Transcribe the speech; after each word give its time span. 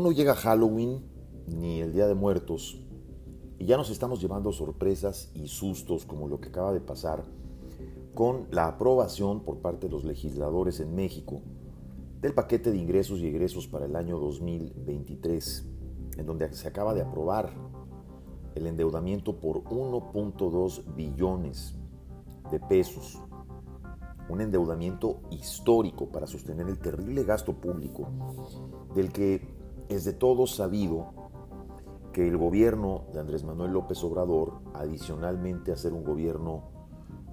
No 0.00 0.10
llega 0.12 0.34
Halloween 0.34 1.02
ni 1.46 1.80
el 1.80 1.94
Día 1.94 2.06
de 2.06 2.14
Muertos 2.14 2.78
y 3.58 3.64
ya 3.64 3.76
nos 3.76 3.90
estamos 3.90 4.20
llevando 4.20 4.52
sorpresas 4.52 5.30
y 5.34 5.48
sustos 5.48 6.04
como 6.04 6.28
lo 6.28 6.40
que 6.40 6.48
acaba 6.48 6.72
de 6.72 6.80
pasar 6.80 7.24
con 8.12 8.46
la 8.50 8.66
aprobación 8.66 9.40
por 9.40 9.58
parte 9.58 9.86
de 9.86 9.92
los 9.92 10.04
legisladores 10.04 10.80
en 10.80 10.94
México 10.94 11.40
del 12.20 12.34
paquete 12.34 12.70
de 12.70 12.76
ingresos 12.76 13.20
y 13.20 13.28
egresos 13.28 13.66
para 13.66 13.86
el 13.86 13.96
año 13.96 14.18
2023, 14.18 15.64
en 16.18 16.26
donde 16.26 16.52
se 16.52 16.68
acaba 16.68 16.92
de 16.92 17.02
aprobar 17.02 17.50
el 18.56 18.66
endeudamiento 18.66 19.38
por 19.38 19.62
1.2 19.62 20.94
billones 20.94 21.76
de 22.50 22.60
pesos, 22.60 23.22
un 24.28 24.40
endeudamiento 24.40 25.20
histórico 25.30 26.08
para 26.08 26.26
sostener 26.26 26.68
el 26.68 26.78
terrible 26.78 27.24
gasto 27.24 27.54
público 27.54 28.08
del 28.94 29.12
que 29.12 29.53
es 29.94 30.04
de 30.04 30.12
todos 30.12 30.54
sabido 30.54 31.12
que 32.12 32.26
el 32.28 32.36
gobierno 32.36 33.04
de 33.12 33.20
Andrés 33.20 33.44
Manuel 33.44 33.72
López 33.72 34.02
Obrador, 34.04 34.60
adicionalmente 34.72 35.72
a 35.72 35.76
ser 35.76 35.92
un 35.92 36.04
gobierno 36.04 36.62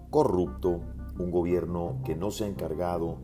corrupto, 0.09 0.81
un 1.19 1.31
gobierno 1.31 1.99
que 2.03 2.15
no 2.15 2.31
se 2.31 2.45
ha 2.45 2.47
encargado 2.47 3.17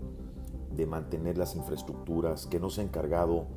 de 0.72 0.86
mantener 0.86 1.38
las 1.38 1.56
infraestructuras, 1.56 2.46
que 2.46 2.60
no 2.60 2.70
se 2.70 2.82
ha 2.82 2.84
encargado 2.84 3.48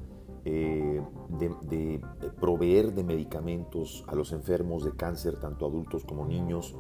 eh, 0.45 1.03
de, 1.39 2.01
proveer 2.41 2.95
de 2.95 3.05
medicamentos 3.05 4.05
a 4.09 4.15
los 4.15 4.33
enfermos 4.33 4.85
de 4.85 4.97
cáncer, 4.97 5.39
tanto 5.39 5.67
adultos 5.67 6.05
como 6.05 6.25
niños, 6.25 6.75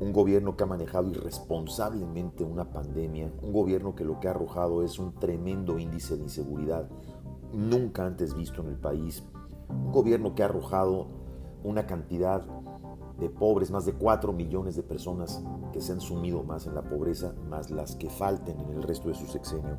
un 0.00 0.12
gobierno 0.12 0.56
que 0.56 0.64
ha 0.64 0.66
manejado 0.66 1.10
irresponsablemente 1.10 2.42
una 2.42 2.70
pandemia, 2.70 3.30
un 3.42 3.52
gobierno 3.52 3.94
que 3.94 4.04
lo 4.04 4.18
que 4.18 4.28
ha 4.28 4.30
arrojado 4.30 4.82
es 4.82 4.98
un 4.98 5.14
tremendo 5.14 5.78
índice 5.78 6.16
de 6.16 6.22
inseguridad, 6.22 6.88
nunca 7.52 8.06
antes 8.06 8.34
visto 8.34 8.62
en 8.62 8.68
el 8.68 8.76
país. 8.76 9.22
Un 9.68 9.92
gobierno 9.92 10.34
que 10.34 10.42
ha 10.42 10.46
arrojado 10.46 11.06
una 11.64 11.86
cantidad 11.86 12.42
de 13.18 13.28
pobres, 13.28 13.70
más 13.70 13.86
de 13.86 13.92
4 13.92 14.32
millones 14.32 14.74
de 14.74 14.82
personas 14.82 15.42
que 15.72 15.80
se 15.80 15.92
han 15.92 16.00
sumido 16.00 16.42
más 16.42 16.66
en 16.66 16.74
la 16.74 16.82
pobreza, 16.82 17.34
más 17.48 17.70
las 17.70 17.94
que 17.96 18.10
falten 18.10 18.58
en 18.58 18.70
el 18.70 18.82
resto 18.82 19.08
de 19.08 19.14
su 19.14 19.26
sexenio. 19.26 19.78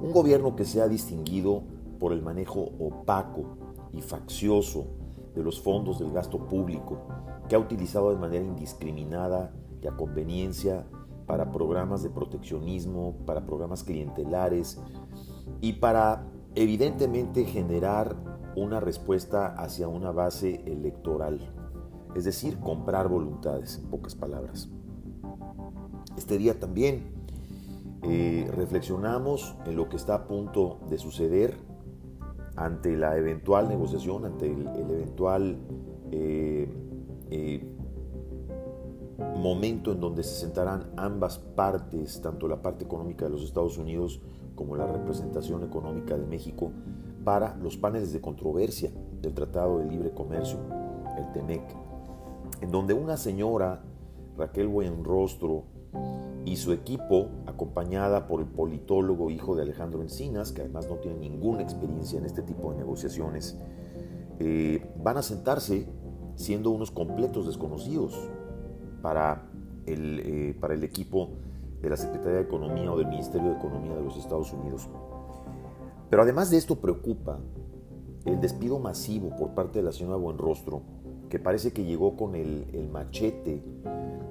Un 0.00 0.12
gobierno 0.12 0.56
que 0.56 0.64
se 0.64 0.80
ha 0.80 0.88
distinguido 0.88 1.62
por 1.98 2.12
el 2.12 2.22
manejo 2.22 2.70
opaco 2.78 3.44
y 3.92 4.00
faccioso 4.00 4.86
de 5.34 5.42
los 5.42 5.60
fondos 5.60 5.98
del 5.98 6.12
gasto 6.12 6.38
público, 6.38 6.98
que 7.48 7.56
ha 7.56 7.58
utilizado 7.58 8.10
de 8.10 8.16
manera 8.16 8.44
indiscriminada 8.44 9.52
y 9.82 9.86
a 9.86 9.96
conveniencia 9.96 10.86
para 11.26 11.52
programas 11.52 12.02
de 12.02 12.10
proteccionismo, 12.10 13.14
para 13.26 13.44
programas 13.44 13.84
clientelares 13.84 14.80
y 15.60 15.74
para 15.74 16.24
evidentemente 16.58 17.44
generar 17.44 18.16
una 18.56 18.80
respuesta 18.80 19.54
hacia 19.54 19.86
una 19.86 20.10
base 20.10 20.60
electoral, 20.66 21.38
es 22.16 22.24
decir, 22.24 22.58
comprar 22.58 23.08
voluntades, 23.08 23.78
en 23.78 23.88
pocas 23.88 24.16
palabras. 24.16 24.68
Este 26.16 26.36
día 26.36 26.58
también 26.58 27.12
eh, 28.02 28.50
reflexionamos 28.56 29.54
en 29.66 29.76
lo 29.76 29.88
que 29.88 29.94
está 29.94 30.16
a 30.16 30.26
punto 30.26 30.80
de 30.90 30.98
suceder 30.98 31.56
ante 32.56 32.96
la 32.96 33.16
eventual 33.16 33.68
negociación, 33.68 34.24
ante 34.24 34.52
el, 34.52 34.66
eventual 34.66 35.58
eh, 36.10 36.68
eh, 37.30 37.72
momento 39.36 39.92
en 39.92 40.00
donde 40.00 40.24
se 40.24 40.34
sentarán 40.40 40.90
ambas 40.96 41.38
partes, 41.38 42.20
tanto 42.20 42.48
la 42.48 42.60
parte 42.60 42.84
económica 42.84 43.26
de 43.26 43.30
los 43.30 43.44
Estados 43.44 43.78
Unidos 43.78 44.20
como 44.58 44.74
la 44.74 44.88
representación 44.88 45.62
económica 45.62 46.18
de 46.18 46.26
México 46.26 46.72
para 47.22 47.54
los 47.58 47.76
paneles 47.76 48.12
de 48.12 48.20
controversia 48.20 48.90
del 49.22 49.32
Tratado 49.32 49.78
de 49.78 49.84
Libre 49.84 50.10
Comercio, 50.10 50.58
el 51.16 51.30
TEMEC, 51.32 51.62
en 52.60 52.72
donde 52.72 52.92
una 52.92 53.16
señora, 53.16 53.84
Raquel 54.36 54.66
Buenrostro, 54.66 55.62
y 56.44 56.56
su 56.56 56.72
equipo, 56.72 57.28
acompañada 57.46 58.26
por 58.26 58.40
el 58.40 58.46
politólogo 58.46 59.30
hijo 59.30 59.54
de 59.54 59.62
Alejandro 59.62 60.02
Encinas, 60.02 60.50
que 60.50 60.62
además 60.62 60.88
no 60.88 60.96
tiene 60.96 61.18
ninguna 61.18 61.62
experiencia 61.62 62.18
en 62.18 62.24
este 62.24 62.42
tipo 62.42 62.72
de 62.72 62.78
negociaciones, 62.78 63.56
eh, 64.40 64.84
van 65.00 65.18
a 65.18 65.22
sentarse 65.22 65.86
siendo 66.34 66.70
unos 66.70 66.90
completos 66.90 67.46
desconocidos 67.46 68.28
para 69.02 69.48
el, 69.86 70.20
eh, 70.24 70.56
para 70.60 70.74
el 70.74 70.82
equipo 70.82 71.30
de 71.80 71.90
la 71.90 71.96
Secretaría 71.96 72.38
de 72.38 72.44
Economía 72.44 72.92
o 72.92 72.98
del 72.98 73.08
Ministerio 73.08 73.50
de 73.50 73.56
Economía 73.56 73.94
de 73.94 74.02
los 74.02 74.16
Estados 74.16 74.52
Unidos. 74.52 74.88
Pero 76.10 76.22
además 76.22 76.50
de 76.50 76.56
esto 76.56 76.76
preocupa 76.76 77.38
el 78.24 78.40
despido 78.40 78.78
masivo 78.78 79.36
por 79.36 79.54
parte 79.54 79.78
de 79.78 79.84
la 79.84 79.92
señora 79.92 80.16
Buenrostro, 80.16 80.82
que 81.28 81.38
parece 81.38 81.72
que 81.72 81.84
llegó 81.84 82.16
con 82.16 82.34
el, 82.34 82.88
machete 82.90 83.62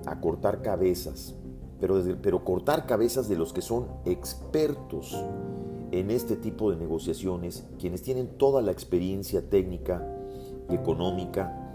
a 0.05 0.19
cortar 0.19 0.61
cabezas, 0.61 1.35
pero, 1.79 2.01
pero 2.21 2.43
cortar 2.43 2.85
cabezas 2.85 3.29
de 3.29 3.35
los 3.35 3.53
que 3.53 3.61
son 3.61 3.87
expertos 4.05 5.15
en 5.91 6.11
este 6.11 6.35
tipo 6.35 6.71
de 6.71 6.77
negociaciones, 6.77 7.65
quienes 7.79 8.01
tienen 8.01 8.37
toda 8.37 8.61
la 8.61 8.71
experiencia 8.71 9.47
técnica 9.49 10.05
y 10.69 10.75
económica 10.75 11.71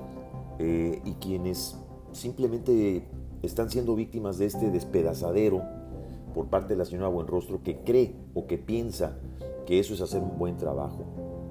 eh, 0.58 1.00
y 1.04 1.14
quienes 1.14 1.78
simplemente 2.12 3.08
están 3.42 3.70
siendo 3.70 3.94
víctimas 3.94 4.38
de 4.38 4.46
este 4.46 4.70
despedazadero 4.70 5.62
por 6.34 6.48
parte 6.48 6.74
de 6.74 6.78
la 6.78 6.84
señora 6.84 7.08
Buenrostro 7.08 7.62
que 7.62 7.82
cree 7.82 8.14
o 8.34 8.46
que 8.46 8.58
piensa 8.58 9.18
que 9.66 9.78
eso 9.78 9.94
es 9.94 10.00
hacer 10.00 10.22
un 10.22 10.38
buen 10.38 10.56
trabajo. 10.56 11.04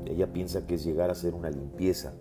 Ella 0.05 0.33
piensa 0.33 0.65
que 0.65 0.75
es 0.75 0.83
llegar 0.83 1.09
a 1.09 1.13
hacer 1.13 1.33
una 1.33 1.49
limpieza. 1.49 2.13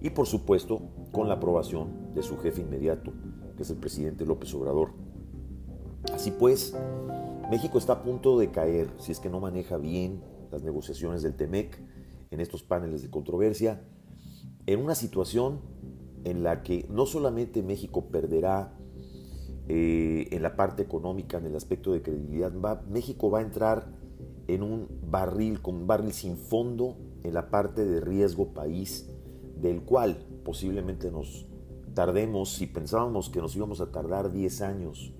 Y 0.00 0.10
por 0.10 0.26
supuesto, 0.26 0.80
con 1.12 1.28
la 1.28 1.34
aprobación 1.34 2.14
de 2.14 2.22
su 2.22 2.38
jefe 2.38 2.62
inmediato, 2.62 3.12
que 3.56 3.62
es 3.62 3.70
el 3.70 3.76
presidente 3.76 4.24
López 4.24 4.52
Obrador. 4.54 4.90
Así 6.12 6.30
pues, 6.30 6.74
México 7.50 7.78
está 7.78 7.94
a 7.94 8.02
punto 8.02 8.38
de 8.38 8.50
caer 8.50 8.88
si 8.98 9.12
es 9.12 9.20
que 9.20 9.30
no 9.30 9.40
maneja 9.40 9.76
bien 9.76 10.22
las 10.50 10.62
negociaciones 10.62 11.22
del 11.22 11.34
TEMEC 11.34 11.78
en 12.30 12.40
estos 12.40 12.62
paneles 12.62 13.02
de 13.02 13.10
controversia, 13.10 13.82
en 14.66 14.80
una 14.80 14.94
situación 14.94 15.60
en 16.24 16.42
la 16.42 16.62
que 16.62 16.86
no 16.90 17.06
solamente 17.06 17.62
México 17.62 18.06
perderá 18.06 18.77
eh, 19.68 20.28
en 20.30 20.42
la 20.42 20.56
parte 20.56 20.82
económica, 20.82 21.38
en 21.38 21.46
el 21.46 21.56
aspecto 21.56 21.92
de 21.92 22.02
credibilidad, 22.02 22.52
va, 22.58 22.82
México 22.88 23.30
va 23.30 23.40
a 23.40 23.42
entrar 23.42 23.86
en 24.46 24.62
un 24.62 24.88
barril, 25.02 25.60
con 25.60 25.76
un 25.76 25.86
barril 25.86 26.12
sin 26.12 26.36
fondo 26.36 26.96
en 27.22 27.34
la 27.34 27.50
parte 27.50 27.84
de 27.84 28.00
riesgo 28.00 28.54
país, 28.54 29.10
del 29.60 29.82
cual 29.82 30.24
posiblemente 30.44 31.10
nos 31.10 31.46
tardemos, 31.94 32.54
si 32.54 32.66
pensábamos 32.66 33.28
que 33.28 33.40
nos 33.40 33.54
íbamos 33.56 33.80
a 33.80 33.90
tardar 33.92 34.32
10 34.32 34.62
años 34.62 35.12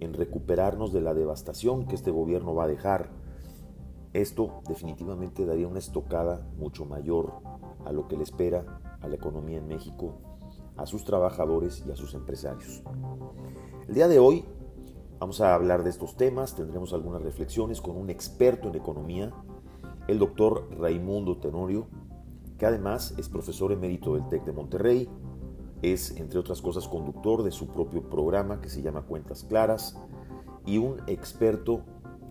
en 0.00 0.14
recuperarnos 0.14 0.92
de 0.92 1.00
la 1.00 1.12
devastación 1.14 1.86
que 1.86 1.94
este 1.94 2.10
gobierno 2.10 2.54
va 2.54 2.64
a 2.64 2.68
dejar, 2.68 3.10
esto 4.14 4.62
definitivamente 4.68 5.44
daría 5.44 5.68
una 5.68 5.78
estocada 5.78 6.46
mucho 6.56 6.86
mayor 6.86 7.32
a 7.84 7.92
lo 7.92 8.08
que 8.08 8.16
le 8.16 8.22
espera 8.22 8.80
a 9.00 9.08
la 9.08 9.16
economía 9.16 9.58
en 9.58 9.68
México 9.68 10.14
a 10.76 10.86
sus 10.86 11.04
trabajadores 11.04 11.84
y 11.86 11.90
a 11.90 11.96
sus 11.96 12.14
empresarios. 12.14 12.82
El 13.88 13.94
día 13.94 14.06
de 14.06 14.20
hoy 14.20 14.44
vamos 15.18 15.40
a 15.40 15.54
hablar 15.54 15.82
de 15.82 15.90
estos 15.90 16.16
temas, 16.16 16.54
tendremos 16.54 16.92
algunas 16.92 17.20
reflexiones 17.20 17.80
con 17.80 17.96
un 17.96 18.10
experto 18.10 18.68
en 18.68 18.76
economía, 18.76 19.32
el 20.06 20.20
doctor 20.20 20.68
Raimundo 20.78 21.38
Tenorio, 21.38 21.88
que 22.58 22.66
además 22.66 23.12
es 23.18 23.28
profesor 23.28 23.72
emérito 23.72 24.14
del 24.14 24.28
TEC 24.28 24.44
de 24.44 24.52
Monterrey, 24.52 25.08
es, 25.82 26.16
entre 26.16 26.38
otras 26.38 26.62
cosas, 26.62 26.86
conductor 26.86 27.42
de 27.42 27.50
su 27.50 27.66
propio 27.66 28.08
programa 28.08 28.60
que 28.60 28.68
se 28.68 28.82
llama 28.82 29.02
Cuentas 29.02 29.42
Claras 29.42 29.98
y 30.64 30.78
un 30.78 31.00
experto 31.08 31.82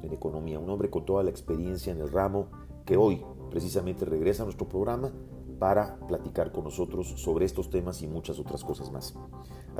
en 0.03 0.13
economía, 0.13 0.57
un 0.57 0.69
hombre 0.69 0.89
con 0.89 1.05
toda 1.05 1.21
la 1.21 1.31
experiencia 1.31 1.91
en 1.91 1.99
el 1.99 2.09
ramo 2.09 2.47
que 2.85 2.95
hoy 2.95 3.25
precisamente 3.49 4.05
regresa 4.05 4.43
a 4.43 4.45
nuestro 4.45 4.69
programa 4.69 5.11
para 5.59 5.99
platicar 6.07 6.53
con 6.53 6.63
nosotros 6.63 7.07
sobre 7.17 7.45
estos 7.45 7.69
temas 7.69 8.01
y 8.01 8.07
muchas 8.07 8.39
otras 8.39 8.63
cosas 8.63 8.89
más. 8.91 9.13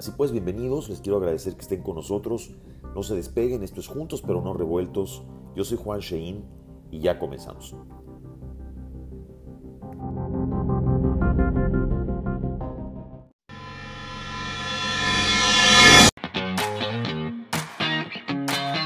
Así 0.02 0.10
pues, 0.18 0.32
bienvenidos, 0.32 0.90
les 0.90 1.00
quiero 1.00 1.18
agradecer 1.18 1.54
que 1.54 1.62
estén 1.62 1.84
con 1.84 1.94
nosotros, 1.94 2.56
no 2.96 3.04
se 3.04 3.14
despeguen, 3.14 3.62
esto 3.62 3.82
es 3.82 3.88
juntos 3.88 4.24
pero 4.26 4.42
no 4.42 4.52
revueltos. 4.52 5.22
Yo 5.56 5.64
soy 5.64 5.78
Juan 5.78 6.00
Shein 6.00 6.44
y 6.90 7.02
ya 7.02 7.20
comenzamos. 7.20 7.76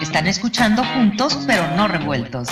Están 0.01 0.27
escuchando 0.27 0.83
juntos 0.83 1.39
pero 1.47 1.63
no 1.77 1.87
revueltos. 1.87 2.49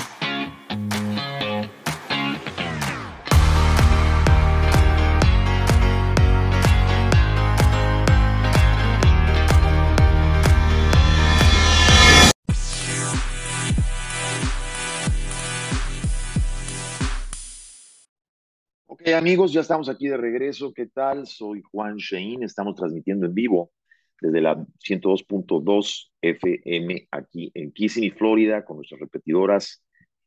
Amigos, 19.14 19.54
ya 19.54 19.62
estamos 19.62 19.90
aquí 19.90 20.08
de 20.08 20.18
regreso. 20.18 20.74
¿Qué 20.74 20.88
tal? 20.88 21.28
Soy 21.28 21.62
Juan 21.62 21.98
Shein. 21.98 22.42
Estamos 22.42 22.76
transmitiendo 22.76 23.28
en 23.28 23.34
vivo 23.34 23.72
desde 24.20 24.42
la 24.42 24.56
102.2 24.56 26.12
FM 26.22 27.08
aquí 27.12 27.52
en 27.54 27.72
Kissimmee, 27.72 28.12
Florida, 28.12 28.66
con 28.66 28.78
nuestras 28.78 29.00
repetidoras 29.00 29.84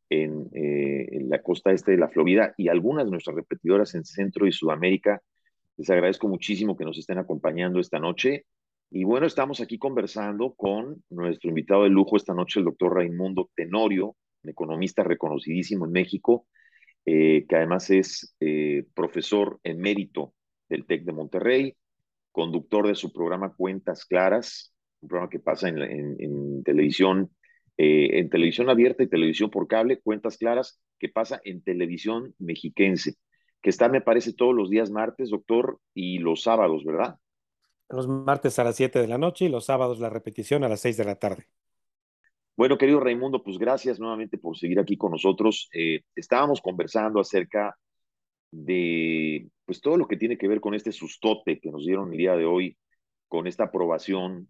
en, 0.09 0.49
eh, 0.53 1.09
en, 1.11 1.29
la 1.29 1.43
costa 1.43 1.73
este 1.73 1.93
de 1.93 1.99
la 1.99 2.09
Florida 2.09 2.55
y 2.57 2.69
algunas 2.69 3.07
de 3.07 3.11
nuestras 3.11 3.35
repetidoras 3.35 3.95
en 3.97 4.05
Centro 4.05 4.47
y 4.47 4.53
Sudamérica. 4.53 5.21
Les 5.77 5.91
agradezco 5.91 6.29
muchísimo 6.29 6.77
que 6.77 6.85
nos 6.85 6.97
estén 6.97 7.19
acompañando 7.19 7.81
esta 7.81 7.99
noche. 7.99 8.47
Y 8.91 9.03
bueno, 9.03 9.27
estamos 9.27 9.61
aquí 9.61 9.79
conversando 9.79 10.55
con 10.55 11.03
nuestro 11.11 11.49
invitado 11.49 11.83
de 11.83 11.91
lujo 11.91 12.17
esta 12.17 12.35
noche, 12.35 12.61
el 12.61 12.67
doctor 12.67 12.95
Raimundo 12.95 13.51
Tenorio, 13.57 14.15
economista 14.45 15.03
reconocidísimo 15.03 15.87
en 15.87 15.93
México 15.93 16.47
eh, 17.09 17.47
que 17.49 17.55
además 17.55 17.89
es 17.91 18.35
eh, 18.41 18.85
profesor 18.93 19.61
emérito 19.63 20.35
del 20.69 20.87
TEC 20.87 21.05
de 21.05 21.13
Monterrey, 21.13 21.77
conductor 22.33 22.89
de 22.89 22.97
su 22.97 23.13
programa 23.13 23.55
Cuentas 23.55 24.05
Claras, 24.05 24.75
un 25.01 25.09
programa 25.09 25.31
que 25.31 25.39
pasa 25.39 25.69
en, 25.69 26.65
televisión, 26.65 27.31
eh, 27.77 28.19
en 28.19 28.29
televisión 28.29 28.69
abierta 28.71 29.05
y 29.05 29.09
televisión 29.09 29.51
por 29.51 29.69
cable, 29.69 30.01
Cuentas 30.01 30.37
Claras, 30.37 30.81
que 30.99 31.09
pasa 31.09 31.41
en 31.45 31.63
televisión 31.63 32.35
mexiquense, 32.41 33.15
que 33.63 33.71
está, 33.71 33.89
me 33.89 34.01
parece, 34.01 34.33
todos 34.33 34.55
los 34.55 34.69
días 34.69 34.91
martes, 34.91 35.31
doctor, 35.31 35.79
y 35.95 36.19
los 36.19 36.43
sábados, 36.43 36.85
¿verdad? 36.85 37.19
Los 37.89 38.09
martes 38.09 38.59
a 38.59 38.65
las 38.65 38.75
7 38.75 38.99
de 38.99 39.07
la 39.07 39.17
noche 39.17 39.45
y 39.45 39.49
los 39.49 39.67
sábados 39.67 40.01
la 40.01 40.11
repetición 40.11 40.65
a 40.65 40.69
las 40.69 40.81
6 40.81 40.97
de 40.97 41.05
la 41.05 41.21
tarde. 41.21 41.47
Bueno, 42.57 42.79
querido 42.79 43.01
Raimundo, 43.01 43.43
pues 43.43 43.59
gracias 43.59 44.01
nuevamente 44.01 44.39
por 44.39 44.57
seguir 44.57 44.81
aquí 44.81 44.97
con 44.97 45.13
nosotros. 45.13 45.69
Eh, 45.75 46.01
estábamos 46.15 46.63
conversando 46.63 47.21
acerca 47.21 47.77
de 48.51 49.49
pues 49.67 49.81
todo 49.83 49.99
lo 49.99 50.07
que 50.09 50.17
tiene 50.17 50.39
que 50.39 50.49
ver 50.49 50.61
con 50.61 50.75
este 50.75 50.91
sustote 50.93 51.61
que 51.61 51.71
nos 51.71 51.85
dieron 51.85 52.13
el 52.13 52.19
día 52.19 52.35
de 52.35 52.47
hoy, 52.47 52.79
con 53.29 53.47
esta 53.47 53.65
aprobación, 53.65 54.49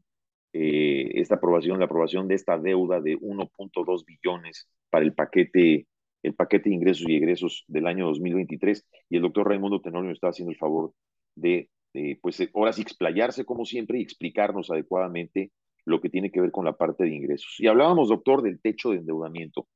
eh, 0.53 1.11
esta 1.15 1.37
aprobación, 1.37 1.81
la 1.81 1.87
aprobación 1.87 2.29
de 2.29 2.37
esta 2.37 2.59
deuda 2.59 3.01
de 3.01 3.17
1.2 3.19 4.05
billones 4.05 4.69
para 4.89 5.05
el 5.05 5.13
paquete, 5.13 5.89
el 6.23 6.35
paquete 6.35 6.69
de 6.69 6.77
ingresos 6.77 7.09
y 7.09 7.17
egresos 7.17 7.65
del 7.67 7.89
año 7.89 8.07
2023. 8.07 8.87
Y 9.11 9.17
el 9.17 9.23
doctor 9.23 9.49
Raimundo 9.49 9.81
Tenorio 9.81 10.13
está 10.13 10.29
haciendo 10.29 10.53
el 10.53 10.59
favor 10.59 10.93
de, 11.35 11.71
de 11.93 12.19
pues 12.23 12.41
ahora 12.55 12.73
sí 12.73 12.83
explayarse 12.83 13.45
como 13.45 13.65
siempre 13.65 13.99
y 13.99 14.03
explicarnos 14.03 14.71
adecuadamente 14.71 15.51
lo 15.87 16.01
que 16.01 16.11
tiene 16.11 16.31
que 16.31 16.41
ver 16.41 16.51
con 16.51 16.65
la 16.65 16.77
parte 16.77 17.05
de 17.05 17.15
ingresos. 17.15 17.57
Y 17.59 17.69
hablábamos, 17.69 18.09
doctor, 18.09 18.43
del 18.43 18.61
techo 18.61 18.91
de 18.91 18.99
endeudamiento. 18.99 19.69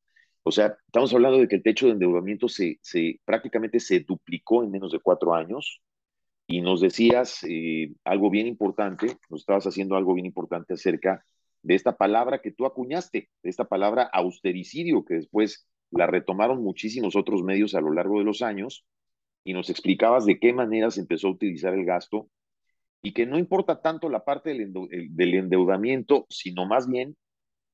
O 0.42 0.50
sea, 0.50 0.76
estamos 0.86 1.14
hablando 1.14 1.38
de 1.38 1.48
que 1.48 1.56
el 1.56 1.62
techo 1.62 1.86
de 1.86 1.92
endeudamiento 1.92 2.48
se, 2.48 2.78
se 2.82 3.20
prácticamente 3.24 3.80
se 3.80 4.00
duplicó 4.00 4.62
en 4.62 4.70
menos 4.70 4.92
de 4.92 5.00
cuatro 5.00 5.34
años. 5.34 5.80
Y 6.46 6.60
nos 6.62 6.80
decías 6.80 7.44
eh, 7.48 7.92
algo 8.04 8.28
bien 8.28 8.48
importante, 8.48 9.16
nos 9.28 9.40
estabas 9.40 9.66
haciendo 9.66 9.96
algo 9.96 10.14
bien 10.14 10.26
importante 10.26 10.74
acerca 10.74 11.24
de 11.62 11.74
esta 11.74 11.96
palabra 11.96 12.40
que 12.40 12.50
tú 12.50 12.66
acuñaste, 12.66 13.28
de 13.42 13.50
esta 13.50 13.66
palabra 13.66 14.10
austericidio, 14.12 15.04
que 15.04 15.14
después 15.14 15.68
la 15.90 16.06
retomaron 16.06 16.62
muchísimos 16.62 17.14
otros 17.14 17.44
medios 17.44 17.74
a 17.74 17.80
lo 17.80 17.92
largo 17.92 18.18
de 18.18 18.24
los 18.24 18.42
años, 18.42 18.84
y 19.44 19.52
nos 19.52 19.70
explicabas 19.70 20.26
de 20.26 20.38
qué 20.40 20.52
manera 20.52 20.90
se 20.90 21.00
empezó 21.00 21.28
a 21.28 21.32
utilizar 21.32 21.74
el 21.74 21.84
gasto 21.84 22.28
y 23.02 23.12
que 23.12 23.26
no 23.26 23.38
importa 23.38 23.80
tanto 23.80 24.08
la 24.08 24.24
parte 24.24 24.50
del, 24.50 25.34
endeudamiento, 25.34 26.26
sino 26.28 26.66
más 26.66 26.88
bien, 26.88 27.16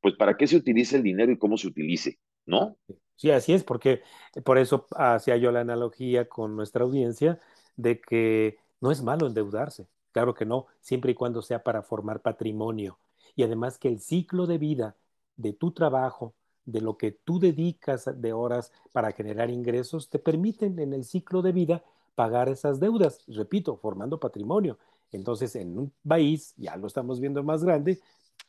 pues 0.00 0.14
para 0.14 0.36
qué 0.36 0.46
se 0.46 0.56
utiliza 0.56 0.96
el 0.96 1.02
dinero 1.02 1.32
y 1.32 1.38
cómo 1.38 1.56
se 1.56 1.66
utilice, 1.66 2.18
¿no? 2.44 2.76
Sí, 3.16 3.30
así 3.30 3.52
es, 3.52 3.64
porque 3.64 4.02
por 4.44 4.58
eso 4.58 4.86
hacía 4.96 5.36
yo 5.36 5.50
la 5.50 5.60
analogía 5.60 6.28
con 6.28 6.54
nuestra 6.54 6.84
audiencia 6.84 7.40
de 7.76 8.00
que 8.00 8.58
no 8.80 8.92
es 8.92 9.02
malo 9.02 9.26
endeudarse, 9.26 9.88
claro 10.12 10.34
que 10.34 10.44
no, 10.44 10.66
siempre 10.80 11.12
y 11.12 11.14
cuando 11.14 11.42
sea 11.42 11.62
para 11.62 11.82
formar 11.82 12.20
patrimonio. 12.20 12.98
Y 13.34 13.42
además 13.42 13.78
que 13.78 13.88
el 13.88 14.00
ciclo 14.00 14.46
de 14.46 14.58
vida 14.58 14.96
de 15.36 15.52
tu 15.52 15.72
trabajo, 15.72 16.34
de 16.64 16.80
lo 16.80 16.96
que 16.96 17.12
tú 17.12 17.38
dedicas 17.38 18.10
de 18.20 18.32
horas 18.32 18.72
para 18.92 19.12
generar 19.12 19.50
ingresos, 19.50 20.08
te 20.08 20.18
permiten 20.18 20.78
en 20.78 20.92
el 20.92 21.04
ciclo 21.04 21.42
de 21.42 21.52
vida 21.52 21.84
pagar 22.14 22.48
esas 22.48 22.80
deudas, 22.80 23.22
repito, 23.28 23.76
formando 23.76 24.18
patrimonio. 24.18 24.78
Entonces, 25.12 25.56
en 25.56 25.78
un 25.78 25.92
país, 26.06 26.54
ya 26.56 26.76
lo 26.76 26.86
estamos 26.86 27.20
viendo 27.20 27.42
más 27.42 27.64
grande, 27.64 28.00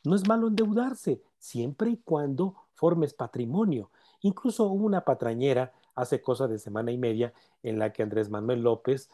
no 0.04 0.14
es 0.14 0.26
malo 0.26 0.48
endeudarse, 0.48 1.22
siempre 1.38 1.90
y 1.90 1.96
cuando 1.98 2.54
formes 2.74 3.14
patrimonio. 3.14 3.90
Incluso 4.20 4.64
hubo 4.66 4.86
una 4.86 5.04
patrañera 5.04 5.72
hace 5.94 6.20
cosa 6.20 6.46
de 6.48 6.58
semana 6.58 6.92
y 6.92 6.98
media 6.98 7.32
en 7.62 7.78
la 7.78 7.92
que 7.92 8.02
Andrés 8.02 8.30
Manuel 8.30 8.62
López 8.62 9.10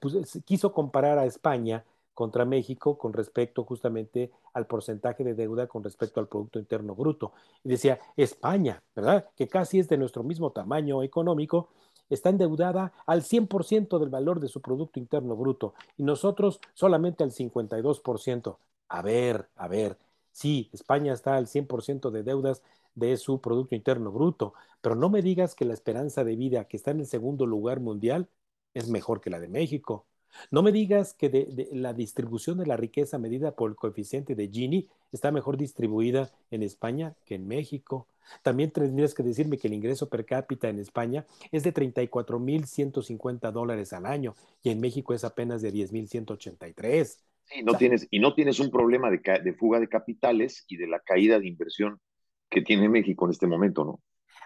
pues, 0.00 0.40
quiso 0.44 0.72
comparar 0.72 1.18
a 1.18 1.26
España 1.26 1.84
contra 2.14 2.44
México 2.44 2.98
con 2.98 3.12
respecto 3.12 3.64
justamente 3.64 4.30
al 4.52 4.66
porcentaje 4.66 5.24
de 5.24 5.34
deuda 5.34 5.66
con 5.66 5.82
respecto 5.82 6.20
al 6.20 6.28
Producto 6.28 6.58
Interno 6.58 6.94
Bruto. 6.94 7.32
Y 7.64 7.70
decía, 7.70 7.98
España, 8.16 8.82
¿verdad? 8.94 9.30
Que 9.36 9.48
casi 9.48 9.78
es 9.78 9.88
de 9.88 9.96
nuestro 9.96 10.22
mismo 10.22 10.50
tamaño 10.52 11.02
económico, 11.02 11.70
está 12.10 12.28
endeudada 12.28 12.92
al 13.06 13.22
100% 13.22 13.98
del 13.98 14.10
valor 14.10 14.40
de 14.40 14.48
su 14.48 14.60
Producto 14.60 14.98
Interno 14.98 15.36
Bruto 15.36 15.74
y 15.96 16.02
nosotros 16.02 16.60
solamente 16.74 17.24
al 17.24 17.32
52%. 17.32 18.58
A 18.88 19.02
ver, 19.02 19.48
a 19.56 19.68
ver, 19.68 19.96
sí, 20.32 20.68
España 20.72 21.12
está 21.12 21.36
al 21.36 21.46
100% 21.46 22.10
de 22.10 22.22
deudas 22.22 22.62
de 22.94 23.16
su 23.16 23.40
Producto 23.40 23.74
Interno 23.74 24.10
Bruto, 24.12 24.54
pero 24.80 24.94
no 24.96 25.08
me 25.10 25.22
digas 25.22 25.54
que 25.54 25.64
la 25.64 25.74
esperanza 25.74 26.24
de 26.24 26.36
vida 26.36 26.64
que 26.66 26.76
está 26.76 26.90
en 26.90 27.00
el 27.00 27.06
segundo 27.06 27.46
lugar 27.46 27.80
mundial 27.80 28.28
es 28.74 28.88
mejor 28.88 29.20
que 29.20 29.30
la 29.30 29.40
de 29.40 29.48
México. 29.48 30.06
No 30.50 30.62
me 30.62 30.72
digas 30.72 31.14
que 31.14 31.28
de, 31.28 31.68
la 31.72 31.92
distribución 31.92 32.58
de 32.58 32.66
la 32.66 32.76
riqueza 32.76 33.18
medida 33.18 33.54
por 33.54 33.70
el 33.70 33.76
coeficiente 33.76 34.34
de 34.34 34.48
Gini 34.48 34.88
está 35.12 35.30
mejor 35.30 35.56
distribuida 35.56 36.30
en 36.50 36.62
España 36.62 37.14
que 37.24 37.34
en 37.34 37.46
México. 37.46 38.06
También 38.42 38.70
tendrías 38.70 39.14
que 39.14 39.22
decirme 39.22 39.58
que 39.58 39.68
el 39.68 39.74
ingreso 39.74 40.08
per 40.08 40.24
cápita 40.24 40.68
en 40.68 40.78
España 40.78 41.26
es 41.50 41.64
de 41.64 41.74
34.150 41.74 43.50
dólares 43.50 43.92
al 43.92 44.06
año 44.06 44.34
y 44.62 44.70
en 44.70 44.80
México 44.80 45.14
es 45.14 45.24
apenas 45.24 45.62
de 45.62 45.72
10.183. 45.72 47.18
Sí, 47.44 47.62
no 47.64 47.74
tienes, 47.74 48.06
y 48.10 48.20
no 48.20 48.34
tienes 48.34 48.60
un 48.60 48.70
problema 48.70 49.10
de, 49.10 49.20
de 49.42 49.54
fuga 49.54 49.80
de 49.80 49.88
capitales 49.88 50.64
y 50.68 50.76
de 50.76 50.86
la 50.86 51.00
caída 51.00 51.40
de 51.40 51.48
inversión 51.48 52.00
que 52.48 52.62
tiene 52.62 52.88
México 52.88 53.24
en 53.24 53.32
este 53.32 53.46
momento, 53.46 53.84
¿no? 53.84 54.00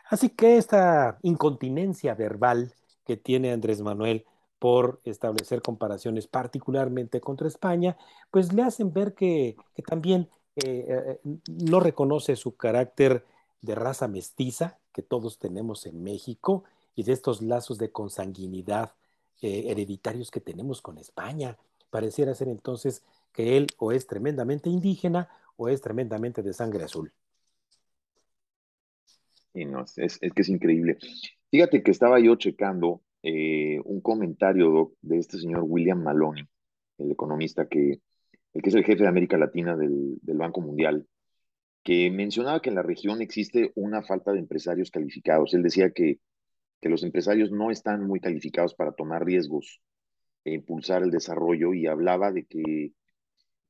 Así 0.09 0.31
que 0.31 0.59
esta 0.59 1.19
incontinencia 1.23 2.15
verbal 2.15 2.73
que 3.05 3.17
tiene 3.17 3.53
Andrés 3.53 3.81
Manuel 3.81 4.25
por 4.65 5.03
establecer 5.05 5.61
comparaciones 5.61 6.27
particularmente 6.27 7.21
contra 7.21 7.47
España, 7.47 7.99
pues 8.31 8.55
le 8.55 8.63
hacen 8.63 8.95
ver 8.95 9.13
que, 9.13 9.57
también 9.87 10.31
eh, 10.57 10.87
eh, 10.89 11.21
no 11.49 11.81
reconoce 11.81 12.35
su 12.35 12.57
carácter 12.57 13.27
de 13.61 13.75
raza 13.75 14.09
mestiza 14.09 14.79
que 14.91 15.03
todos 15.03 15.39
tenemos 15.39 15.85
en 15.85 16.03
México 16.03 16.65
y 16.95 17.03
de 17.03 17.13
estos 17.13 17.43
lazos 17.43 17.77
de 17.77 17.93
consanguinidad 17.93 18.95
eh, 19.43 19.65
hereditarios 19.67 20.31
que 20.31 20.41
tenemos 20.41 20.81
con 20.81 20.97
España. 20.97 21.59
Pareciera 21.91 22.35
ser 22.35 22.49
entonces 22.49 23.03
que 23.35 23.59
él 23.59 23.67
o 23.77 23.93
es 23.93 24.07
tremendamente 24.07 24.71
indígena 24.71 25.29
o 25.59 25.69
es 25.69 25.83
tremendamente 25.83 26.43
de 26.43 26.55
sangre 26.55 26.85
azul. 26.85 27.13
Sí, 29.53 29.67
no, 29.67 29.83
es, 29.83 29.99
es 29.99 30.33
que 30.33 30.41
es 30.41 30.49
increíble. 30.49 30.97
Fíjate 31.51 31.83
que 31.83 31.91
estaba 31.91 32.19
yo 32.19 32.35
checando 32.37 33.03
eh, 33.27 33.81
un 33.87 34.03
comentario 34.03 34.93
de 35.01 35.17
este 35.17 35.39
señor 35.39 35.65
William 35.67 36.03
Maloney, 36.03 36.45
el 36.99 37.11
economista 37.11 37.67
que, 37.67 38.03
el 38.53 38.63
que 38.63 38.69
es 38.69 38.75
el 38.75 38.85
jefe 38.85 39.05
de 39.05 39.09
América 39.09 39.39
Latina 39.39 39.77
del, 39.77 40.19
del 40.21 40.37
Banco 40.37 40.61
Mundial, 40.61 41.07
que 41.83 42.11
mencionaba 42.11 42.61
que 42.61 42.69
en 42.69 42.75
la 42.75 42.83
región 42.83 43.23
existe 43.23 43.73
una 43.77 44.03
falta 44.03 44.31
de 44.33 44.41
empresarios 44.41 44.91
calificados. 44.91 45.55
Él 45.55 45.63
decía 45.63 45.91
que, 45.91 46.21
que 46.83 46.91
los 46.91 47.03
empresarios 47.03 47.51
no 47.51 47.71
están 47.71 48.07
muy 48.07 48.21
calificados 48.21 48.75
para 48.75 48.93
tomar 48.93 49.25
riesgos 49.25 49.81
e 50.45 50.53
impulsar 50.53 51.03
el 51.03 51.11
desarrollo 51.11 51.73
y 51.73 51.87
hablaba 51.87 52.31
de 52.31 52.45
que, 52.45 52.93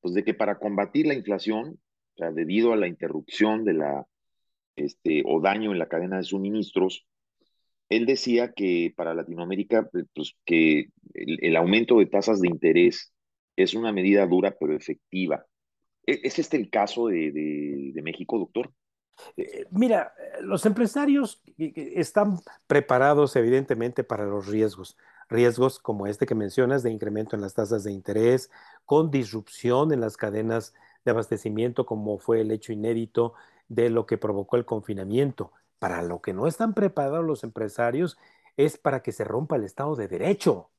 pues 0.00 0.14
de 0.14 0.24
que 0.24 0.34
para 0.34 0.58
combatir 0.58 1.06
la 1.06 1.14
inflación, 1.14 1.78
debido 2.16 2.72
a 2.72 2.76
la 2.76 2.88
interrupción 2.88 3.64
de 3.64 3.74
la, 3.74 4.06
este, 4.74 5.22
o 5.24 5.40
daño 5.40 5.70
en 5.70 5.78
la 5.78 5.86
cadena 5.86 6.16
de 6.16 6.24
suministros, 6.24 7.06
él 7.96 8.06
decía 8.06 8.52
que 8.52 8.92
para 8.96 9.14
Latinoamérica, 9.14 9.88
pues, 9.90 10.06
pues 10.14 10.34
que 10.44 10.88
el, 11.12 11.56
aumento 11.56 11.98
de 11.98 12.06
tasas 12.06 12.40
de 12.40 12.48
interés 12.48 13.12
es 13.56 13.74
una 13.74 13.92
medida 13.92 14.26
dura 14.26 14.56
pero 14.58 14.74
efectiva. 14.74 15.46
¿E, 16.06 16.20
¿Es 16.24 16.38
este 16.38 16.56
el 16.56 16.70
caso 16.70 17.08
de, 17.08 17.92
México, 18.02 18.38
doctor? 18.38 18.72
Eh, 19.36 19.66
mira, 19.70 20.12
los 20.42 20.66
empresarios 20.66 21.40
están 21.56 22.38
preparados 22.66 23.36
evidentemente 23.36 24.02
para 24.02 24.26
los 24.26 24.48
riesgos, 24.48 24.96
riesgos 25.28 25.78
como 25.78 26.06
este 26.06 26.26
que 26.26 26.34
mencionas 26.34 26.82
de 26.82 26.90
incremento 26.90 27.36
en 27.36 27.42
las 27.42 27.54
tasas 27.54 27.84
de 27.84 27.92
interés, 27.92 28.50
con 28.84 29.10
disrupción 29.10 29.92
en 29.92 30.00
las 30.00 30.16
cadenas 30.16 30.74
de 31.04 31.12
abastecimiento, 31.12 31.86
como 31.86 32.18
fue 32.18 32.40
el 32.40 32.50
hecho 32.50 32.72
inédito 32.72 33.34
de 33.68 33.90
lo 33.90 34.06
que 34.06 34.18
provocó 34.18 34.56
el 34.56 34.64
confinamiento. 34.64 35.52
Para 35.84 36.00
lo 36.02 36.22
que 36.22 36.32
no 36.32 36.46
están 36.46 36.72
preparados 36.74 37.24
los 37.26 37.44
empresarios 37.44 38.16
es 38.56 38.78
para 38.78 39.02
que 39.02 39.12
se 39.12 39.24
rompa 39.24 39.56
el 39.56 39.64
Estado 39.64 39.94
de 39.96 40.08
Derecho. 40.08 40.70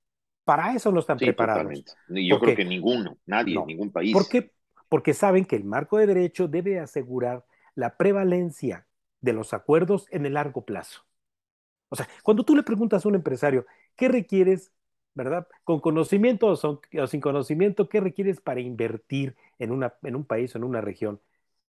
Para 0.45 0.73
eso 0.75 0.91
no 0.91 0.99
están 1.01 1.19
Sí, 1.19 1.33
preparados. 1.35 1.85
totalmente. 1.85 1.93
Yo 2.07 2.39
¿Por 2.39 2.39
creo 2.39 2.53
que 2.53 2.65
ninguno, 2.65 3.17
nadie, 3.25 3.59
No. 3.59 3.65
ningún 3.65 3.91
país. 3.91 4.11
¿Por 4.11 4.27
qué? 4.29 4.53
Porque 4.89 5.13
saben 5.13 5.45
que 5.45 5.55
el 5.57 5.63
marco 5.65 5.97
de 5.97 6.07
derecho 6.07 6.47
debe 6.47 6.79
asegurar 6.79 7.45
la 7.75 7.97
prevalencia 7.97 8.87
de 9.21 9.33
los 9.33 9.53
acuerdos 9.53 10.07
en 10.11 10.25
el 10.25 10.33
largo 10.35 10.65
plazo. 10.65 11.05
O 11.89 11.95
sea, 11.95 12.07
cuando 12.23 12.43
tú 12.45 12.55
le 12.55 12.63
preguntas 12.63 13.05
a 13.05 13.09
un 13.09 13.15
empresario, 13.15 13.65
¿qué 13.95 14.07
requieres, 14.09 14.73
verdad? 15.13 15.47
Con 15.63 15.79
conocimiento 15.81 16.47
o, 16.47 16.55
son- 16.55 16.79
o 17.01 17.07
sin 17.07 17.21
conocimiento, 17.21 17.89
¿qué 17.89 18.01
requieres 18.01 18.41
para 18.41 18.59
invertir 18.61 19.35
en, 19.59 19.71
una, 19.71 19.95
en 20.03 20.15
un 20.15 20.25
país 20.25 20.55
o 20.55 20.57
en 20.57 20.63
una 20.65 20.81
región? 20.81 21.21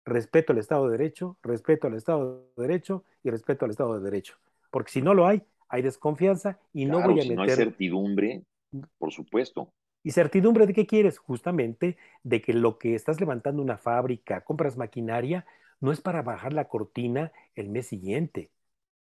Respeto 0.04 0.52
al 0.52 0.58
Estado 0.58 0.88
de 0.88 0.98
Derecho, 0.98 1.36
respeto 1.42 1.86
al 1.86 1.94
Estado 1.94 2.46
de 2.56 2.62
Derecho 2.62 3.04
y 3.22 3.30
respeto 3.30 3.64
al 3.64 3.70
Estado 3.70 3.98
de 3.98 4.04
Derecho. 4.04 4.36
Porque 4.70 4.90
si 4.90 5.02
no 5.02 5.14
lo 5.14 5.26
hay, 5.26 5.42
hay 5.68 5.82
desconfianza 5.82 6.58
y 6.72 6.86
no 6.86 7.00
voy 7.00 7.20
a 7.20 7.22
si 7.22 7.34
no 7.34 7.42
hay 7.42 7.48
meter 7.48 7.66
certidumbre, 7.66 8.42
por 8.98 9.12
supuesto. 9.12 9.72
¿Y 10.02 10.10
certidumbre 10.10 10.66
de 10.66 10.74
qué 10.74 10.86
quieres? 10.86 11.18
Justamente 11.18 11.96
de 12.24 12.42
que 12.42 12.52
lo 12.52 12.78
que 12.78 12.94
estás 12.94 13.20
levantando 13.20 13.62
una 13.62 13.78
fábrica, 13.78 14.42
compras 14.42 14.76
maquinaria, 14.76 15.46
no 15.80 15.92
es 15.92 16.00
para 16.00 16.22
bajar 16.22 16.52
la 16.52 16.66
cortina 16.68 17.32
el 17.54 17.68
mes 17.68 17.86
siguiente. 17.86 18.50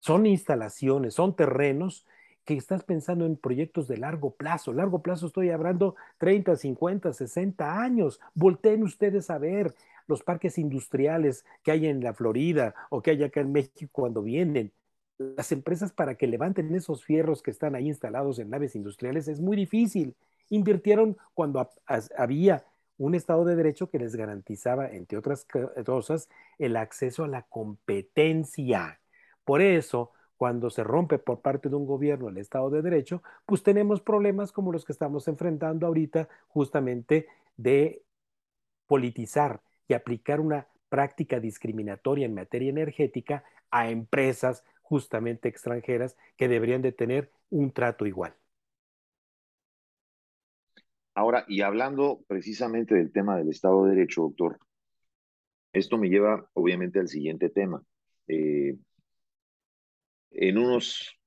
Son 0.01 0.27
instalaciones, 0.27 1.15
son 1.15 1.37
terrenos 1.37 2.07
que 2.45 2.55
estás 2.55 2.85
pensando 2.85 3.25
en 3.27 3.37
proyectos 3.37 3.89
de 3.89 3.99
largo 3.99 4.35
plazo. 4.35 4.73
Largo 4.73 5.03
plazo 5.03 5.27
estoy 5.27 5.51
hablando 5.51 5.95
30, 6.19 6.57
50, 6.57 7.13
60 7.13 7.81
años. 7.81 8.21
Volteen 8.35 8.83
ustedes 8.83 9.31
a 9.31 9.39
ver 9.39 9.75
los 10.09 10.23
parques 10.23 10.59
industriales 10.59 11.45
que 11.63 11.71
hay 11.73 11.87
en 11.87 12.03
la 12.03 12.15
Florida 12.15 12.75
o 12.91 13.03
que 13.03 13.13
hay 13.13 13.23
acá 13.25 13.41
en 13.41 13.53
México 13.53 13.89
cuando 13.93 14.23
vienen. 14.23 14.73
Las 15.19 15.53
empresas 15.53 15.93
para 15.93 16.17
que 16.17 16.27
levanten 16.27 16.75
esos 16.75 17.05
fierros 17.05 17.43
que 17.43 17.51
están 17.53 17.75
ahí 17.75 17.87
instalados 17.89 18.39
en 18.39 18.51
naves 18.51 18.75
industriales 18.75 19.29
es 19.29 19.41
muy 19.41 19.57
difícil. 19.57 20.17
Invirtieron 20.51 21.17
cuando 21.35 21.71
había 22.17 22.65
un 22.99 23.15
Estado 23.15 23.45
de 23.45 23.57
Derecho 23.57 23.89
que 23.91 23.99
les 23.99 24.17
garantizaba, 24.17 24.91
entre 24.91 25.19
otras 25.19 25.45
co- 25.45 25.71
cosas, 25.85 26.29
el 26.59 26.77
acceso 26.77 27.25
a 27.25 27.29
la 27.29 27.43
competencia. 27.43 29.01
Por 29.45 29.61
eso, 29.61 30.13
cuando 30.37 30.71
se 30.71 30.83
rompe 30.85 31.19
por 31.19 31.41
parte 31.41 31.69
de 31.69 31.77
un 31.77 31.87
gobierno 31.87 32.29
el 32.29 32.39
Estado 32.39 32.71
de 32.71 32.83
Derecho, 32.83 33.23
pues 33.47 33.63
tenemos 33.63 34.01
problemas 34.01 34.53
como 34.53 34.73
los 34.73 34.85
que 34.85 34.93
estamos 34.93 35.29
enfrentando 35.29 35.87
ahorita, 35.87 36.29
justamente 36.49 37.29
de 37.57 38.03
politizar 38.87 39.63
y 39.89 39.95
aplicar 39.95 40.41
una 40.41 40.67
práctica 40.89 41.41
discriminatoria 41.41 42.27
en 42.27 42.35
materia 42.35 42.71
energética 42.71 43.45
a 43.71 43.89
empresas 43.89 44.65
justamente 44.83 45.49
extranjeras 45.49 46.17
que 46.37 46.49
deberían 46.49 46.83
de 46.83 46.93
tener 46.93 47.31
un 47.51 47.73
trato 47.73 48.05
igual. 48.05 48.35
Ahora, 51.15 51.45
y 51.47 51.61
hablando 51.61 52.25
precisamente 52.27 52.95
del 52.95 53.13
tema 53.13 53.37
del 53.37 53.49
Estado 53.49 53.85
de 53.85 53.95
Derecho, 53.95 54.23
doctor, 54.23 54.59
esto 55.73 55.99
me 55.99 56.09
lleva 56.09 56.47
obviamente 56.55 56.99
al 56.99 57.09
siguiente 57.09 57.49
tema. 57.49 57.83
Eh, 58.29 58.77
en 60.35 60.59
unos, 60.59 61.19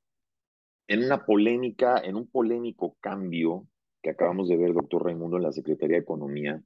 en 0.88 1.04
una 1.04 1.26
polémica, 1.26 2.00
en 2.04 2.16
un 2.16 2.28
polémico 2.28 2.98
cambio 3.00 3.68
que 4.02 4.12
acabamos 4.12 4.50
de 4.50 4.58
ver, 4.58 4.74
doctor 4.74 5.06
Raimundo, 5.06 5.38
en 5.38 5.44
la 5.44 5.52
Secretaría 5.52 5.98
de 5.98 6.04
Economía, 6.04 6.62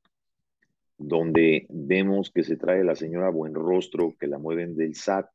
donde 0.97 1.65
vemos 1.69 2.31
que 2.31 2.43
se 2.43 2.57
trae 2.57 2.83
la 2.83 2.95
señora 2.95 3.29
Buenrostro, 3.29 4.15
que 4.19 4.27
la 4.27 4.37
mueven 4.37 4.75
del 4.75 4.95
SAT, 4.95 5.29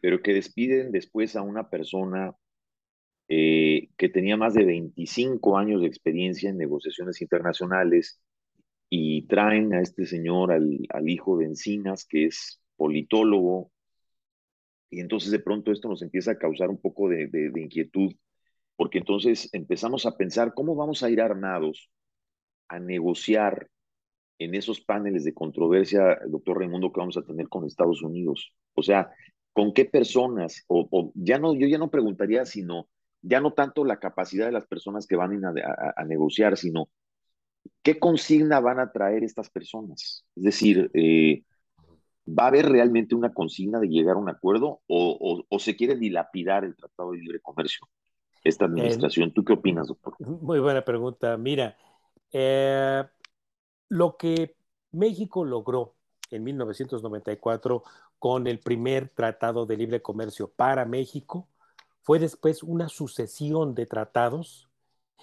pero 0.00 0.22
que 0.22 0.32
despiden 0.32 0.90
después 0.90 1.36
a 1.36 1.42
una 1.42 1.68
persona 1.68 2.34
eh, 3.28 3.90
que 3.96 4.08
tenía 4.08 4.36
más 4.36 4.54
de 4.54 4.64
25 4.64 5.58
años 5.58 5.82
de 5.82 5.86
experiencia 5.86 6.48
en 6.48 6.56
negociaciones 6.56 7.20
internacionales 7.20 8.20
y 8.88 9.26
traen 9.26 9.74
a 9.74 9.82
este 9.82 10.06
señor, 10.06 10.50
al, 10.52 10.80
al 10.88 11.08
hijo 11.08 11.36
de 11.36 11.44
Encinas, 11.44 12.06
que 12.06 12.24
es 12.26 12.62
politólogo, 12.76 13.70
y 14.90 15.00
entonces 15.00 15.30
de 15.30 15.38
pronto 15.38 15.72
esto 15.72 15.88
nos 15.88 16.02
empieza 16.02 16.32
a 16.32 16.38
causar 16.38 16.68
un 16.68 16.80
poco 16.80 17.08
de, 17.08 17.28
de, 17.28 17.60
inquietud, 17.60 18.12
porque 18.76 18.98
entonces 18.98 19.48
empezamos 19.52 20.04
a 20.06 20.16
pensar 20.16 20.52
cómo 20.54 20.74
vamos 20.74 21.02
a 21.02 21.10
ir 21.10 21.20
armados 21.20 21.90
a 22.68 22.80
negociar 22.80 23.68
en 24.38 24.54
esos 24.54 24.80
paneles 24.80 25.24
de 25.24 25.34
controversia, 25.34 26.18
doctor 26.28 26.58
Raimundo, 26.58 26.92
que 26.92 27.00
vamos 27.00 27.16
a 27.16 27.22
tener 27.22 27.48
con 27.48 27.66
Estados 27.66 28.02
Unidos. 28.02 28.52
O 28.74 28.82
sea, 28.82 29.10
¿con 29.52 29.72
qué 29.74 29.84
personas? 29.84 30.64
O, 30.66 30.88
o 30.90 31.12
ya 31.14 31.38
no, 31.38 31.54
yo 31.54 31.66
ya 31.68 31.78
no 31.78 31.90
preguntaría, 31.90 32.46
sino 32.46 32.88
ya 33.22 33.40
no 33.40 33.52
tanto 33.52 33.84
la 33.84 34.00
capacidad 34.00 34.46
de 34.46 34.52
las 34.52 34.66
personas 34.66 35.06
que 35.06 35.16
van 35.16 35.44
a, 35.44 35.50
a, 35.50 35.94
a 35.96 36.04
negociar, 36.04 36.56
sino 36.56 36.88
qué 37.82 37.98
consigna 37.98 38.60
van 38.60 38.80
a 38.80 38.92
traer 38.92 39.24
estas 39.24 39.50
personas. 39.50 40.24
Es 40.36 40.42
decir, 40.42 40.90
eh, 40.94 41.44
¿va 42.26 42.44
a 42.44 42.48
haber 42.48 42.68
realmente 42.68 43.14
una 43.14 43.32
consigna 43.32 43.78
de 43.78 43.88
llegar 43.88 44.16
a 44.16 44.18
un 44.18 44.28
acuerdo 44.28 44.80
o, 44.86 45.18
o, 45.20 45.44
o 45.48 45.58
se 45.58 45.76
quiere 45.76 45.96
dilapidar 45.96 46.64
el 46.64 46.76
Tratado 46.76 47.12
de 47.12 47.18
Libre 47.18 47.40
Comercio? 47.40 47.86
Esta 48.42 48.64
administración. 48.64 49.28
Eh, 49.28 49.32
¿Tú 49.34 49.44
qué 49.44 49.52
opinas, 49.52 49.88
doctor? 49.88 50.14
Muy 50.20 50.60
buena 50.60 50.82
pregunta. 50.82 51.36
Mira, 51.36 51.76
eh, 52.32 53.04
lo 53.88 54.16
que 54.16 54.56
México 54.92 55.44
logró 55.44 55.94
en 56.30 56.44
1994 56.44 57.82
con 58.18 58.46
el 58.46 58.60
primer 58.60 59.08
tratado 59.08 59.66
de 59.66 59.76
libre 59.76 60.00
comercio 60.02 60.48
para 60.48 60.84
México 60.84 61.48
fue 62.02 62.18
después 62.18 62.62
una 62.62 62.88
sucesión 62.88 63.74
de 63.74 63.86
tratados 63.86 64.68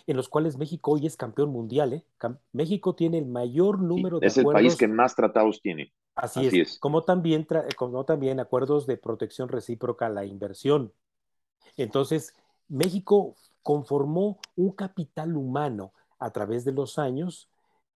en 0.05 0.15
los 0.15 0.29
cuales 0.29 0.57
México 0.57 0.91
hoy 0.91 1.05
es 1.05 1.17
campeón 1.17 1.49
mundial. 1.49 1.93
¿eh? 1.93 2.05
México 2.51 2.95
tiene 2.95 3.17
el 3.17 3.25
mayor 3.25 3.81
número 3.81 4.19
de 4.19 4.27
es 4.27 4.37
acuerdos. 4.37 4.61
Es 4.61 4.65
el 4.65 4.67
país 4.67 4.77
que 4.77 4.87
más 4.87 5.15
tratados 5.15 5.61
tiene. 5.61 5.91
Así, 6.17 6.47
Así 6.47 6.59
es, 6.59 6.73
es, 6.73 6.79
Como, 6.79 7.03
también 7.03 7.47
como 7.75 8.03
también 8.03 8.39
acuerdos 8.39 8.87
de 8.87 8.97
protección 8.97 9.49
recíproca 9.49 10.07
a 10.07 10.09
la 10.09 10.25
inversión. 10.25 10.91
Entonces, 11.77 12.33
México 12.67 13.35
conformó 13.61 14.39
un 14.55 14.71
capital 14.71 15.37
humano 15.37 15.93
a 16.19 16.31
través 16.31 16.65
de 16.65 16.71
los 16.71 16.97
años 16.97 17.49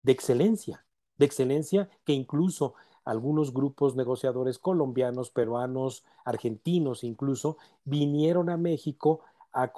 de 0.03 0.11
excelencia, 0.11 0.85
de 1.17 1.25
excelencia 1.25 1.89
que 2.05 2.13
incluso 2.13 2.75
algunos 3.05 3.53
grupos 3.53 3.95
negociadores 3.95 4.59
colombianos, 4.59 5.31
peruanos, 5.31 6.03
argentinos 6.23 7.03
incluso, 7.03 7.57
vinieron 7.83 8.49
a 8.49 8.57
México 8.57 9.21
a, 9.53 9.71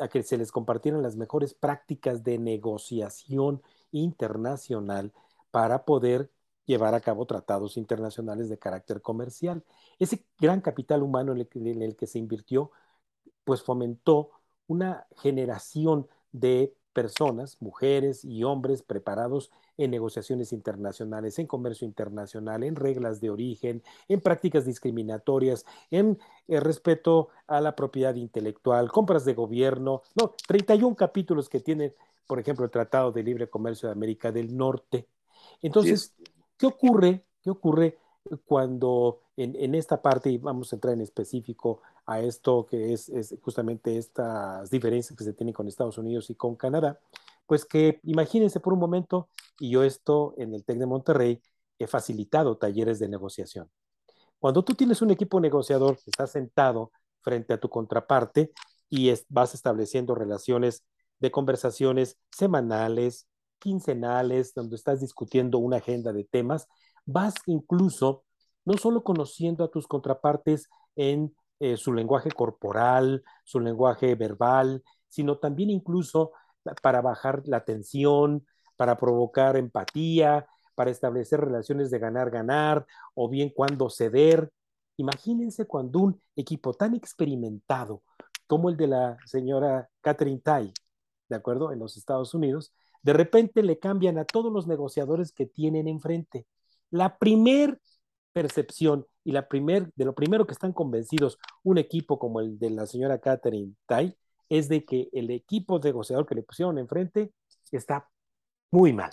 a, 0.00 0.08
que 0.08 0.22
se 0.22 0.38
les 0.38 0.50
compartieran 0.50 1.02
las 1.02 1.16
mejores 1.16 1.54
prácticas 1.54 2.24
de 2.24 2.38
negociación 2.38 3.62
internacional 3.92 5.12
para 5.50 5.84
poder 5.84 6.30
llevar 6.66 6.94
a 6.94 7.00
cabo 7.00 7.26
tratados 7.26 7.76
internacionales 7.76 8.48
de 8.48 8.58
carácter 8.58 9.02
comercial. 9.02 9.64
Ese 9.98 10.24
gran 10.38 10.60
capital 10.60 11.02
humano 11.02 11.32
en 11.32 11.38
el 11.38 11.48
que, 11.48 11.58
en 11.58 11.82
el 11.82 11.96
que 11.96 12.06
se 12.06 12.18
invirtió, 12.18 12.70
pues 13.44 13.62
fomentó 13.62 14.30
una 14.66 15.06
generación 15.16 16.06
de 16.30 16.74
personas, 16.92 17.56
mujeres 17.60 18.24
y 18.24 18.44
hombres 18.44 18.82
preparados 18.82 19.50
en 19.78 19.90
negociaciones 19.90 20.52
internacionales, 20.52 21.38
en 21.38 21.46
comercio 21.46 21.86
internacional, 21.86 22.62
en 22.62 22.76
reglas 22.76 23.20
de 23.20 23.30
origen, 23.30 23.82
en 24.08 24.20
prácticas 24.20 24.66
discriminatorias, 24.66 25.64
en 25.90 26.18
el 26.48 26.60
respeto 26.60 27.28
a 27.46 27.60
la 27.60 27.74
propiedad 27.74 28.14
intelectual, 28.14 28.90
compras 28.92 29.24
de 29.24 29.34
gobierno, 29.34 30.02
no, 30.14 30.34
31 30.46 30.94
capítulos 30.94 31.48
que 31.48 31.60
tiene, 31.60 31.94
por 32.26 32.38
ejemplo, 32.38 32.64
el 32.64 32.70
Tratado 32.70 33.10
de 33.10 33.22
Libre 33.22 33.48
Comercio 33.48 33.88
de 33.88 33.94
América 33.94 34.30
del 34.30 34.56
Norte. 34.56 35.08
Entonces, 35.62 36.14
sí. 36.16 36.31
¿Qué 36.62 36.66
ocurre? 36.66 37.26
¿Qué 37.42 37.50
ocurre 37.50 37.98
cuando 38.44 39.22
en, 39.36 39.56
en, 39.56 39.74
esta 39.74 40.00
parte, 40.00 40.30
y 40.30 40.38
vamos 40.38 40.72
a 40.72 40.76
entrar 40.76 40.94
en 40.94 41.00
específico 41.00 41.82
a 42.06 42.20
esto 42.20 42.66
que 42.66 42.92
es, 42.92 43.08
es, 43.08 43.34
justamente 43.42 43.98
estas 43.98 44.70
diferencias 44.70 45.18
que 45.18 45.24
se 45.24 45.32
tienen 45.32 45.52
con 45.52 45.66
Estados 45.66 45.98
Unidos 45.98 46.30
y 46.30 46.36
con 46.36 46.54
Canadá, 46.54 47.00
pues 47.46 47.64
que 47.64 47.98
imagínense 48.04 48.60
por 48.60 48.74
un 48.74 48.78
momento, 48.78 49.28
y 49.58 49.70
yo 49.70 49.82
esto 49.82 50.34
en 50.38 50.54
el 50.54 50.64
TEC 50.64 50.78
de 50.78 50.86
Monterrey 50.86 51.42
he 51.80 51.88
facilitado 51.88 52.56
talleres 52.56 53.00
de 53.00 53.08
negociación. 53.08 53.68
Cuando 54.38 54.62
tú 54.62 54.74
tienes 54.74 55.02
un 55.02 55.10
equipo 55.10 55.40
negociador 55.40 55.96
que 55.96 56.10
está 56.10 56.28
sentado 56.28 56.92
frente 57.22 57.54
a 57.54 57.58
tu 57.58 57.68
contraparte 57.70 58.52
y 58.88 59.08
es, 59.08 59.26
vas 59.28 59.52
estableciendo 59.54 60.14
relaciones 60.14 60.84
de 61.18 61.32
conversaciones 61.32 62.18
semanales, 62.30 63.26
quincenales, 63.62 64.54
donde 64.54 64.76
estás 64.76 65.00
discutiendo 65.00 65.58
una 65.58 65.76
agenda 65.78 66.12
de 66.12 66.24
temas, 66.24 66.66
vas 67.06 67.34
incluso 67.46 68.24
no 68.64 68.76
solo 68.76 69.02
conociendo 69.02 69.64
a 69.64 69.70
tus 69.70 69.86
contrapartes 69.86 70.68
en 70.96 71.34
eh, 71.60 71.76
su 71.76 71.92
lenguaje 71.92 72.30
corporal, 72.30 73.22
su 73.44 73.60
lenguaje 73.60 74.14
verbal, 74.14 74.82
sino 75.08 75.38
también 75.38 75.70
incluso 75.70 76.32
para 76.82 77.00
bajar 77.00 77.42
la 77.46 77.64
tensión, 77.64 78.46
para 78.76 78.96
provocar 78.96 79.56
empatía, 79.56 80.46
para 80.74 80.90
establecer 80.90 81.40
relaciones 81.40 81.90
de 81.90 81.98
ganar-ganar 81.98 82.86
o 83.14 83.28
bien 83.28 83.50
cuando 83.50 83.90
ceder. 83.90 84.50
Imagínense 84.96 85.66
cuando 85.66 86.00
un 86.00 86.22
equipo 86.36 86.74
tan 86.74 86.94
experimentado 86.94 88.02
como 88.46 88.68
el 88.68 88.76
de 88.76 88.88
la 88.88 89.16
señora 89.24 89.88
Catherine 90.00 90.40
Tai, 90.40 90.72
¿de 91.28 91.36
acuerdo? 91.36 91.72
En 91.72 91.78
los 91.78 91.96
Estados 91.96 92.34
Unidos, 92.34 92.72
de 93.02 93.12
repente 93.12 93.62
le 93.62 93.78
cambian 93.78 94.18
a 94.18 94.24
todos 94.24 94.52
los 94.52 94.66
negociadores 94.66 95.32
que 95.32 95.46
tienen 95.46 95.88
enfrente. 95.88 96.46
La 96.90 97.18
primer 97.18 97.80
percepción 98.32 99.06
y 99.24 99.32
la 99.32 99.48
primer, 99.48 99.92
de 99.94 100.04
lo 100.04 100.14
primero 100.14 100.46
que 100.46 100.52
están 100.52 100.72
convencidos 100.72 101.38
un 101.62 101.78
equipo 101.78 102.18
como 102.18 102.40
el 102.40 102.58
de 102.58 102.70
la 102.70 102.86
señora 102.86 103.18
Catherine 103.18 103.74
Tai 103.86 104.16
es 104.48 104.68
de 104.68 104.84
que 104.84 105.08
el 105.12 105.30
equipo 105.30 105.78
negociador 105.78 106.26
que 106.26 106.34
le 106.34 106.42
pusieron 106.42 106.78
enfrente 106.78 107.32
está 107.70 108.08
muy 108.70 108.92
mal. 108.92 109.10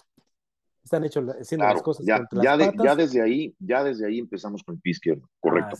Están 0.84 1.06
hecho, 1.06 1.22
haciendo 1.40 1.66
las 1.66 1.82
cosas 1.82 2.06
ya, 2.06 2.28
ya, 2.32 2.74
ya, 2.84 2.96
desde 2.96 3.22
ahí, 3.22 3.56
ya 3.60 3.84
desde 3.84 4.08
ahí 4.08 4.20
empezamos 4.20 4.64
con 4.64 4.76
el 4.76 4.82
pie 4.82 4.92
izquierdo, 4.92 5.30
correcto. 5.40 5.78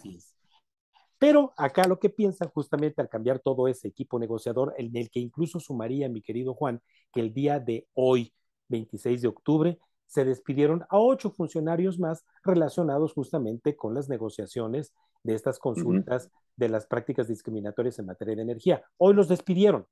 Pero 1.20 1.54
acá 1.58 1.86
lo 1.88 2.00
que 2.00 2.10
piensan 2.10 2.50
justamente 2.50 3.02
al 3.02 3.10
cambiar 3.10 3.40
todo 3.40 3.68
ese 3.68 3.90
equipo 3.90 4.18
negociador, 4.18 4.74
en 4.78 4.96
el 4.96 5.10
que 5.10 5.20
incluso 5.20 5.60
sumaría, 5.60 6.10
mi 6.10 6.22
querido 6.22 6.54
Juan, 6.54 6.82
que 7.14 7.20
el 7.20 7.34
día 7.34 7.60
de 7.60 7.88
hoy, 7.94 8.34
26 8.70 9.22
de 9.22 9.28
octubre, 9.28 9.80
se 10.08 10.26
despidieron 10.26 10.84
a 10.90 10.98
ocho 10.98 11.30
funcionarios 11.30 12.00
más 12.00 12.26
relacionados 12.44 13.14
justamente 13.14 13.76
con 13.76 13.94
las 13.94 14.10
negociaciones 14.10 14.94
de 15.24 15.36
estas 15.36 15.60
consultas 15.60 16.32
de 16.56 16.70
las 16.70 16.88
prácticas 16.88 17.28
discriminatorias 17.28 18.00
en 18.00 18.08
materia 18.08 18.36
de 18.36 18.42
energía. 18.42 18.84
Hoy 18.98 19.14
los 19.14 19.28
despidieron. 19.28 19.86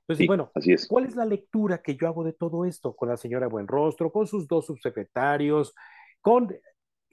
Entonces, 0.00 0.26
bueno, 0.26 0.50
¿cuál 0.88 1.06
es 1.06 1.14
la 1.14 1.24
lectura 1.24 1.80
que 1.80 1.96
yo 1.96 2.08
hago 2.08 2.24
de 2.24 2.32
todo 2.32 2.64
esto 2.64 2.94
con 2.94 3.08
la 3.08 3.16
señora 3.16 3.48
Buenrostro, 3.48 4.10
con 4.10 4.26
sus 4.26 4.48
dos 4.48 4.66
subsecretarios, 4.66 5.74
con 6.20 6.54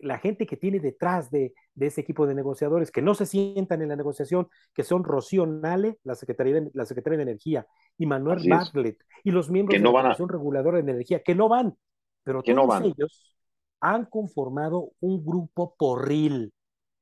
la 0.01 0.17
gente 0.19 0.45
que 0.45 0.57
tiene 0.57 0.79
detrás 0.79 1.31
de, 1.31 1.53
ese 1.79 2.01
equipo 2.01 2.27
de 2.27 2.35
negociadores, 2.35 2.91
que 2.91 3.01
no 3.01 3.15
se 3.15 3.25
sientan 3.25 3.81
en 3.81 3.89
la 3.89 3.95
negociación, 3.95 4.47
que 4.73 4.83
son 4.83 5.03
Rocío 5.03 5.45
Nale, 5.45 5.99
la 6.03 6.15
secretaria 6.15 6.55
de, 6.55 6.71
la 6.73 6.85
secretaria 6.85 7.17
de 7.17 7.23
Energía, 7.23 7.67
y 7.97 8.05
Manuel 8.05 8.39
Bartlett, 8.49 9.03
y 9.23 9.31
los 9.31 9.49
miembros 9.49 9.79
de 9.79 9.83
la 9.83 10.01
Comisión 10.01 10.29
Reguladora 10.29 10.81
de 10.81 10.91
Energía, 10.91 11.21
que 11.23 11.35
no 11.35 11.47
van, 11.47 11.75
pero 12.23 12.43
todos 12.43 12.81
ellos 12.81 13.35
han 13.79 14.05
conformado 14.05 14.91
un 14.99 15.25
grupo 15.25 15.75
porril. 15.75 16.53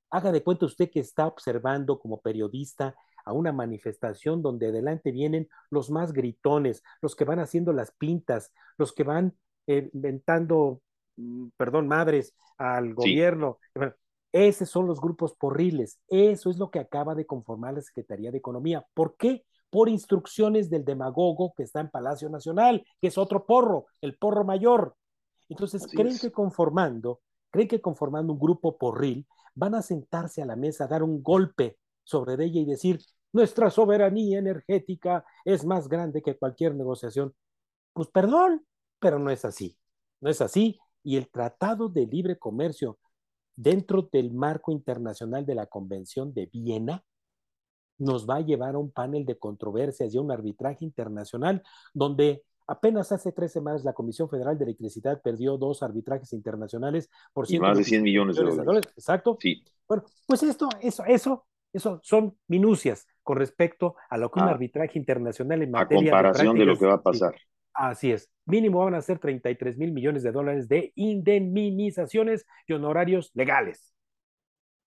Haga 0.10 0.32
de 0.32 0.42
cuenta 0.42 0.66
usted 0.66 0.90
que 0.90 1.02
está 1.02 1.28
observando 1.28 2.00
como 2.00 2.22
periodista 2.22 2.96
a 3.26 3.34
una 3.34 3.52
manifestación 3.52 4.42
donde 4.42 4.68
adelante 4.68 5.12
vienen 5.12 5.50
los 5.70 5.92
más 5.92 6.14
gritones, 6.14 6.82
los 7.02 7.16
que 7.16 7.26
van 7.26 7.40
haciendo 7.40 7.74
las 7.74 7.92
pintas, 7.92 8.54
los 8.78 8.94
que 8.94 9.04
van 9.04 9.36
eh, 9.68 9.90
inventando, 9.94 10.82
perdón, 11.58 11.88
madres 11.88 12.34
al 12.58 12.94
gobierno. 12.94 13.58
Esos 14.32 14.70
son 14.70 14.86
los 14.86 15.02
grupos 15.02 15.34
porriles. 15.36 16.00
Eso 16.08 16.50
es 16.50 16.58
lo 16.58 16.70
que 16.70 16.80
acaba 16.80 17.16
de 17.16 17.26
conformar 17.26 17.74
la 17.74 17.82
Secretaría 17.82 18.32
de 18.32 18.38
Economía. 18.38 18.86
¿Por 18.94 19.16
qué? 19.18 19.44
Por 19.70 19.90
instrucciones 19.90 20.70
del 20.70 20.86
demagogo 20.86 21.54
que 21.56 21.64
está 21.64 21.80
en 21.80 21.90
Palacio 21.90 22.30
Nacional, 22.30 22.86
que 23.02 23.08
es 23.08 23.18
otro 23.18 23.46
porro, 23.46 23.88
el 24.02 24.18
porro 24.18 24.44
mayor. 24.44 24.96
Entonces, 25.48 25.88
creen 25.88 26.18
que 26.20 26.32
conformando, 26.32 27.22
creen 27.50 27.68
que 27.68 27.82
conformando 27.82 28.34
un 28.34 28.40
grupo 28.40 28.78
porril, 28.78 29.26
van 29.56 29.76
a 29.76 29.82
sentarse 29.82 30.42
a 30.42 30.46
la 30.46 30.56
mesa, 30.56 30.88
dar 30.88 31.02
un 31.02 31.24
golpe 31.24 31.78
sobre 32.04 32.34
ella 32.44 32.62
y 32.62 32.66
decir, 32.66 33.00
nuestra 33.32 33.70
soberanía 33.70 34.40
energética 34.40 35.26
es 35.46 35.66
más 35.66 35.88
grande 35.88 36.22
que 36.22 36.38
cualquier 36.38 36.76
negociación. 36.76 37.34
Pues 37.94 38.10
perdón, 38.10 38.66
pero 39.00 39.20
no 39.20 39.30
es 39.30 39.46
así. 39.46 39.78
No 40.22 40.30
es 40.30 40.42
así. 40.42 40.80
Y 41.10 41.18
el 41.18 41.28
Tratado 41.30 41.90
de 41.90 42.06
Libre 42.06 42.38
Comercio 42.38 43.00
dentro 43.56 44.08
del 44.12 44.32
marco 44.32 44.72
internacional 44.72 45.44
de 45.44 45.56
la 45.56 45.66
Convención 45.66 46.34
de 46.36 46.46
Viena 46.46 47.04
nos 47.98 48.30
va 48.30 48.36
a 48.36 48.42
llevar 48.42 48.76
a 48.76 48.78
un 48.78 48.92
panel 48.92 49.26
de 49.26 49.40
controversias 49.40 50.14
y 50.14 50.18
a 50.20 50.22
un 50.22 50.32
arbitraje 50.32 50.86
internacional 50.86 51.64
donde 51.96 52.44
Apenas 52.68 53.12
hace 53.12 53.32
tres 53.32 53.52
semanas 53.52 53.84
la 53.84 53.94
Comisión 53.94 54.30
Federal 54.30 54.56
de 54.56 54.66
Electricidad 54.66 55.20
perdió 55.24 55.58
dos 55.58 55.82
arbitrajes 55.82 56.32
internacionales 56.34 57.10
por 57.34 57.52
más 57.60 57.76
de 57.76 57.84
100 57.84 58.04
millones 58.04 58.36
de 58.36 58.44
dólares. 58.44 58.94
Exacto. 58.96 59.40
Sí. 59.42 59.64
Bueno, 59.88 60.04
pues 60.28 60.44
esto, 60.44 60.70
eso, 60.80 61.04
eso, 61.06 61.48
eso 61.74 62.00
son 62.04 62.38
minucias 62.48 63.08
con 63.24 63.38
respecto 63.38 63.96
a 64.08 64.20
lo 64.20 64.30
que 64.30 64.40
un 64.40 64.50
ah. 64.50 64.52
arbitraje 64.52 65.00
internacional 65.00 65.64
en 65.64 65.72
materia 65.72 66.12
a 66.12 66.16
comparación 66.18 66.60
de, 66.60 66.66
lo 66.66 66.78
que 66.78 66.86
va 66.86 66.94
a 66.94 67.02
pasar. 67.02 67.34
Así 67.80 68.12
es. 68.12 68.30
Mínimo 68.46 68.84
van 68.84 68.94
a 68.94 69.02
ser 69.02 69.20
33 69.20 69.78
mil 69.78 69.94
millones 69.94 70.22
de 70.22 70.34
dólares 70.34 70.68
de 70.68 70.92
indemnizaciones 70.96 72.46
y 72.68 72.74
honorarios 72.74 73.32
legales. 73.34 73.94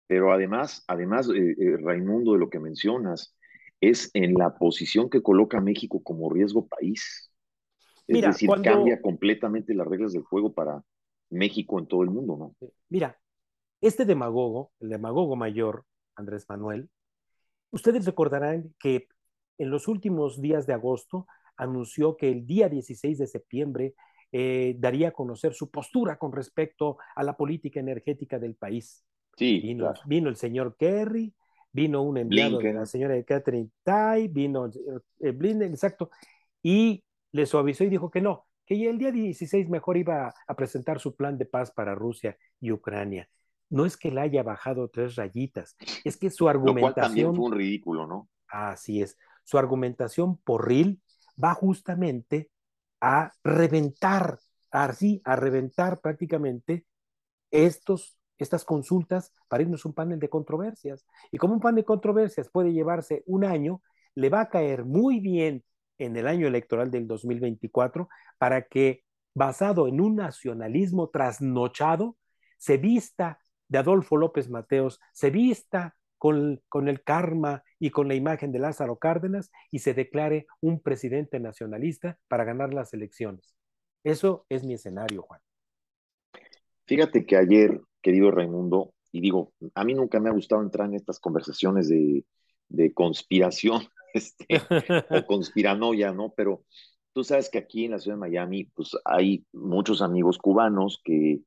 Pero 0.07 0.33
además, 0.33 0.85
además, 0.87 1.29
eh, 1.29 1.57
eh, 1.59 1.77
Raimundo, 1.83 2.35
de 2.35 2.39
lo 2.39 2.49
que 2.49 2.61
mencionas, 2.61 3.37
es 3.81 4.09
en 4.15 4.35
la 4.35 4.55
posición 4.55 5.11
que 5.11 5.21
coloca 5.21 5.61
México 5.61 6.01
como 6.01 6.31
riesgo 6.31 6.69
país. 6.69 7.33
Es 8.07 8.23
decir, 8.23 8.49
cambia 8.63 9.03
completamente 9.03 9.75
las 9.75 9.89
reglas 9.89 10.13
del 10.13 10.23
juego 10.23 10.55
para 10.55 10.81
México 11.29 11.81
en 11.81 11.89
todo 11.89 12.05
el 12.05 12.11
mundo, 12.11 12.37
¿no? 12.37 12.69
Mira, 12.89 13.19
este 13.81 14.05
demagogo, 14.05 14.71
el 14.79 14.91
demagogo 14.91 15.35
mayor, 15.35 15.85
Andrés 16.15 16.47
Manuel, 16.49 16.89
ustedes 17.73 18.07
recordarán 18.07 18.73
que 18.79 19.09
en 19.59 19.71
los 19.71 19.89
últimos 19.89 20.41
días 20.41 20.69
de 20.69 20.75
agosto 20.75 21.27
anunció 21.57 22.17
que 22.17 22.31
el 22.31 22.47
día 22.47 22.69
16 22.69 23.19
de 23.19 23.27
septiembre 23.27 23.95
eh, 24.33 24.75
daría 24.79 25.09
a 25.09 25.13
conocer 25.13 25.55
su 25.55 25.71
postura 25.71 26.19
con 26.19 26.33
respecto 26.33 26.99
a 27.15 27.23
la 27.23 27.37
política 27.37 27.81
energética 27.81 28.39
del 28.39 28.55
país. 28.55 29.05
Sí, 29.37 29.61
vino, 29.61 29.93
vino 30.07 30.29
el 30.29 30.37
señor 30.37 30.77
Kerry, 30.77 31.33
vino 31.73 32.03
un 32.03 32.19
enviado 32.19 32.59
de 32.59 32.73
la 32.73 32.87
señora 32.87 33.23
Catherine 33.23 33.71
Tai, 33.83 34.29
vino 34.29 34.71
eh, 35.21 35.31
Blinken, 35.31 35.71
exacto, 35.71 36.11
y 36.63 37.05
le 37.33 37.47
suavizó 37.47 37.85
y 37.85 37.89
dijo 37.89 38.11
que 38.11 38.21
no, 38.21 38.47
que 38.65 38.89
el 38.89 38.99
día 38.99 39.13
16 39.13 39.69
mejor 39.69 39.97
iba 39.97 40.35
a 40.47 40.57
presentar 40.57 41.01
su 41.01 41.15
plan 41.15 41.39
de 41.39 41.47
paz 41.47 41.71
para 41.71 41.95
Rusia 41.95 42.37
y 42.61 42.73
Ucrania. 42.73 43.29
No 43.69 43.85
es 43.85 43.97
que 43.97 44.11
le 44.11 44.21
haya 44.21 44.43
bajado 44.43 44.89
tres 44.89 45.17
rayitas, 45.17 45.77
es 46.05 46.17
que 46.17 46.31
su 46.31 46.49
argumentación... 46.49 46.89
Lo 46.89 46.95
cual 46.95 47.07
también 47.07 47.35
fue 47.35 47.45
un 47.45 47.53
ridículo, 47.53 48.07
¿no? 48.07 48.29
Así 48.49 49.03
es. 49.03 49.19
Su 49.45 49.59
argumentación 49.59 50.39
porril 50.39 51.01
va 51.43 51.55
justamente 51.55 52.51
a 53.01 53.33
reventar, 53.45 54.39
así, 54.71 55.21
a 55.25 55.37
reventar 55.37 56.01
prácticamente 56.01 56.87
estos, 57.51 58.19
estas 58.39 58.65
consultas 58.65 59.33
para 59.49 59.63
irnos 59.63 59.85
un 59.85 59.95
panel 59.95 60.19
de 60.19 60.29
controversias. 60.29 61.07
Y 61.31 61.39
como 61.39 61.55
un 61.55 61.61
panel 61.61 61.77
de 61.77 61.85
controversias 61.85 62.49
puede 62.51 62.73
llevarse 62.73 63.23
un 63.27 63.45
año, 63.45 63.83
le 64.15 64.31
va 64.31 64.43
a 64.43 64.49
caer 64.49 64.85
muy 64.85 65.21
bien 65.21 65.65
en 65.99 66.17
el 66.17 66.27
año 66.27 66.47
electoral 66.47 66.91
del 66.91 67.07
2024 67.07 68.09
para 68.39 68.63
que, 68.63 69.05
basado 69.35 69.89
en 69.89 70.01
un 70.01 70.17
nacionalismo 70.17 71.09
trasnochado, 71.09 72.17
se 72.59 72.77
vista 72.79 73.41
de 73.69 73.79
Adolfo 73.79 74.17
López 74.17 74.49
Mateos, 74.49 75.01
se 75.13 75.31
vista 75.31 75.96
con, 76.19 76.63
con, 76.69 76.89
el 76.89 77.03
karma 77.03 77.63
y 77.79 77.91
con 77.91 78.09
la 78.09 78.15
imagen 78.15 78.53
de 78.53 78.59
Lázaro 78.59 78.97
Cárdenas 78.97 79.51
y 79.71 79.81
se 79.81 79.95
declare 79.95 80.47
un 80.61 80.81
presidente 80.81 81.41
nacionalista 81.41 82.19
para 82.29 82.45
ganar 82.45 82.73
las 82.73 82.95
elecciones. 82.95 83.55
Eso 84.05 84.47
es 84.49 84.65
mi 84.65 84.75
escenario, 84.75 85.23
Juan. 85.23 85.41
Fíjate 86.87 87.27
que 87.27 87.37
ayer, 87.37 87.81
querido 88.01 88.31
Raimundo, 88.31 88.95
y 89.11 89.21
digo, 89.21 89.53
a 89.75 89.85
mí 89.85 89.95
nunca 89.95 90.21
me 90.21 90.29
ha 90.29 90.33
gustado 90.33 90.63
entrar 90.63 90.89
en 90.89 90.95
estas 90.95 91.19
conversaciones 91.19 91.89
de, 91.89 92.25
de 92.69 92.93
conspiración, 92.93 93.83
este, 94.15 94.47
o 95.11 95.27
conspiranoia, 95.27 96.13
¿no? 96.13 96.33
Pero 96.37 96.65
tú 97.13 97.25
sabes 97.25 97.51
que 97.51 97.59
aquí 97.59 97.85
en 97.85 97.93
la 97.93 97.99
ciudad 97.99 98.17
de 98.17 98.21
Miami, 98.21 98.65
pues 98.65 98.91
hay 99.05 99.45
muchos 99.53 100.03
amigos 100.03 100.39
cubanos 100.39 101.01
que 101.03 101.41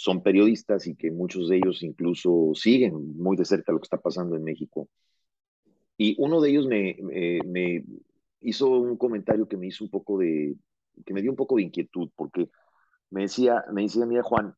son 0.00 0.22
periodistas 0.22 0.86
y 0.86 0.96
que 0.96 1.10
muchos 1.10 1.50
de 1.50 1.58
ellos 1.58 1.82
incluso 1.82 2.52
siguen 2.54 3.18
muy 3.18 3.36
de 3.36 3.44
cerca 3.44 3.70
lo 3.70 3.80
que 3.80 3.84
está 3.84 3.98
pasando 3.98 4.34
en 4.34 4.42
México. 4.42 4.88
Y 5.98 6.16
uno 6.18 6.40
de 6.40 6.48
ellos 6.48 6.66
me, 6.66 6.96
me, 7.44 7.84
hizo 8.40 8.70
un 8.70 8.96
comentario 8.96 9.46
que 9.46 9.58
me 9.58 9.66
hizo 9.66 9.84
un 9.84 9.90
poco 9.90 10.16
de, 10.16 10.56
que 11.04 11.12
me 11.12 11.20
dio 11.20 11.30
un 11.30 11.36
poco 11.36 11.56
de 11.56 11.64
inquietud, 11.64 12.08
porque 12.16 12.48
me 13.10 13.22
decía, 13.22 13.62
me 13.74 13.82
decía, 13.82 14.06
mira 14.06 14.22
Juan, 14.22 14.54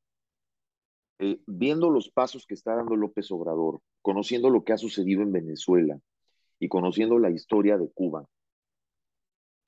eh, 1.18 1.40
viendo 1.48 1.90
los 1.90 2.08
pasos 2.08 2.46
que 2.46 2.54
está 2.54 2.76
dando 2.76 2.94
López 2.94 3.28
Obrador, 3.32 3.80
conociendo 4.00 4.48
lo 4.48 4.62
que 4.62 4.74
ha 4.74 4.78
sucedido 4.78 5.22
en 5.22 5.32
Venezuela, 5.32 5.98
y 6.60 6.68
conociendo 6.68 7.18
la 7.18 7.32
historia 7.32 7.76
de 7.78 7.90
Cuba, 7.92 8.28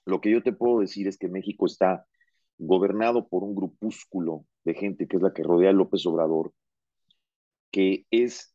lo 0.07 0.21
que 0.21 0.31
yo 0.31 0.41
te 0.41 0.53
puedo 0.53 0.79
decir 0.79 1.09
es 1.09 1.19
que 1.19 1.27
México 1.27 1.67
está 1.67 2.07
gobernado 2.59 3.29
por 3.29 3.43
un 3.43 3.55
grupúsculo 3.55 4.45
de 4.65 4.75
gente 4.75 5.07
que 5.07 5.17
es 5.17 5.23
la 5.23 5.33
que 5.33 5.43
rodea 5.43 5.71
a 5.71 5.73
López 5.73 6.07
Obrador, 6.07 6.53
que 7.71 8.07
es 8.11 8.55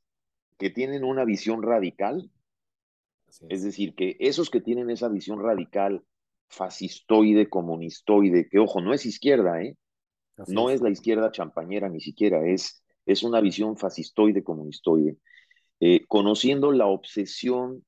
que 0.57 0.69
tienen 0.69 1.03
una 1.03 1.25
visión 1.25 1.62
radical, 1.62 2.29
es. 3.47 3.63
decir, 3.63 3.93
que 3.95 4.17
esos 4.19 4.49
que 4.49 4.62
tienen 4.62 4.89
esa 4.89 5.07
visión 5.07 5.41
radical, 5.41 6.03
fascistoide, 6.47 7.47
comunistoide, 7.47 8.47
que 8.49 8.59
ojo, 8.59 8.81
no 8.81 8.93
es 8.93 9.05
izquierda, 9.05 9.62
¿eh? 9.62 9.77
no 10.47 10.69
es. 10.69 10.81
la 10.81 10.89
izquierda 10.89 11.31
champañera 11.31 11.89
ni 11.89 12.01
siquiera, 12.01 12.45
es, 12.45 12.83
es 13.05 13.23
una 13.23 13.41
visión 13.41 13.77
fascistoide, 13.77 14.43
comunistoide, 14.43 15.17
eh, 15.79 16.05
conociendo 16.07 16.71
la 16.71 16.88
obsesión 16.88 17.85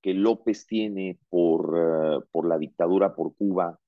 que 0.00 0.14
López 0.14 0.66
tiene 0.66 1.18
por, 1.28 1.74
eh, 1.76 2.26
por 2.30 2.48
la 2.48 2.58
dictadura 2.58 3.14
por 3.14 3.34
Cuba, 3.34 3.78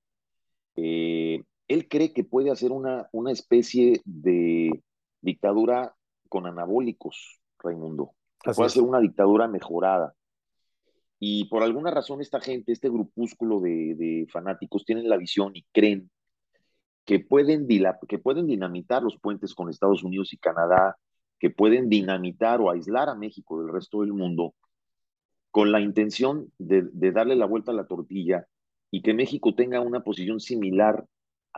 eh, 0.77 1.43
él 1.71 1.87
cree 1.89 2.13
que 2.13 2.25
puede 2.25 2.51
hacer 2.51 2.73
una, 2.73 3.09
una 3.13 3.31
especie 3.31 4.01
de 4.05 4.83
dictadura 5.21 5.95
con 6.29 6.47
anabólicos, 6.47 7.41
Raimundo. 7.61 8.11
Que 8.43 8.53
puede 8.53 8.67
hacer 8.67 8.83
una 8.83 8.99
dictadura 8.99 9.47
mejorada. 9.47 10.15
Y 11.21 11.45
por 11.45 11.63
alguna 11.63 11.93
razón 11.93 12.21
esta 12.21 12.41
gente, 12.41 12.73
este 12.73 12.89
grupúsculo 12.89 13.61
de, 13.61 13.95
de 13.95 14.27
fanáticos, 14.33 14.85
tienen 14.85 15.09
la 15.09 15.17
visión 15.17 15.53
y 15.55 15.65
creen 15.73 16.11
que 17.05 17.21
pueden, 17.21 17.69
que 18.09 18.19
pueden 18.19 18.47
dinamitar 18.49 19.05
los 19.05 19.19
puentes 19.19 19.55
con 19.55 19.71
Estados 19.71 20.03
Unidos 20.03 20.33
y 20.33 20.39
Canadá, 20.39 20.97
que 21.39 21.51
pueden 21.51 21.89
dinamitar 21.89 22.61
o 22.61 22.71
aislar 22.71 23.09
a 23.09 23.15
México 23.15 23.61
del 23.61 23.73
resto 23.73 24.01
del 24.01 24.13
mundo 24.13 24.55
con 25.53 25.71
la 25.71 25.81
intención 25.81 26.53
de, 26.59 27.13
darle 27.13 27.37
la 27.37 27.47
vuelta 27.47 27.71
a 27.71 27.75
la 27.75 27.87
tortilla 27.87 28.49
y 28.91 29.03
que 29.03 29.15
México 29.15 29.55
tenga 29.55 29.81
una 29.81 30.03
posición 30.03 30.41
similar 30.41 31.07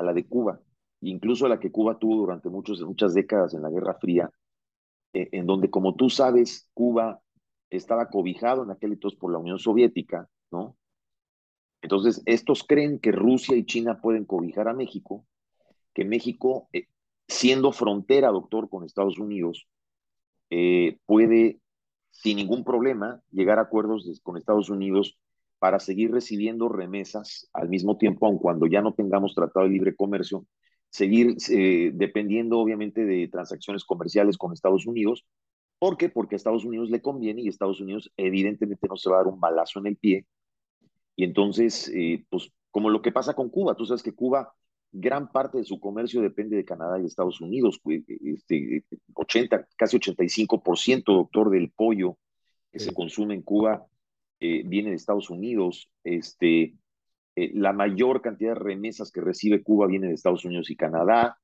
la 0.04 0.12
de 0.12 0.26
Cuba, 0.26 0.60
incluso 1.00 1.46
a 1.46 1.48
la 1.48 1.60
que 1.60 1.70
Cuba 1.70 1.98
tuvo 1.98 2.16
durante 2.16 2.48
muchos, 2.48 2.80
muchas 2.82 3.14
décadas 3.14 3.54
en 3.54 3.62
la 3.62 3.70
Guerra 3.70 3.94
Fría, 3.94 4.30
eh, 5.12 5.28
en 5.32 5.46
donde, 5.46 5.70
como 5.70 5.94
tú 5.94 6.10
sabes, 6.10 6.68
Cuba 6.74 7.20
estaba 7.70 8.08
cobijado 8.08 8.64
en 8.64 8.70
aquel 8.70 8.92
entonces 8.92 9.18
por 9.18 9.32
la 9.32 9.38
Unión 9.38 9.58
Soviética, 9.58 10.28
¿no? 10.50 10.76
Entonces, 11.82 12.22
estos 12.26 12.62
creen 12.64 13.00
que 13.00 13.12
Rusia 13.12 13.56
y 13.56 13.66
China 13.66 14.00
pueden 14.00 14.24
cobijar 14.24 14.68
a 14.68 14.74
México, 14.74 15.26
que 15.92 16.04
México, 16.04 16.68
eh, 16.72 16.86
siendo 17.26 17.72
frontera, 17.72 18.28
doctor, 18.28 18.68
con 18.68 18.84
Estados 18.84 19.18
Unidos, 19.18 19.66
eh, 20.50 20.98
puede 21.06 21.60
sin 22.10 22.36
ningún 22.36 22.62
problema 22.62 23.20
llegar 23.30 23.58
a 23.58 23.62
acuerdos 23.62 24.20
con 24.22 24.36
Estados 24.36 24.70
Unidos 24.70 25.18
para 25.62 25.78
seguir 25.78 26.10
recibiendo 26.10 26.68
remesas 26.68 27.48
al 27.52 27.68
mismo 27.68 27.96
tiempo, 27.96 28.26
aun 28.26 28.38
cuando 28.38 28.66
ya 28.66 28.82
no 28.82 28.94
tengamos 28.94 29.32
tratado 29.32 29.64
de 29.64 29.70
libre 29.70 29.94
comercio, 29.94 30.44
seguir 30.90 31.36
eh, 31.50 31.92
dependiendo 31.94 32.58
obviamente 32.58 33.04
de 33.04 33.28
transacciones 33.28 33.84
comerciales 33.84 34.36
con 34.36 34.52
Estados 34.52 34.88
Unidos. 34.88 35.24
¿Por 35.78 35.96
qué? 35.96 36.08
Porque 36.08 36.34
a 36.34 36.38
Estados 36.38 36.64
Unidos 36.64 36.90
le 36.90 37.00
conviene 37.00 37.42
y 37.42 37.48
Estados 37.48 37.80
Unidos 37.80 38.12
evidentemente 38.16 38.88
no 38.88 38.96
se 38.96 39.08
va 39.08 39.14
a 39.14 39.18
dar 39.20 39.28
un 39.28 39.38
balazo 39.38 39.78
en 39.78 39.86
el 39.86 39.96
pie. 39.96 40.26
Y 41.14 41.22
entonces, 41.22 41.88
eh, 41.94 42.26
pues 42.28 42.50
como 42.72 42.90
lo 42.90 43.00
que 43.00 43.12
pasa 43.12 43.34
con 43.34 43.48
Cuba, 43.48 43.76
tú 43.76 43.86
sabes 43.86 44.02
que 44.02 44.16
Cuba 44.16 44.52
gran 44.90 45.30
parte 45.30 45.58
de 45.58 45.64
su 45.64 45.78
comercio 45.78 46.22
depende 46.22 46.56
de 46.56 46.64
Canadá 46.64 46.98
y 47.00 47.04
Estados 47.04 47.40
Unidos. 47.40 47.80
Este, 47.86 48.84
80, 49.14 49.68
casi 49.76 49.96
85%, 49.96 51.04
doctor, 51.04 51.50
del 51.50 51.70
pollo 51.70 52.18
que 52.72 52.80
se 52.80 52.92
consume 52.92 53.34
en 53.34 53.42
Cuba 53.42 53.86
eh, 54.44 54.64
viene 54.66 54.90
de 54.90 54.96
Estados 54.96 55.30
Unidos. 55.30 55.88
Este, 56.02 56.74
eh, 57.36 57.52
la 57.54 57.72
mayor 57.72 58.20
cantidad 58.20 58.54
de 58.54 58.60
remesas 58.60 59.12
que 59.12 59.20
recibe 59.20 59.62
Cuba 59.62 59.86
viene 59.86 60.08
de 60.08 60.14
Estados 60.14 60.44
Unidos 60.44 60.68
y 60.68 60.74
Canadá. 60.74 61.38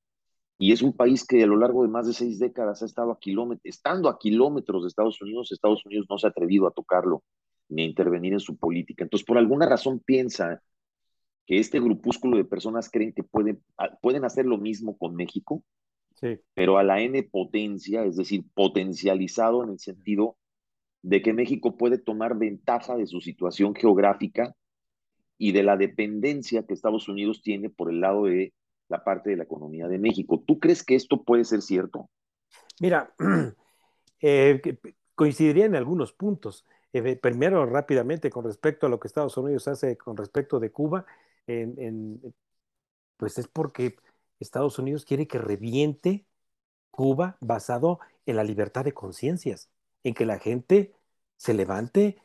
Y 0.59 0.73
es 0.73 0.83
un 0.83 0.93
país 0.93 1.25
que 1.25 1.45
a 1.45 1.47
lo 1.47 1.57
largo 1.57 1.83
de 1.83 1.89
más 1.91 2.09
de 2.09 2.13
seis 2.13 2.41
décadas 2.41 2.83
ha 2.83 2.87
estado 2.87 3.13
a 3.13 3.21
kilómetros, 3.21 3.65
estando 3.65 4.09
a 4.09 4.19
kilómetros 4.19 4.83
de 4.83 4.89
Estados 4.89 5.23
Unidos, 5.23 5.53
Estados 5.53 5.87
Unidos 5.87 6.07
no 6.11 6.19
se 6.19 6.27
ha 6.27 6.31
atrevido 6.31 6.67
a 6.67 6.73
tocarlo 6.73 7.23
ni 7.69 7.83
a 7.83 7.87
intervenir 7.87 8.33
en 8.33 8.41
su 8.41 8.57
política. 8.57 9.05
Entonces, 9.05 9.25
por 9.25 9.39
alguna 9.39 9.67
razón 9.67 10.01
piensa 10.01 10.61
que 11.47 11.61
este 11.61 11.79
grupúsculo 11.79 12.37
de 12.37 12.47
personas 12.47 12.91
creen 12.91 13.13
que 13.13 13.23
pueden, 13.23 13.63
pueden 14.03 14.25
hacer 14.25 14.45
lo 14.45 14.59
mismo 14.59 14.99
con 14.99 15.15
México, 15.15 15.63
pero 16.55 16.79
a 16.79 16.83
la 16.83 17.01
N 17.01 17.23
potencia, 17.23 18.05
es 18.05 18.17
decir, 18.17 18.45
potencializado 18.55 19.63
en 19.63 19.71
el 19.71 19.79
sentido 19.79 20.37
de 21.03 21.23
que 21.23 21.33
México 21.33 21.77
puede 21.77 21.99
tomar 21.99 22.37
ventaja 22.37 22.97
de 22.97 23.07
su 23.07 23.21
situación 23.21 23.75
geográfica 23.75 24.55
y 25.39 25.53
de 25.53 25.63
la 25.63 25.77
dependencia 25.77 26.65
que 26.65 26.75
Estados 26.75 27.09
Unidos 27.09 27.43
tiene 27.43 27.71
por 27.71 27.91
el 27.91 28.01
lado 28.01 28.25
de 28.25 28.53
la 28.89 29.05
parte 29.05 29.31
de 29.31 29.37
la 29.37 29.45
economía 29.45 29.87
de 29.87 29.99
México. 29.99 30.43
¿Tú 30.47 30.59
crees 30.59 30.83
que 30.83 30.97
esto 30.97 31.23
puede 31.23 31.45
ser 31.45 31.63
cierto? 31.63 32.11
Mira, 32.81 33.15
eh, 34.21 34.61
coincidiría 35.15 35.67
en 35.67 35.77
algunos 35.77 36.13
puntos. 36.13 36.67
Eh, 36.93 37.17
primero, 37.17 37.67
rápidamente, 37.67 38.31
con 38.31 38.45
respecto 38.45 38.87
a 38.87 38.89
lo 38.89 38.99
que 38.99 39.09
Estados 39.09 39.37
Unidos 39.37 39.69
hace 39.69 39.97
con 39.97 40.17
respecto 40.17 40.59
de 40.59 40.73
Cuba, 40.73 41.07
pues 43.17 43.39
es 43.39 43.49
porque 43.49 43.97
Estados 44.39 44.79
Unidos 44.79 45.05
quiere 45.05 45.27
que 45.27 45.39
reviente 45.39 46.27
Cuba 46.91 47.37
basado 47.41 48.01
en 48.27 48.37
la 48.37 48.45
libertad 48.45 48.85
de 48.85 48.93
conciencias, 48.93 49.71
en 50.05 50.15
que 50.15 50.27
la 50.27 50.39
gente 50.39 50.95
se 51.37 51.55
levante 51.55 52.19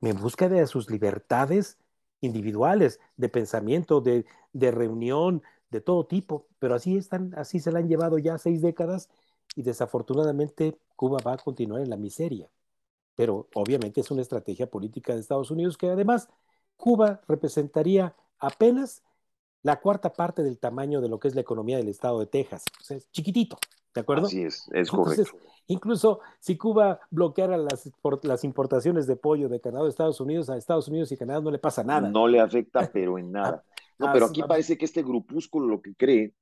en 0.00 0.20
busca 0.20 0.48
de 0.48 0.66
sus 0.66 0.90
libertades 0.90 1.78
individuales, 2.20 3.00
de 3.16 3.28
pensamiento, 3.28 4.00
de, 4.00 4.26
de 4.52 4.70
reunión, 4.70 5.42
de 5.70 5.80
todo 5.80 6.06
tipo, 6.06 6.46
pero 6.58 6.74
así 6.74 6.96
están, 6.96 7.34
así 7.36 7.58
se 7.58 7.72
la 7.72 7.80
han 7.80 7.88
llevado 7.88 8.18
ya 8.18 8.38
seis 8.38 8.62
décadas 8.62 9.08
y 9.56 9.62
desafortunadamente 9.62 10.78
Cuba 10.96 11.18
va 11.26 11.34
a 11.34 11.38
continuar 11.38 11.82
en 11.82 11.90
la 11.90 11.96
miseria. 11.96 12.48
Pero 13.16 13.48
obviamente 13.54 14.00
es 14.00 14.10
una 14.10 14.22
estrategia 14.22 14.68
política 14.68 15.14
de 15.14 15.20
Estados 15.20 15.50
Unidos 15.50 15.76
que 15.76 15.88
además 15.88 16.28
Cuba 16.76 17.20
representaría 17.28 18.14
apenas 18.38 19.02
la 19.62 19.80
cuarta 19.80 20.12
parte 20.12 20.42
del 20.42 20.58
tamaño 20.58 21.00
de 21.00 21.08
lo 21.08 21.18
que 21.18 21.28
es 21.28 21.34
la 21.34 21.40
economía 21.40 21.76
del 21.76 21.88
estado 21.88 22.20
de 22.20 22.26
Texas. 22.26 22.64
O 22.80 22.84
sea, 22.84 22.96
es 22.96 23.10
chiquitito, 23.10 23.58
¿de 23.94 24.00
acuerdo? 24.00 24.26
Así 24.26 24.42
es, 24.42 24.68
es 24.72 24.90
correcto. 24.90 25.38
Incluso 25.66 26.20
si 26.38 26.56
Cuba 26.56 27.00
bloqueara 27.10 27.56
las, 27.56 27.90
las 28.22 28.44
importaciones 28.44 29.06
de 29.06 29.16
pollo 29.16 29.48
de 29.48 29.60
Canadá 29.60 29.86
a 29.86 29.88
Estados 29.88 30.20
Unidos, 30.20 30.50
a 30.50 30.56
Estados 30.56 30.88
Unidos 30.88 31.12
y 31.12 31.16
Canadá 31.16 31.40
no 31.40 31.50
le 31.50 31.58
pasa 31.58 31.82
nada. 31.82 32.08
No 32.08 32.28
le 32.28 32.40
afecta, 32.40 32.88
pero 32.92 33.18
en 33.18 33.32
nada. 33.32 33.64
No, 33.98 34.10
pero 34.12 34.26
aquí 34.26 34.42
parece 34.42 34.76
que 34.76 34.84
este 34.84 35.02
grupúsculo 35.02 35.68
lo 35.68 35.80
que 35.80 35.94
cree 35.94 36.34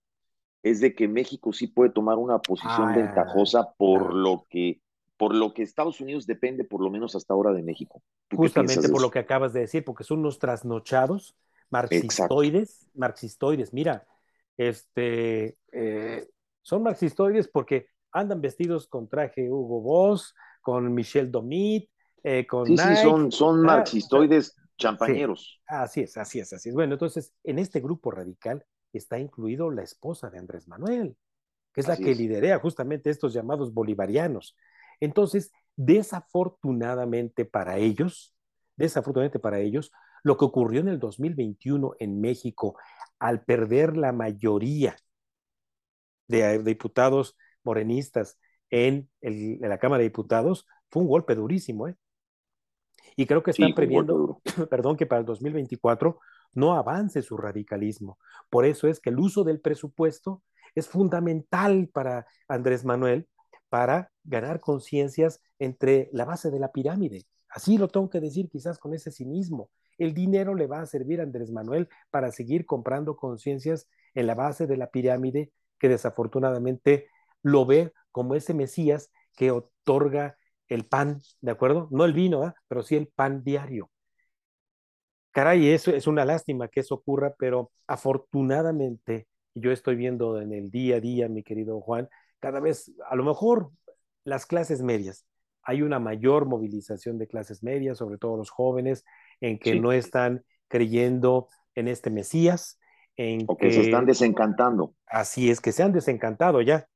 es 0.62 0.80
de 0.80 0.94
que 0.94 1.08
México 1.08 1.52
sí 1.52 1.66
puede 1.66 1.90
tomar 1.90 2.18
una 2.18 2.38
posición 2.38 2.88
ah, 2.88 2.96
ventajosa 2.96 3.72
por 3.76 4.14
lo 4.14 4.46
que 4.48 4.80
por 5.16 5.36
lo 5.36 5.54
que 5.54 5.62
Estados 5.62 6.00
Unidos 6.00 6.26
depende 6.26 6.64
por 6.64 6.80
lo 6.80 6.90
menos 6.90 7.14
hasta 7.14 7.32
ahora 7.32 7.52
de 7.52 7.62
México. 7.62 8.02
Justamente 8.34 8.88
por 8.88 9.00
lo 9.00 9.10
que 9.10 9.20
acabas 9.20 9.52
de 9.52 9.60
decir, 9.60 9.84
porque 9.84 10.02
son 10.02 10.18
unos 10.18 10.40
trasnochados 10.40 11.36
marxistoides, 11.70 12.90
marxistoides, 12.94 13.72
mira, 13.72 14.04
este, 14.56 15.56
eh, 15.72 16.28
son 16.60 16.82
marxistoides 16.82 17.48
porque 17.48 17.86
andan 18.12 18.40
vestidos 18.40 18.86
con 18.88 19.08
traje 19.08 19.50
Hugo 19.50 19.80
Boss, 19.80 20.34
con 20.60 20.92
Michel 20.94 21.30
Domit, 21.30 21.90
eh, 22.22 22.46
con 22.46 22.66
sí, 22.66 22.76
sí, 22.76 22.96
son, 23.02 23.32
son 23.32 23.60
ah, 23.60 23.76
marxistoides 23.76 24.54
champañeros. 24.78 25.60
Así 25.66 26.02
es, 26.02 26.16
así 26.16 26.38
es, 26.38 26.52
así 26.52 26.68
es. 26.68 26.74
Bueno, 26.74 26.94
entonces, 26.94 27.34
en 27.44 27.58
este 27.58 27.80
grupo 27.80 28.10
radical 28.10 28.64
está 28.92 29.18
incluido 29.18 29.70
la 29.70 29.82
esposa 29.82 30.30
de 30.30 30.38
Andrés 30.38 30.68
Manuel, 30.68 31.16
que 31.72 31.80
es 31.80 31.88
la 31.88 31.96
que 31.96 32.14
liderea 32.14 32.58
justamente 32.58 33.10
estos 33.10 33.32
llamados 33.32 33.72
bolivarianos. 33.72 34.56
Entonces, 35.00 35.50
desafortunadamente 35.76 37.44
para 37.44 37.78
ellos, 37.78 38.34
desafortunadamente 38.76 39.38
para 39.38 39.58
ellos, 39.58 39.90
lo 40.22 40.36
que 40.36 40.44
ocurrió 40.44 40.80
en 40.80 40.88
el 40.88 40.98
2021 40.98 41.94
en 41.98 42.20
México, 42.20 42.76
al 43.18 43.42
perder 43.44 43.96
la 43.96 44.12
mayoría 44.12 44.96
de 46.28 46.62
diputados 46.62 47.36
morenistas 47.64 48.38
en, 48.70 49.08
la 49.20 49.78
Cámara 49.78 49.98
de 49.98 50.08
Diputados, 50.08 50.66
fue 50.90 51.02
un 51.02 51.08
golpe 51.08 51.34
durísimo. 51.34 51.88
¿eh? 51.88 51.96
Y 53.16 53.26
creo 53.26 53.42
que 53.42 53.50
están 53.50 53.74
previendo, 53.74 54.40
perdón, 54.70 54.96
que 54.96 55.06
para 55.06 55.20
el 55.20 55.26
2024 55.26 56.18
no 56.54 56.74
avance 56.74 57.22
su 57.22 57.36
radicalismo. 57.36 58.18
Por 58.50 58.64
eso 58.64 58.88
es 58.88 59.00
que 59.00 59.10
el 59.10 59.18
uso 59.18 59.44
del 59.44 59.60
presupuesto 59.60 60.42
es 60.74 60.88
fundamental 60.88 61.88
para 61.92 62.26
Andrés 62.48 62.84
Manuel 62.84 63.28
para 63.68 64.10
ganar 64.24 64.60
conciencias 64.60 65.42
entre 65.58 66.08
la 66.12 66.24
base 66.24 66.50
de 66.50 66.58
la 66.58 66.72
pirámide. 66.72 67.24
Así 67.48 67.78
lo 67.78 67.88
tengo 67.88 68.10
que 68.10 68.20
decir 68.20 68.48
quizás 68.48 68.78
con 68.78 68.94
ese 68.94 69.10
cinismo. 69.10 69.70
El 69.98 70.14
dinero 70.14 70.54
le 70.54 70.66
va 70.66 70.80
a 70.80 70.86
servir 70.86 71.20
a 71.20 71.24
Andrés 71.24 71.50
Manuel 71.50 71.88
para 72.10 72.32
seguir 72.32 72.64
comprando 72.66 73.16
conciencias 73.16 73.88
en 74.14 74.26
la 74.26 74.34
base 74.34 74.66
de 74.66 74.76
la 74.76 74.90
pirámide 74.90 75.52
que 75.78 75.88
desafortunadamente 75.88 77.08
lo 77.42 77.66
ve 77.66 77.92
como 78.10 78.34
ese 78.34 78.54
Mesías 78.54 79.10
que 79.36 79.50
otorga 79.50 80.36
el 80.68 80.86
pan, 80.86 81.20
¿de 81.40 81.50
acuerdo? 81.50 81.88
No 81.90 82.04
el 82.04 82.12
vino, 82.12 82.54
pero 82.68 82.82
sí 82.82 82.96
el 82.96 83.08
pan 83.08 83.42
diario. 83.42 83.90
Caray, 85.32 85.70
eso 85.70 85.90
es 85.92 86.06
una 86.06 86.24
lástima 86.24 86.68
que 86.68 86.80
eso 86.80 86.94
ocurra, 86.94 87.34
pero 87.38 87.70
afortunadamente 87.86 89.26
yo 89.54 89.72
estoy 89.72 89.96
viendo 89.96 90.40
en 90.40 90.52
el 90.52 90.70
día 90.70 90.96
a 90.96 91.00
día, 91.00 91.28
mi 91.28 91.42
querido 91.42 91.80
Juan, 91.80 92.08
cada 92.38 92.60
vez, 92.60 92.92
a 93.08 93.16
lo 93.16 93.24
mejor 93.24 93.70
las 94.24 94.46
clases 94.46 94.82
medias, 94.82 95.26
hay 95.62 95.82
una 95.82 95.98
mayor 95.98 96.46
movilización 96.46 97.18
de 97.18 97.28
clases 97.28 97.62
medias, 97.62 97.98
sobre 97.98 98.18
todo 98.18 98.36
los 98.36 98.50
jóvenes, 98.50 99.04
en 99.40 99.58
que 99.58 99.78
no 99.80 99.92
están 99.92 100.44
creyendo 100.68 101.48
en 101.74 101.88
este 101.88 102.10
Mesías, 102.10 102.78
en 103.16 103.44
o 103.46 103.56
que, 103.56 103.72
se 103.72 103.82
están 103.82 104.06
desencantando. 104.06 104.94
Así 105.06 105.50
es, 105.50 105.60
que 105.60 105.72
se 105.72 105.82
han 105.82 105.92
desencantado 105.92 106.60
ya, 106.62 106.88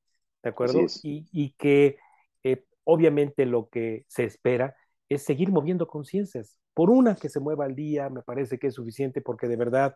¿de 0.47 0.51
acuerdo? 0.51 0.85
Y, 1.03 1.51
que 1.57 1.97
eh, 2.43 2.63
obviamente 2.85 3.45
lo 3.45 3.67
que 3.69 4.05
se 4.07 4.23
espera 4.23 4.75
es 5.09 5.23
seguir 5.23 5.51
moviendo 5.51 5.87
conciencias. 5.87 6.57
Por 6.73 6.89
una 6.89 7.15
que 7.15 7.27
se 7.27 7.41
mueva 7.41 7.65
al 7.65 7.75
día, 7.75 8.09
me 8.09 8.21
parece 8.21 8.57
que 8.57 8.67
es 8.67 8.75
suficiente 8.75 9.21
porque 9.21 9.47
de 9.47 9.57
verdad 9.57 9.95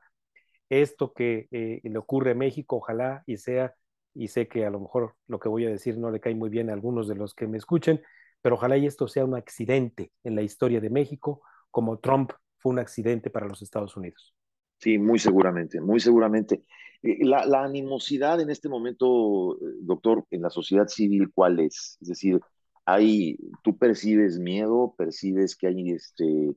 esto 0.70 1.14
que 1.14 1.48
eh, 1.52 1.80
le 1.84 1.98
ocurre 1.98 2.32
a 2.32 2.36
México, 2.36 2.78
ojalá 2.78 3.24
y 3.26 3.38
sea, 3.38 3.74
y 4.14 4.28
sé 4.28 4.48
que 4.48 4.66
a 4.66 4.70
lo 4.70 4.82
mejor 4.82 5.16
lo 5.28 5.40
que 5.40 5.48
voy 5.48 5.66
a 5.66 5.70
decir 5.70 5.98
no 5.98 6.12
le 6.12 6.20
cae 6.20 6.36
muy 6.36 6.50
bien 6.50 6.70
a 6.70 6.74
algunos 6.74 7.08
de 7.08 7.16
los 7.16 7.34
que 7.34 7.48
me 7.48 7.58
escuchen, 7.58 8.02
pero 8.42 8.56
ojalá 8.56 8.78
y 8.78 8.86
esto 8.86 9.08
sea 9.08 9.24
un 9.24 9.36
accidente 9.36 10.12
en 10.24 10.36
la 10.36 10.42
historia 10.42 10.82
de 10.82 10.90
México, 10.90 11.42
como 11.70 12.00
Trump 12.00 12.32
fue 12.58 12.74
un 12.74 12.80
accidente 12.80 13.30
para 13.30 13.48
los 13.48 13.62
Estados 13.62 13.96
Unidos. 13.96 14.36
Sí, 14.82 14.98
muy 14.98 15.20
seguramente, 15.20 15.80
muy 15.80 16.00
seguramente. 16.00 16.64
Eh, 17.04 17.24
la, 17.24 17.46
la, 17.46 17.64
animosidad 17.64 18.42
en 18.42 18.50
este 18.50 18.68
momento, 18.68 19.56
eh, 19.56 19.76
doctor, 19.82 20.26
en 20.32 20.42
la 20.42 20.50
sociedad 20.50 20.88
civil, 20.88 21.32
¿cuál 21.34 21.60
es? 21.60 21.98
Es 22.02 22.08
decir, 22.08 22.40
hay, 22.86 23.38
tú 23.64 23.78
percibes 23.78 24.40
miedo, 24.40 24.96
percibes 24.98 25.56
que 25.56 25.68
hay 25.68 25.92
este, 25.92 26.56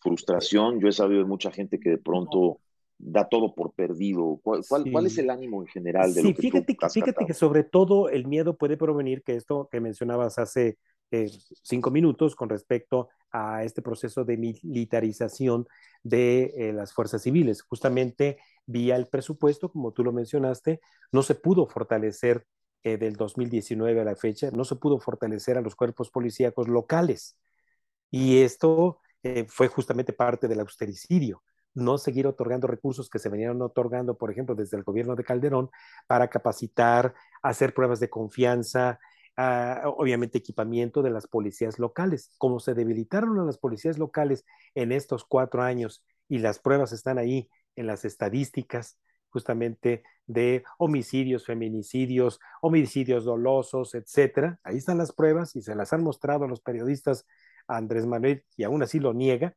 frustración. 0.00 0.80
Yo 0.80 0.88
he 0.88 0.92
sabido 0.92 1.22
de 1.22 1.28
mucha 1.28 1.52
gente 1.52 1.78
que 1.78 1.90
de 1.90 1.98
pronto 1.98 2.58
da 2.98 3.28
todo 3.28 3.54
por 3.54 3.72
perdido. 3.72 4.40
¿Cuál, 4.42 4.62
cuál, 4.68 5.06
es 5.06 5.16
el 5.18 5.30
ánimo 5.30 5.62
en 5.62 5.68
general 5.68 6.12
de 6.12 6.22
sí, 6.22 6.28
lo 6.28 6.34
que 6.34 6.42
fíjate, 6.42 6.74
tú 6.74 6.86
has 6.86 6.92
fíjate 6.92 7.24
que 7.24 7.34
sobre 7.34 7.62
todo 7.62 8.08
el 8.08 8.26
miedo 8.26 8.56
puede 8.56 8.76
provenir, 8.76 9.22
que 9.22 9.36
esto 9.36 9.68
que 9.70 9.80
mencionabas 9.80 10.38
hace 10.38 10.76
eh, 11.12 11.30
cinco 11.62 11.90
minutos 11.90 12.34
con 12.34 12.48
respecto 12.48 13.08
a 13.32 13.64
este 13.64 13.82
proceso 13.82 14.24
de 14.24 14.36
militarización 14.36 15.66
de 16.02 16.52
eh, 16.56 16.72
las 16.72 16.92
fuerzas 16.92 17.22
civiles. 17.22 17.62
Justamente 17.62 18.38
vía 18.66 18.96
el 18.96 19.06
presupuesto, 19.06 19.70
como 19.70 19.92
tú 19.92 20.04
lo 20.04 20.12
mencionaste, 20.12 20.80
no 21.12 21.22
se 21.22 21.34
pudo 21.34 21.66
fortalecer 21.66 22.46
eh, 22.82 22.96
del 22.96 23.16
2019 23.16 24.00
a 24.00 24.04
la 24.04 24.16
fecha, 24.16 24.50
no 24.50 24.64
se 24.64 24.76
pudo 24.76 24.98
fortalecer 24.98 25.58
a 25.58 25.60
los 25.60 25.74
cuerpos 25.74 26.10
policíacos 26.10 26.68
locales. 26.68 27.38
Y 28.10 28.42
esto 28.42 29.00
eh, 29.22 29.46
fue 29.48 29.68
justamente 29.68 30.12
parte 30.12 30.48
del 30.48 30.60
austericidio, 30.60 31.42
no 31.74 31.98
seguir 31.98 32.26
otorgando 32.26 32.66
recursos 32.66 33.10
que 33.10 33.18
se 33.18 33.28
venían 33.28 33.60
otorgando, 33.62 34.16
por 34.16 34.30
ejemplo, 34.30 34.54
desde 34.54 34.76
el 34.76 34.82
gobierno 34.82 35.14
de 35.14 35.24
Calderón, 35.24 35.70
para 36.06 36.28
capacitar, 36.28 37.14
hacer 37.42 37.74
pruebas 37.74 38.00
de 38.00 38.10
confianza, 38.10 38.98
obviamente 39.84 40.38
equipamiento 40.38 41.02
de 41.02 41.10
las 41.10 41.26
policías 41.26 41.78
locales. 41.78 42.30
Como 42.38 42.60
se 42.60 42.74
debilitaron 42.74 43.38
a 43.38 43.44
las 43.44 43.58
policías 43.58 43.98
locales 43.98 44.44
en 44.74 44.92
estos 44.92 45.24
cuatro 45.24 45.62
años 45.62 46.04
y 46.28 46.38
las 46.38 46.58
pruebas 46.58 46.92
están 46.92 47.18
ahí 47.18 47.48
en 47.76 47.86
las 47.86 48.04
estadísticas, 48.04 48.98
justamente 49.30 50.02
de 50.26 50.64
homicidios, 50.78 51.46
feminicidios, 51.46 52.40
homicidios 52.60 53.24
dolosos, 53.24 53.94
etcétera. 53.94 54.58
Ahí 54.64 54.78
están 54.78 54.98
las 54.98 55.12
pruebas 55.12 55.54
y 55.56 55.62
se 55.62 55.74
las 55.74 55.92
han 55.92 56.02
mostrado 56.02 56.44
a 56.44 56.48
los 56.48 56.60
periodistas 56.60 57.26
Andrés 57.68 58.06
Manuel 58.06 58.44
y 58.56 58.64
aún 58.64 58.82
así 58.82 58.98
lo 58.98 59.14
niega. 59.14 59.54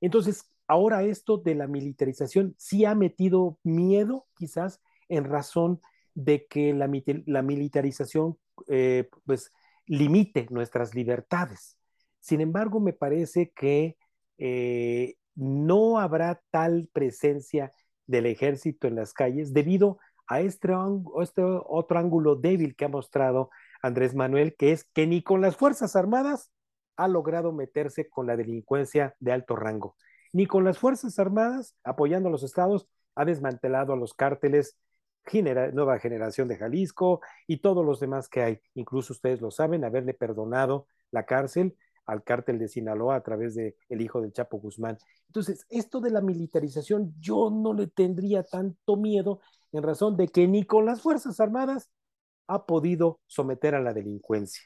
Entonces, 0.00 0.50
ahora 0.68 1.02
esto 1.02 1.38
de 1.38 1.54
la 1.54 1.66
militarización 1.66 2.54
sí 2.58 2.84
ha 2.84 2.94
metido 2.94 3.58
miedo, 3.64 4.26
quizás, 4.36 4.80
en 5.08 5.24
razón 5.24 5.80
de 6.14 6.46
que 6.46 6.72
la 6.72 7.42
militarización 7.42 8.38
eh, 8.68 9.08
pues 9.24 9.50
limite 9.86 10.46
nuestras 10.50 10.94
libertades. 10.94 11.78
Sin 12.20 12.40
embargo, 12.40 12.80
me 12.80 12.92
parece 12.92 13.52
que 13.54 13.96
eh, 14.38 15.16
no 15.34 15.98
habrá 15.98 16.40
tal 16.50 16.88
presencia 16.92 17.72
del 18.06 18.26
ejército 18.26 18.86
en 18.86 18.96
las 18.96 19.12
calles 19.12 19.52
debido 19.52 19.98
a 20.26 20.40
este, 20.40 20.72
este, 21.20 21.42
otro 21.44 21.98
ángulo 21.98 22.36
débil 22.36 22.76
que 22.76 22.86
ha 22.86 22.88
mostrado 22.88 23.50
Andrés 23.82 24.14
Manuel, 24.14 24.56
que 24.56 24.72
es 24.72 24.84
que 24.84 25.06
ni 25.06 25.22
con 25.22 25.40
las 25.40 25.56
Fuerzas 25.56 25.96
Armadas 25.96 26.50
ha 26.96 27.08
logrado 27.08 27.52
meterse 27.52 28.08
con 28.08 28.26
la 28.26 28.36
delincuencia 28.36 29.14
de 29.18 29.32
alto 29.32 29.56
rango, 29.56 29.96
ni 30.32 30.46
con 30.46 30.64
las 30.64 30.78
Fuerzas 30.78 31.18
Armadas, 31.18 31.76
apoyando 31.84 32.28
a 32.28 32.32
los 32.32 32.42
estados, 32.42 32.88
ha 33.14 33.24
desmantelado 33.24 33.92
a 33.92 33.96
los 33.96 34.14
cárteles 34.14 34.78
Nueva 35.72 35.98
Generación 35.98 36.48
de 36.48 36.56
Jalisco 36.56 37.20
y 37.46 37.58
todos 37.58 37.84
los 37.84 38.00
demás 38.00 38.28
que 38.28 38.42
hay. 38.42 38.60
Incluso 38.74 39.12
ustedes 39.12 39.40
lo 39.40 39.50
saben, 39.50 39.84
haberle 39.84 40.14
perdonado 40.14 40.86
la 41.10 41.24
cárcel 41.24 41.76
al 42.06 42.22
cártel 42.22 42.58
de 42.58 42.68
Sinaloa 42.68 43.16
a 43.16 43.22
través 43.22 43.54
de 43.54 43.76
el 43.88 44.00
hijo 44.00 44.20
del 44.20 44.32
Chapo 44.32 44.58
Guzmán. 44.58 44.98
Entonces, 45.28 45.66
esto 45.70 46.00
de 46.00 46.10
la 46.10 46.20
militarización 46.20 47.14
yo 47.18 47.50
no 47.50 47.72
le 47.72 47.86
tendría 47.86 48.42
tanto 48.42 48.96
miedo 48.96 49.40
en 49.72 49.82
razón 49.82 50.16
de 50.16 50.28
que 50.28 50.46
ni 50.46 50.64
con 50.64 50.84
las 50.84 51.00
Fuerzas 51.00 51.40
Armadas 51.40 51.90
ha 52.46 52.66
podido 52.66 53.20
someter 53.26 53.74
a 53.74 53.80
la 53.80 53.94
delincuencia. 53.94 54.62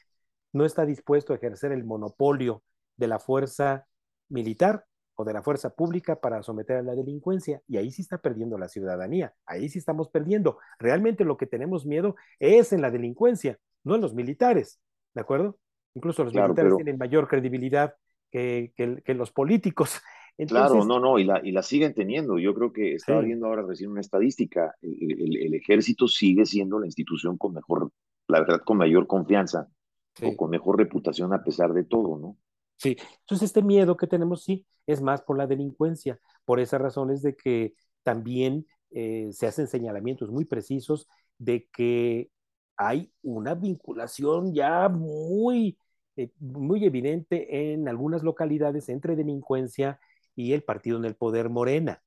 No 0.51 0.65
está 0.65 0.85
dispuesto 0.85 1.33
a 1.33 1.37
ejercer 1.37 1.71
el 1.71 1.85
monopolio 1.85 2.63
de 2.97 3.07
la 3.07 3.19
fuerza 3.19 3.87
militar 4.27 4.85
o 5.19 5.25
de 5.25 5.33
la 5.33 5.41
fuerza 5.41 5.75
pública 5.75 6.15
para 6.21 6.41
someter 6.43 6.77
a 6.77 6.81
la 6.81 6.95
delincuencia. 6.95 7.61
Y 7.67 7.75
ahí 7.75 7.91
sí 7.91 8.03
está 8.03 8.19
perdiendo 8.19 8.57
la 8.57 8.69
ciudadanía, 8.69 9.33
ahí 9.45 9.67
sí 9.67 9.77
estamos 9.77 10.07
perdiendo. 10.07 10.59
Realmente 10.79 11.25
lo 11.25 11.35
que 11.35 11.45
tenemos 11.45 11.85
miedo 11.85 12.15
es 12.39 12.71
en 12.71 12.81
la 12.81 12.89
delincuencia, 12.89 13.59
no 13.83 13.95
en 13.95 14.01
los 14.01 14.13
militares, 14.13 14.79
¿de 15.13 15.19
acuerdo? 15.19 15.57
Incluso 15.93 16.23
los 16.23 16.31
claro, 16.31 16.47
militares 16.47 16.69
pero... 16.69 16.77
tienen 16.77 16.97
mayor 16.97 17.27
credibilidad 17.27 17.95
que, 18.31 18.71
que, 18.77 19.01
que 19.03 19.13
los 19.13 19.33
políticos. 19.33 19.99
Entonces, 20.37 20.71
claro, 20.71 20.85
no, 20.85 21.01
no, 21.01 21.19
y 21.19 21.25
la, 21.25 21.41
y 21.43 21.51
la 21.51 21.63
siguen 21.63 21.93
teniendo. 21.93 22.39
Yo 22.39 22.53
creo 22.53 22.71
que 22.71 22.93
estaba 22.93 23.19
sí. 23.19 23.25
viendo 23.25 23.47
ahora 23.47 23.63
recién 23.63 23.91
una 23.91 23.99
estadística. 23.99 24.73
El, 24.81 25.21
el, 25.21 25.35
el, 25.35 25.53
ejército 25.53 26.07
sigue 26.07 26.45
siendo 26.45 26.79
la 26.79 26.85
institución 26.85 27.37
con 27.37 27.53
mejor, 27.53 27.91
la 28.29 28.39
verdad, 28.39 28.61
con 28.63 28.77
mayor 28.77 29.05
confianza 29.05 29.67
sí. 30.13 30.27
o 30.27 30.37
con 30.37 30.49
mejor 30.49 30.77
reputación 30.77 31.33
a 31.33 31.43
pesar 31.43 31.73
de 31.73 31.83
todo, 31.83 32.17
¿no? 32.17 32.37
Sí, 32.79 32.95
entonces 33.21 33.47
este 33.47 33.61
miedo 33.61 33.97
que 33.97 34.07
tenemos, 34.07 34.43
sí, 34.43 34.65
es 34.87 35.01
más 35.01 35.21
por 35.21 35.37
la 35.37 35.47
delincuencia. 35.47 36.19
Por 36.45 36.59
esas 36.61 36.81
razones 36.81 37.21
de 37.21 37.35
que 37.35 37.73
también 38.03 38.65
eh, 38.91 39.29
se 39.33 39.47
hacen 39.47 39.67
señalamientos 39.67 40.31
muy 40.31 40.45
precisos 40.45 41.07
de 41.37 41.67
que 41.73 42.31
hay 42.77 43.11
una 43.21 43.53
vinculación 43.55 44.53
ya 44.53 44.87
muy, 44.87 45.77
eh, 46.15 46.31
muy 46.39 46.85
evidente 46.85 47.73
en 47.73 47.89
algunas 47.89 48.23
localidades 48.23 48.87
entre 48.87 49.17
delincuencia 49.17 49.99
y 50.35 50.53
el 50.53 50.63
partido 50.63 50.97
en 50.97 51.05
el 51.05 51.15
poder 51.15 51.49
Morena. 51.49 52.01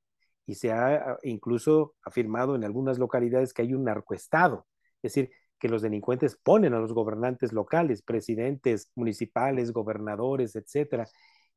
Y 0.46 0.54
se 0.54 0.72
ha 0.72 0.94
ah, 0.94 1.18
incluso 1.22 1.96
afirmado 2.02 2.56
en 2.56 2.64
algunas 2.64 2.98
localidades 2.98 3.52
que 3.52 3.62
hay 3.62 3.74
un 3.74 3.84
narcoestado. 3.84 4.66
Es 5.02 5.12
decir, 5.14 5.30
que 5.62 5.68
los 5.68 5.82
delincuentes 5.82 6.36
ponen 6.42 6.74
a 6.74 6.80
los 6.80 6.92
gobernantes 6.92 7.52
locales, 7.52 8.02
presidentes 8.02 8.90
municipales, 8.96 9.70
gobernadores, 9.70 10.56
etcétera. 10.56 11.06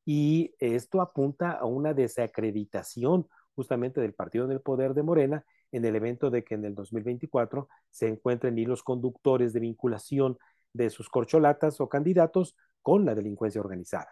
Y 0.04 0.54
esto 0.60 1.00
apunta 1.00 1.50
a 1.50 1.64
una 1.64 1.92
desacreditación 1.92 3.26
justamente 3.56 4.00
del 4.00 4.14
partido 4.14 4.44
en 4.44 4.52
el 4.52 4.60
poder 4.60 4.94
de 4.94 5.02
Morena 5.02 5.44
en 5.72 5.84
el 5.84 5.96
evento 5.96 6.30
de 6.30 6.44
que 6.44 6.54
en 6.54 6.64
el 6.64 6.76
2024 6.76 7.68
se 7.90 8.06
encuentren 8.06 8.56
hilos 8.56 8.84
conductores 8.84 9.52
de 9.52 9.58
vinculación 9.58 10.38
de 10.72 10.88
sus 10.88 11.10
corcholatas 11.10 11.80
o 11.80 11.88
candidatos 11.88 12.54
con 12.82 13.04
la 13.06 13.16
delincuencia 13.16 13.60
organizada. 13.60 14.10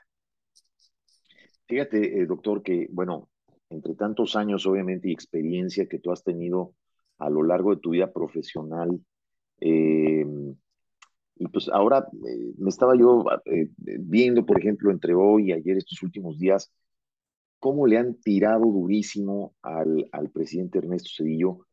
Fíjate, 1.69 2.21
eh, 2.21 2.27
doctor, 2.27 2.65
que 2.65 2.89
bueno, 2.91 3.29
entre 3.71 3.95
tantos 3.95 4.35
años 4.35 4.67
obviamente 4.67 5.09
y 5.09 5.13
experiencia 5.13 5.87
que 5.87 6.01
tú 6.01 6.11
has 6.11 6.25
tenido 6.25 6.75
a 7.19 7.31
lo 7.31 7.45
largo 7.45 7.77
de 7.77 7.81
tu 7.81 7.91
vida 7.91 8.13
profesional, 8.13 9.01
eh, 9.61 10.25
y 11.37 11.49
pues 11.49 11.69
ahora 11.69 12.07
eh, 12.27 12.53
me 12.59 12.71
estaba 12.71 12.97
yo 12.97 13.25
eh, 13.47 13.69
viendo, 13.77 14.47
por 14.47 14.59
ejemplo, 14.59 14.91
entre 14.91 15.15
hoy 15.15 15.49
y 15.49 15.53
ayer, 15.53 15.77
estos 15.77 16.03
últimos 16.03 16.39
días, 16.39 16.73
cómo 17.59 17.87
le 17.87 17.99
han 17.99 18.15
tirado 18.21 18.65
durísimo 18.67 19.55
al, 19.63 20.09
al 20.13 20.31
presidente 20.31 20.79
Ernesto 20.79 21.11
Cedillo, 21.17 21.67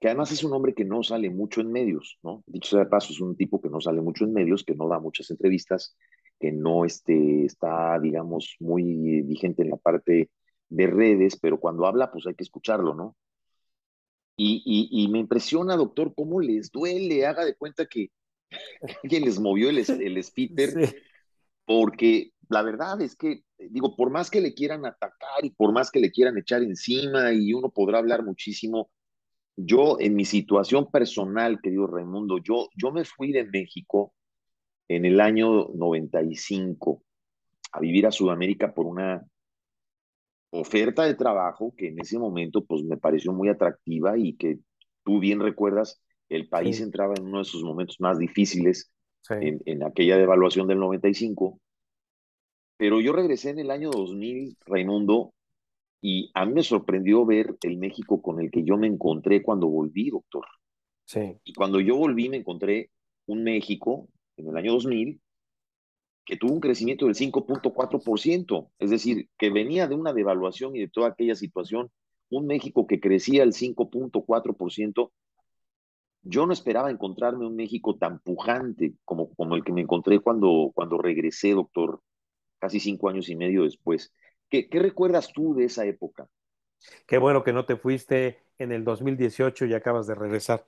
que 0.00 0.08
además 0.08 0.32
es 0.32 0.44
un 0.44 0.52
hombre 0.52 0.74
que 0.74 0.84
no 0.84 1.02
sale 1.02 1.30
mucho 1.30 1.60
en 1.60 1.72
medios, 1.72 2.18
¿no? 2.22 2.42
Dicho 2.46 2.70
sea 2.70 2.80
de 2.80 2.86
paso, 2.86 3.12
es 3.12 3.20
un 3.20 3.36
tipo 3.36 3.60
que 3.60 3.68
no 3.68 3.80
sale 3.80 4.00
mucho 4.00 4.24
en 4.24 4.32
medios, 4.32 4.64
que 4.64 4.74
no 4.74 4.88
da 4.88 5.00
muchas 5.00 5.30
entrevistas, 5.30 5.96
que 6.38 6.52
no 6.52 6.84
este, 6.84 7.44
está, 7.44 7.98
digamos, 8.00 8.56
muy 8.60 9.22
vigente 9.22 9.62
en 9.62 9.70
la 9.70 9.76
parte 9.76 10.30
de 10.68 10.86
redes, 10.86 11.38
pero 11.40 11.58
cuando 11.58 11.86
habla, 11.86 12.12
pues 12.12 12.26
hay 12.26 12.34
que 12.34 12.44
escucharlo, 12.44 12.94
¿no? 12.94 13.16
Y, 14.40 14.62
y, 14.64 15.02
y 15.02 15.08
me 15.08 15.18
impresiona, 15.18 15.76
doctor, 15.76 16.14
cómo 16.14 16.40
les 16.40 16.70
duele, 16.70 17.26
haga 17.26 17.44
de 17.44 17.56
cuenta 17.56 17.86
que 17.86 18.10
alguien 19.02 19.24
les 19.24 19.40
movió 19.40 19.68
el, 19.68 19.78
el 19.78 20.24
sí. 20.24 20.54
porque 21.64 22.32
la 22.48 22.62
verdad 22.62 23.00
es 23.02 23.16
que, 23.16 23.42
digo, 23.58 23.96
por 23.96 24.10
más 24.10 24.30
que 24.30 24.40
le 24.40 24.54
quieran 24.54 24.86
atacar 24.86 25.44
y 25.44 25.50
por 25.50 25.72
más 25.72 25.90
que 25.90 26.00
le 26.00 26.12
quieran 26.12 26.38
echar 26.38 26.62
encima 26.62 27.32
y 27.32 27.52
uno 27.52 27.70
podrá 27.70 27.98
hablar 27.98 28.24
muchísimo, 28.24 28.90
yo 29.56 29.98
en 29.98 30.14
mi 30.14 30.24
situación 30.24 30.88
personal, 30.90 31.60
querido 31.60 31.88
Raimundo, 31.88 32.38
yo, 32.38 32.68
yo 32.76 32.92
me 32.92 33.04
fui 33.04 33.32
de 33.32 33.44
México 33.44 34.14
en 34.86 35.04
el 35.04 35.20
año 35.20 35.68
95 35.74 37.02
a 37.72 37.80
vivir 37.80 38.06
a 38.06 38.12
Sudamérica 38.12 38.72
por 38.72 38.86
una 38.86 39.26
oferta 40.50 41.04
de 41.04 41.14
trabajo 41.14 41.74
que 41.76 41.88
en 41.88 42.00
ese 42.00 42.18
momento 42.18 42.64
pues 42.64 42.82
me 42.84 42.96
pareció 42.96 43.32
muy 43.32 43.48
atractiva 43.48 44.16
y 44.18 44.34
que 44.34 44.58
tú 45.04 45.18
bien 45.20 45.40
recuerdas, 45.40 46.00
el 46.28 46.48
país 46.48 46.76
sí. 46.78 46.82
entraba 46.82 47.14
en 47.16 47.26
uno 47.26 47.38
de 47.38 47.44
sus 47.44 47.62
momentos 47.62 47.96
más 48.00 48.18
difíciles 48.18 48.90
sí. 49.22 49.34
en, 49.40 49.60
en, 49.64 49.82
aquella 49.82 50.16
devaluación 50.16 50.66
del 50.66 50.78
95 50.78 51.60
Pero 52.76 53.00
yo 53.00 53.12
regresé 53.12 53.50
en 53.50 53.58
el 53.58 53.70
año 53.70 53.90
2000, 53.90 54.56
Raimundo, 54.66 55.32
y 56.00 56.30
a 56.34 56.44
mí 56.44 56.52
me 56.52 56.62
sorprendió 56.62 57.26
ver 57.26 57.56
el 57.62 57.76
México 57.78 58.22
con 58.22 58.40
el 58.40 58.50
que 58.50 58.62
yo 58.64 58.76
me 58.76 58.86
encontré 58.86 59.42
cuando 59.42 59.66
volví, 59.66 60.10
doctor. 60.10 60.44
Sí. 61.04 61.38
Y 61.42 61.54
cuando 61.54 61.80
yo 61.80 61.96
volví 61.96 62.28
me 62.28 62.36
encontré 62.36 62.90
un 63.26 63.42
México 63.42 64.08
en 64.36 64.48
el 64.48 64.56
año 64.56 64.72
2000 64.74 65.20
que 66.28 66.36
tuvo 66.36 66.52
un 66.52 66.60
crecimiento 66.60 67.06
del 67.06 67.14
5.4%, 67.14 68.70
es 68.78 68.90
decir, 68.90 69.30
que 69.38 69.48
venía 69.48 69.88
de 69.88 69.94
una 69.94 70.12
devaluación 70.12 70.76
y 70.76 70.80
de 70.80 70.88
toda 70.88 71.08
aquella 71.08 71.34
situación, 71.34 71.90
un 72.28 72.46
México 72.46 72.86
que 72.86 73.00
crecía 73.00 73.42
el 73.44 73.54
5.4%. 73.54 75.10
Yo 76.20 76.44
no 76.44 76.52
esperaba 76.52 76.90
encontrarme 76.90 77.46
un 77.46 77.56
México 77.56 77.96
tan 77.96 78.18
pujante 78.20 78.92
como, 79.06 79.32
como 79.36 79.56
el 79.56 79.64
que 79.64 79.72
me 79.72 79.80
encontré 79.80 80.20
cuando, 80.20 80.70
cuando 80.74 80.98
regresé, 80.98 81.52
doctor, 81.52 82.02
casi 82.58 82.78
cinco 82.78 83.08
años 83.08 83.30
y 83.30 83.34
medio 83.34 83.62
después. 83.62 84.12
¿Qué, 84.50 84.68
¿Qué 84.68 84.80
recuerdas 84.80 85.32
tú 85.32 85.54
de 85.54 85.64
esa 85.64 85.86
época? 85.86 86.28
Qué 87.06 87.16
bueno 87.16 87.42
que 87.42 87.54
no 87.54 87.64
te 87.64 87.76
fuiste 87.76 88.42
en 88.58 88.72
el 88.72 88.84
2018 88.84 89.64
y 89.64 89.72
acabas 89.72 90.06
de 90.06 90.14
regresar, 90.14 90.66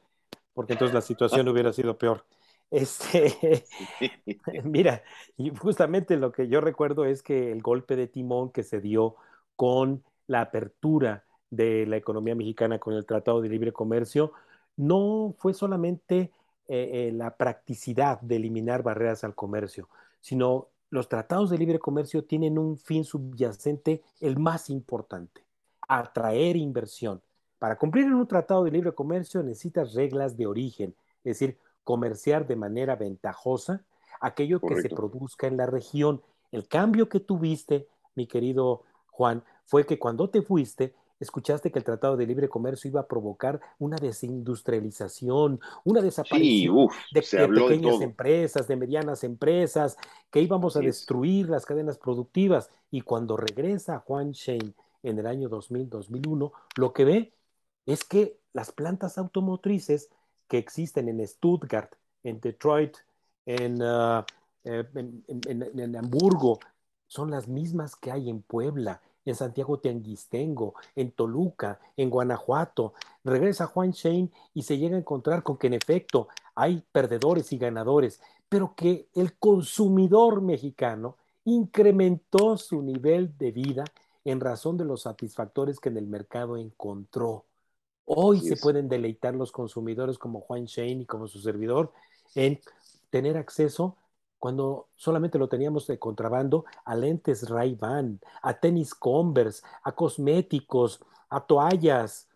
porque 0.55 0.73
entonces 0.73 0.95
la 0.95 1.03
situación 1.03 1.47
hubiera 1.49 1.75
sido 1.75 1.99
peor. 1.99 2.25
Este, 2.71 3.65
mira, 4.65 5.03
y 5.37 5.51
justamente 5.51 6.17
lo 6.17 6.33
que 6.33 6.49
yo 6.49 6.61
recuerdo 6.61 7.05
es 7.05 7.23
que 7.23 7.53
el 7.53 7.63
golpe 7.63 7.97
de 7.97 8.07
timón 8.07 8.51
que 8.51 8.63
se 8.63 8.81
dio 8.81 9.17
con 9.57 10.05
la 10.27 10.43
apertura 10.43 11.25
de 11.51 11.87
la 11.87 11.97
economía 11.97 12.35
mexicana 12.35 12.79
con 12.79 12.95
el 12.95 13.07
Tratado 13.07 13.41
de 13.41 13.49
Libre 13.49 13.73
Comercio 13.73 14.33
no 14.77 15.35
fue 15.39 15.53
solamente 15.53 16.33
eh, 16.69 17.09
eh, 17.09 17.13
la 17.13 17.37
practicidad 17.37 18.21
de 18.21 18.37
eliminar 18.37 18.83
barreras 18.83 19.25
al 19.25 19.35
comercio, 19.35 19.89
sino 20.21 20.69
los 20.91 21.09
tratados 21.09 21.51
de 21.51 21.59
libre 21.59 21.79
comercio 21.79 22.25
tienen 22.25 22.59
un 22.59 22.77
fin 22.79 23.05
subyacente, 23.05 24.03
el 24.21 24.39
más 24.39 24.71
importante, 24.71 25.45
atraer 25.89 26.57
inversión. 26.57 27.23
Para 27.59 27.77
cumplir 27.77 28.07
en 28.07 28.15
un 28.15 28.27
tratado 28.27 28.65
de 28.65 28.71
libre 28.71 28.93
comercio 28.93 29.43
necesitas 29.43 29.95
reglas 29.95 30.37
de 30.37 30.47
origen, 30.47 30.95
es 31.25 31.39
decir, 31.39 31.59
comerciar 31.85 32.47
de 32.47 32.57
manera 32.57 32.97
ventajosa 32.97 33.85
aquello 34.21 34.61
Correcto. 34.61 34.83
que 34.83 34.89
se 34.89 34.95
produzca 34.95 35.47
en 35.47 35.57
la 35.57 35.67
región. 35.67 36.23
El 36.53 36.69
cambio 36.69 37.09
que 37.09 37.21
tuviste, 37.21 37.89
mi 38.15 38.27
querido 38.27 38.85
Juan, 39.07 39.43
fue 39.65 39.87
que 39.87 39.99
cuando 39.99 40.29
te 40.29 40.43
fuiste, 40.43 40.95
escuchaste 41.21 41.71
que 41.71 41.79
el 41.79 41.85
Tratado 41.85 42.17
de 42.17 42.27
Libre 42.27 42.49
Comercio 42.49 42.89
iba 42.89 43.01
a 43.01 43.07
provocar 43.07 43.61
una 43.79 43.97
desindustrialización, 43.97 45.61
una 45.85 46.01
desaparición 46.01 46.49
sí, 46.49 46.69
uf, 46.69 46.95
de, 47.13 47.39
de, 47.39 47.49
pequeñas 47.49 47.99
de 47.99 48.05
empresas, 48.05 48.67
de 48.67 48.77
medianas 48.77 49.23
empresas, 49.23 49.97
que 50.31 50.41
íbamos 50.41 50.77
a 50.77 50.81
destruir 50.81 51.49
las 51.49 51.67
cadenas 51.67 51.99
productivas. 51.99 52.71
Y 52.91 53.03
cuando 53.03 53.37
regresa 53.37 53.99
Juan 54.01 54.33
Shane 54.33 54.73
en 55.03 55.19
el 55.19 55.27
año 55.27 55.51
2000-2001, 55.51 56.53
lo 56.77 56.93
que 56.93 57.05
ve 57.05 57.33
es 57.87 58.05
que 58.05 58.39
las 58.53 58.73
plantas 58.73 59.19
automotrices 59.19 60.11
que 60.51 60.59
existen 60.59 61.09
en 61.09 61.25
Stuttgart, 61.27 61.95
en 62.25 62.41
Detroit, 62.41 62.97
en, 63.47 63.81
uh, 63.81 64.25
en, 64.65 65.25
en, 65.29 65.81
en, 65.81 65.97
Hamburgo, 65.97 66.59
son 67.07 67.31
las 67.31 67.47
mismas 67.47 67.95
que 67.95 68.11
hay 68.11 68.29
en 68.29 68.43
Puebla, 68.43 69.01
en 69.25 69.37
Santiago 69.37 69.79
Tianguistengo, 69.79 70.75
en 70.97 71.13
Toluca, 71.13 71.79
en 71.97 72.11
Guanajuato. 72.11 72.95
Regresa 73.23 73.69
Juan 73.69 73.93
Shane 73.93 74.31
y 74.53 74.65
se 74.65 74.77
llega 74.77 74.97
a 74.97 74.99
encontrar 74.99 75.45
con 75.45 75.57
que 75.57 75.69
en 75.69 75.75
efecto 75.75 76.27
hay 76.57 76.83
perdedores 76.91 77.53
y 77.53 77.59
ganadores, 77.59 78.21
pero 78.49 78.75
que 78.75 79.09
el 79.15 79.39
consumidor 79.39 80.43
mexicano 80.43 81.17
incrementó 81.45 82.57
su 82.57 82.83
nivel 82.83 83.39
de 83.39 83.53
vida 83.53 83.85
en 84.25 84.41
razón 84.41 84.77
de 84.77 84.85
los 84.85 85.03
satisfactores 85.03 85.79
que 85.79 85.91
en 85.91 85.97
el 85.97 86.09
mercado 86.09 86.57
encontró. 86.57 87.45
Hoy 88.13 88.41
se 88.41 88.57
pueden 88.57 88.89
deleitar 88.89 89.37
los 89.37 89.53
consumidores 89.53 90.19
como 90.19 90.41
Juan 90.41 90.65
Shane 90.65 91.03
y 91.03 91.07
como 91.07 91.29
su 91.29 91.39
servidor 91.39 91.93
en 92.35 92.59
tener 93.09 93.37
acceso 93.37 93.97
cuando 94.41 94.89
solamente 94.97 95.39
lo 95.39 95.49
teníamos 95.49 95.87
de 95.87 96.01
contrabando 96.01 96.65
a 96.85 96.97
lentes 96.97 97.49
Ray-Ban, 97.49 98.19
a 98.43 98.55
tenis 98.59 98.97
Converse, 98.97 99.63
a 99.85 99.93
cosméticos, 99.93 101.01
a 101.29 101.47
toallas, 101.47 102.29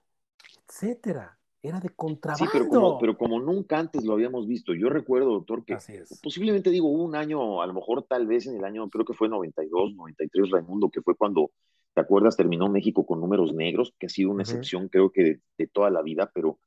etcétera. 0.68 1.36
Era 1.60 1.80
de 1.80 1.88
contrabando. 1.88 2.44
Sí, 2.44 2.50
pero 2.52 2.68
como, 2.68 2.98
pero 3.00 3.18
como 3.18 3.40
nunca 3.40 3.78
antes 3.78 4.04
lo 4.04 4.12
habíamos 4.12 4.46
visto. 4.46 4.74
Yo 4.74 4.90
recuerdo, 4.90 5.32
doctor, 5.32 5.64
que 5.64 5.76
posiblemente 6.22 6.70
digo 6.70 6.88
un 6.88 7.16
año, 7.16 7.62
a 7.62 7.66
lo 7.66 7.74
mejor 7.74 8.04
tal 8.04 8.28
vez 8.28 8.46
en 8.46 8.56
el 8.56 8.64
año, 8.64 8.88
creo 8.90 9.04
que 9.04 9.14
fue 9.14 9.28
92, 9.28 9.94
93, 9.96 10.50
Raimundo, 10.50 10.88
que 10.88 11.02
fue 11.02 11.16
cuando 11.16 11.50
¿Te 11.94 12.00
acuerdas? 12.00 12.36
Terminó 12.36 12.68
México 12.68 13.06
con 13.06 13.20
números 13.20 13.54
negros, 13.54 13.94
que 13.98 14.06
ha 14.06 14.08
sido 14.08 14.30
una 14.30 14.42
uh 14.42 14.46
-huh. 14.46 14.50
excepción 14.50 14.88
creo 14.88 15.10
que 15.10 15.22
de, 15.22 15.40
de, 15.58 15.66
toda 15.68 15.90
la 15.90 16.02
vida, 16.02 16.30
pero, 16.34 16.58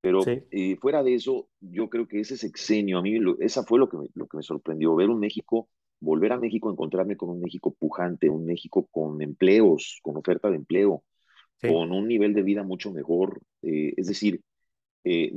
pero 0.00 0.22
sí. 0.22 0.42
eh, 0.50 0.76
fuera 0.80 1.02
de 1.02 1.14
eso, 1.14 1.48
yo 1.60 1.88
creo 1.88 2.08
que 2.08 2.20
ese 2.20 2.36
sexenio, 2.36 2.98
a 2.98 3.02
mí, 3.02 3.18
lo, 3.18 3.38
esa 3.40 3.62
fue 3.62 3.78
lo 3.78 3.88
que, 3.88 3.96
me, 3.96 4.08
lo 4.14 4.26
que 4.26 4.36
me 4.36 4.42
sorprendió, 4.42 4.94
ver 4.96 5.08
un 5.08 5.20
México, 5.20 5.68
volver 6.00 6.32
a 6.32 6.38
México, 6.38 6.70
encontrarme 6.70 7.16
con 7.16 7.30
un 7.30 7.40
México 7.40 7.72
pujante, 7.78 8.28
un 8.28 8.44
México 8.44 8.88
con 8.90 9.22
empleos, 9.22 10.00
con 10.02 10.16
oferta 10.16 10.50
de 10.50 10.56
empleo, 10.56 11.04
sí. 11.60 11.68
con 11.68 11.92
un 11.92 12.08
nivel 12.08 12.34
de 12.34 12.42
vida 12.42 12.64
mucho 12.64 12.92
mejor. 12.92 13.40
Eh, 13.62 13.94
es 13.96 14.08
decir, 14.08 14.42
eh, 15.04 15.32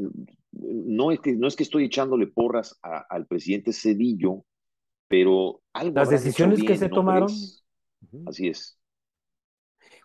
no, 0.52 1.12
es 1.12 1.20
que, 1.20 1.34
no 1.36 1.48
es 1.48 1.56
que 1.56 1.64
estoy 1.64 1.86
echándole 1.86 2.26
porras 2.26 2.80
a, 2.82 3.06
al 3.10 3.28
presidente 3.28 3.74
Cedillo, 3.74 4.44
pero 5.08 5.62
algo... 5.74 5.94
Las 5.94 6.10
decisiones 6.10 6.60
bien, 6.62 6.72
que 6.72 6.78
se 6.78 6.90
¿no 6.90 6.96
tomaron... 6.96 7.30
Así 8.26 8.48
es. 8.48 8.80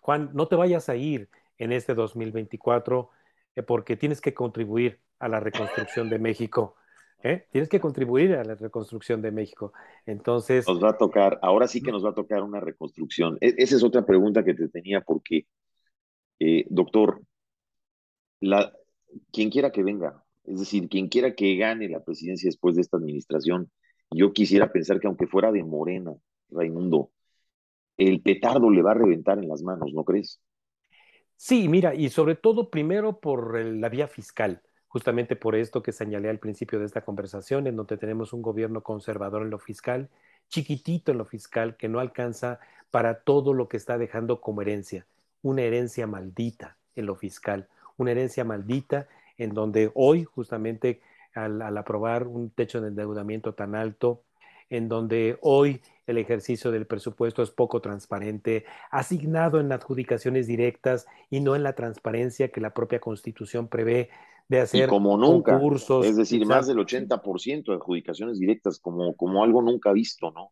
Juan, 0.01 0.31
no 0.33 0.47
te 0.47 0.55
vayas 0.55 0.89
a 0.89 0.95
ir 0.95 1.29
en 1.57 1.71
este 1.71 1.93
2024 1.93 3.09
eh, 3.55 3.63
porque 3.63 3.95
tienes 3.95 4.19
que 4.19 4.33
contribuir 4.33 4.99
a 5.19 5.29
la 5.29 5.39
reconstrucción 5.39 6.09
de 6.09 6.19
México. 6.19 6.75
¿eh? 7.23 7.47
Tienes 7.51 7.69
que 7.69 7.79
contribuir 7.79 8.33
a 8.33 8.43
la 8.43 8.55
reconstrucción 8.55 9.21
de 9.21 9.31
México. 9.31 9.73
Entonces... 10.05 10.67
Nos 10.67 10.83
va 10.83 10.89
a 10.89 10.97
tocar, 10.97 11.39
ahora 11.41 11.67
sí 11.67 11.81
que 11.81 11.91
nos 11.91 12.03
va 12.03 12.09
a 12.09 12.15
tocar 12.15 12.41
una 12.41 12.59
reconstrucción. 12.59 13.37
E 13.41 13.53
esa 13.57 13.75
es 13.75 13.83
otra 13.83 14.05
pregunta 14.05 14.43
que 14.43 14.55
te 14.55 14.67
tenía 14.69 15.01
porque, 15.01 15.45
eh, 16.39 16.65
doctor, 16.69 17.21
la, 18.39 18.73
quien 19.31 19.51
quiera 19.51 19.71
que 19.71 19.83
venga, 19.83 20.23
es 20.45 20.59
decir, 20.59 20.89
quien 20.89 21.07
quiera 21.09 21.35
que 21.35 21.55
gane 21.55 21.87
la 21.87 22.03
presidencia 22.03 22.47
después 22.47 22.75
de 22.75 22.81
esta 22.81 22.97
administración, 22.97 23.69
yo 24.09 24.33
quisiera 24.33 24.71
pensar 24.71 24.99
que 24.99 25.07
aunque 25.07 25.27
fuera 25.27 25.51
de 25.51 25.63
Morena, 25.63 26.13
Raimundo, 26.49 27.11
el 28.07 28.21
petardo 28.21 28.69
le 28.69 28.81
va 28.81 28.91
a 28.91 28.95
reventar 28.95 29.39
en 29.39 29.47
las 29.47 29.61
manos, 29.61 29.93
¿no 29.93 30.03
crees? 30.03 30.39
Sí, 31.35 31.67
mira, 31.67 31.95
y 31.95 32.09
sobre 32.09 32.35
todo 32.35 32.69
primero 32.69 33.19
por 33.19 33.59
la 33.59 33.89
vía 33.89 34.07
fiscal, 34.07 34.61
justamente 34.87 35.35
por 35.35 35.55
esto 35.55 35.81
que 35.81 35.91
señalé 35.91 36.29
al 36.29 36.39
principio 36.39 36.79
de 36.79 36.85
esta 36.85 37.01
conversación, 37.01 37.65
en 37.65 37.75
donde 37.75 37.97
tenemos 37.97 38.33
un 38.33 38.41
gobierno 38.41 38.83
conservador 38.83 39.41
en 39.41 39.49
lo 39.49 39.57
fiscal, 39.57 40.09
chiquitito 40.49 41.11
en 41.11 41.17
lo 41.17 41.25
fiscal, 41.25 41.77
que 41.77 41.89
no 41.89 41.99
alcanza 41.99 42.59
para 42.91 43.21
todo 43.21 43.53
lo 43.53 43.67
que 43.69 43.77
está 43.77 43.97
dejando 43.97 44.41
como 44.41 44.61
herencia, 44.61 45.07
una 45.41 45.63
herencia 45.63 46.07
maldita 46.07 46.77
en 46.95 47.05
lo 47.05 47.15
fiscal, 47.15 47.67
una 47.97 48.11
herencia 48.11 48.43
maldita 48.43 49.07
en 49.37 49.53
donde 49.53 49.91
hoy, 49.95 50.23
justamente 50.25 51.01
al, 51.33 51.77
aprobar 51.77 52.27
un 52.27 52.49
techo 52.49 52.81
de 52.81 52.89
endeudamiento 52.89 53.53
tan 53.53 53.75
alto, 53.75 54.23
en 54.69 54.89
donde 54.89 55.37
hoy 55.41 55.81
el 56.11 56.17
ejercicio 56.17 56.71
del 56.71 56.85
presupuesto 56.85 57.41
es 57.41 57.51
poco 57.51 57.81
transparente, 57.81 58.65
asignado 58.91 59.59
en 59.59 59.71
adjudicaciones 59.71 60.47
directas 60.47 61.07
y 61.29 61.39
no 61.39 61.55
en 61.55 61.63
la 61.63 61.73
transparencia 61.73 62.49
que 62.49 62.61
la 62.61 62.73
propia 62.73 62.99
Constitución 62.99 63.67
prevé 63.67 64.09
de 64.47 64.59
hacer 64.59 64.85
y 64.85 64.87
como 64.87 65.17
nunca, 65.17 65.53
concursos. 65.53 66.05
Es 66.05 66.17
decir, 66.17 66.45
más 66.45 66.67
del 66.67 66.77
80% 66.77 67.71
de 67.71 67.73
adjudicaciones 67.73 68.39
directas, 68.39 68.79
como, 68.79 69.15
como 69.15 69.43
algo 69.43 69.61
nunca 69.61 69.91
visto, 69.91 70.31
¿no? 70.31 70.51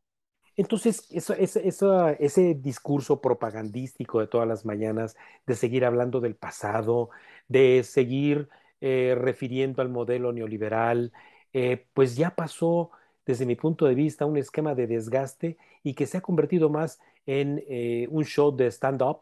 Entonces, 0.56 1.08
eso, 1.12 1.34
eso, 1.36 1.60
eso, 1.60 2.10
ese 2.10 2.54
discurso 2.54 3.22
propagandístico 3.22 4.20
de 4.20 4.28
todas 4.28 4.48
las 4.48 4.66
mañanas, 4.66 5.16
de 5.48 5.56
seguir 5.56 5.86
hablando 5.86 6.20
del 6.20 6.36
pasado, 6.36 7.12
de 7.48 7.84
seguir 7.84 8.50
eh, 8.82 9.16
refiriendo 9.18 9.82
al 9.82 9.90
modelo 9.90 10.34
neoliberal, 10.34 11.14
eh, 11.54 11.88
pues 11.94 12.16
ya 12.16 12.36
pasó 12.36 12.92
desde 13.30 13.46
mi 13.46 13.56
punto 13.56 13.86
de 13.86 13.94
vista, 13.94 14.26
un 14.26 14.38
esquema 14.38 14.74
de 14.74 14.88
desgaste 14.88 15.56
y 15.84 15.94
que 15.94 16.08
se 16.08 16.18
ha 16.18 16.22
convertido 16.22 16.68
más 16.72 17.00
en 17.28 17.64
eh, 17.70 18.08
un 18.10 18.26
show 18.26 18.56
de 18.56 18.72
stand-up, 18.72 19.20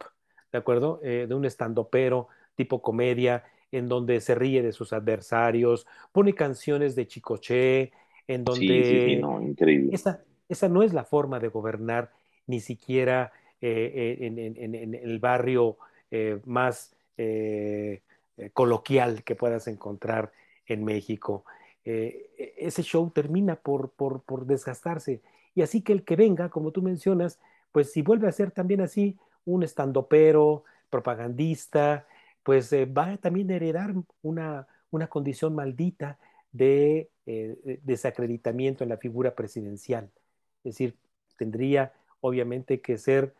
¿de 0.50 0.58
acuerdo? 0.58 1.02
Eh, 1.04 1.26
de 1.28 1.36
un 1.36 1.44
stand-upero 1.44 2.30
tipo 2.56 2.82
comedia, 2.82 3.44
en 3.70 3.90
donde 3.90 4.22
se 4.22 4.34
ríe 4.34 4.62
de 4.62 4.72
sus 4.72 4.94
adversarios, 4.94 5.86
pone 6.14 6.34
canciones 6.34 6.96
de 6.96 7.06
Chicoche, 7.06 7.92
en 8.30 8.46
donde... 8.46 8.62
Sí, 8.62 8.84
sí, 8.86 9.06
sí, 9.08 9.16
no, 9.18 9.42
increíble. 9.42 9.94
Esa, 9.94 10.24
esa 10.48 10.70
no 10.70 10.84
es 10.84 10.94
la 10.94 11.04
forma 11.04 11.42
de 11.42 11.50
gobernar, 11.50 12.12
ni 12.46 12.62
siquiera 12.62 13.34
eh, 13.60 14.20
en, 14.22 14.40
en, 14.40 14.56
en, 14.56 14.74
en, 14.74 14.96
el 14.96 15.20
barrio 15.20 15.78
más 16.46 16.96
coloquial 18.54 19.26
que 19.26 19.36
puedas 19.36 19.68
encontrar 19.68 20.32
en 20.66 20.86
México 20.86 21.44
eh, 21.90 22.54
ese 22.58 22.84
show 22.84 23.10
termina 23.12 23.56
por, 23.56 23.92
por, 23.92 24.22
por, 24.24 24.46
desgastarse 24.46 25.22
Y 25.56 25.62
así 25.62 25.82
que 25.82 25.94
el 25.94 26.04
que 26.04 26.18
venga, 26.18 26.50
como 26.50 26.72
tú 26.72 26.82
mencionas, 26.82 27.40
pues 27.72 27.94
si 27.94 28.02
vuelve 28.02 28.28
a 28.28 28.34
ser 28.34 28.52
también 28.52 28.82
así 28.82 29.18
un 29.46 29.64
estandopero, 29.64 30.66
propagandista, 30.90 32.06
pues 32.44 32.74
eh, 32.74 32.84
va 32.84 33.16
también 33.16 33.50
a 33.52 33.56
heredar 33.56 33.94
una, 34.22 34.68
una 34.92 35.08
condición 35.08 35.56
maldita 35.56 36.20
de 36.52 37.10
eh, 37.26 37.80
desacreditamiento 37.84 38.84
en 38.84 38.90
la 38.90 38.98
figura 38.98 39.34
presidencial. 39.34 40.12
Es 40.66 40.74
decir, 40.76 40.98
tendría 41.38 41.94
obviamente 42.20 42.82
que 42.82 42.98
ser 42.98 43.34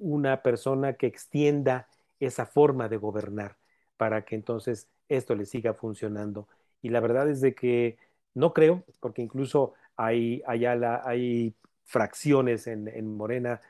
una 0.00 0.42
persona 0.42 0.94
que 0.94 1.06
extienda 1.06 1.86
esa 2.18 2.44
forma 2.44 2.88
de 2.88 2.96
gobernar 2.96 3.56
para 3.96 4.24
que 4.24 4.34
entonces 4.34 4.88
esto 5.08 5.36
le 5.36 5.46
siga 5.46 5.74
funcionando. 5.74 6.48
Y 6.84 6.90
la 6.90 7.00
verdad 7.00 7.30
es 7.30 7.40
de 7.40 7.54
que 7.54 7.96
no 8.34 8.52
creo, 8.52 8.84
porque 9.00 9.22
incluso 9.22 9.72
hay, 9.96 10.42
hay 10.46 11.54
fracciones 11.84 12.66
en, 12.66 12.88
en 12.88 13.16
Morena 13.16 13.62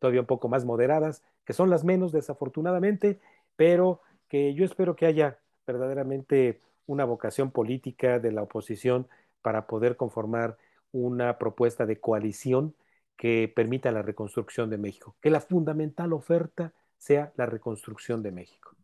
todavía 0.00 0.22
un 0.22 0.26
poco 0.26 0.48
más 0.48 0.64
moderadas, 0.64 1.22
que 1.44 1.52
son 1.52 1.70
las 1.70 1.84
menos 1.84 2.10
desafortunadamente, 2.10 3.20
pero 3.54 4.00
que 4.28 4.54
yo 4.54 4.64
espero 4.64 4.96
que 4.96 5.06
haya 5.06 5.38
verdaderamente 5.68 6.60
una 6.86 7.04
vocación 7.04 7.52
política 7.52 8.18
de 8.18 8.32
la 8.32 8.42
oposición 8.42 9.06
para 9.40 9.68
poder 9.68 9.96
conformar 9.96 10.58
una 10.90 11.38
propuesta 11.38 11.86
de 11.86 12.00
coalición 12.00 12.74
que 13.16 13.52
permita 13.54 13.92
la 13.92 14.02
reconstrucción 14.02 14.68
de 14.68 14.78
México, 14.78 15.14
que 15.20 15.30
la 15.30 15.40
fundamental 15.40 16.12
oferta 16.12 16.72
sea 16.96 17.32
la 17.36 17.46
reconstrucción 17.46 18.20
de 18.22 18.32
México. 18.32 18.74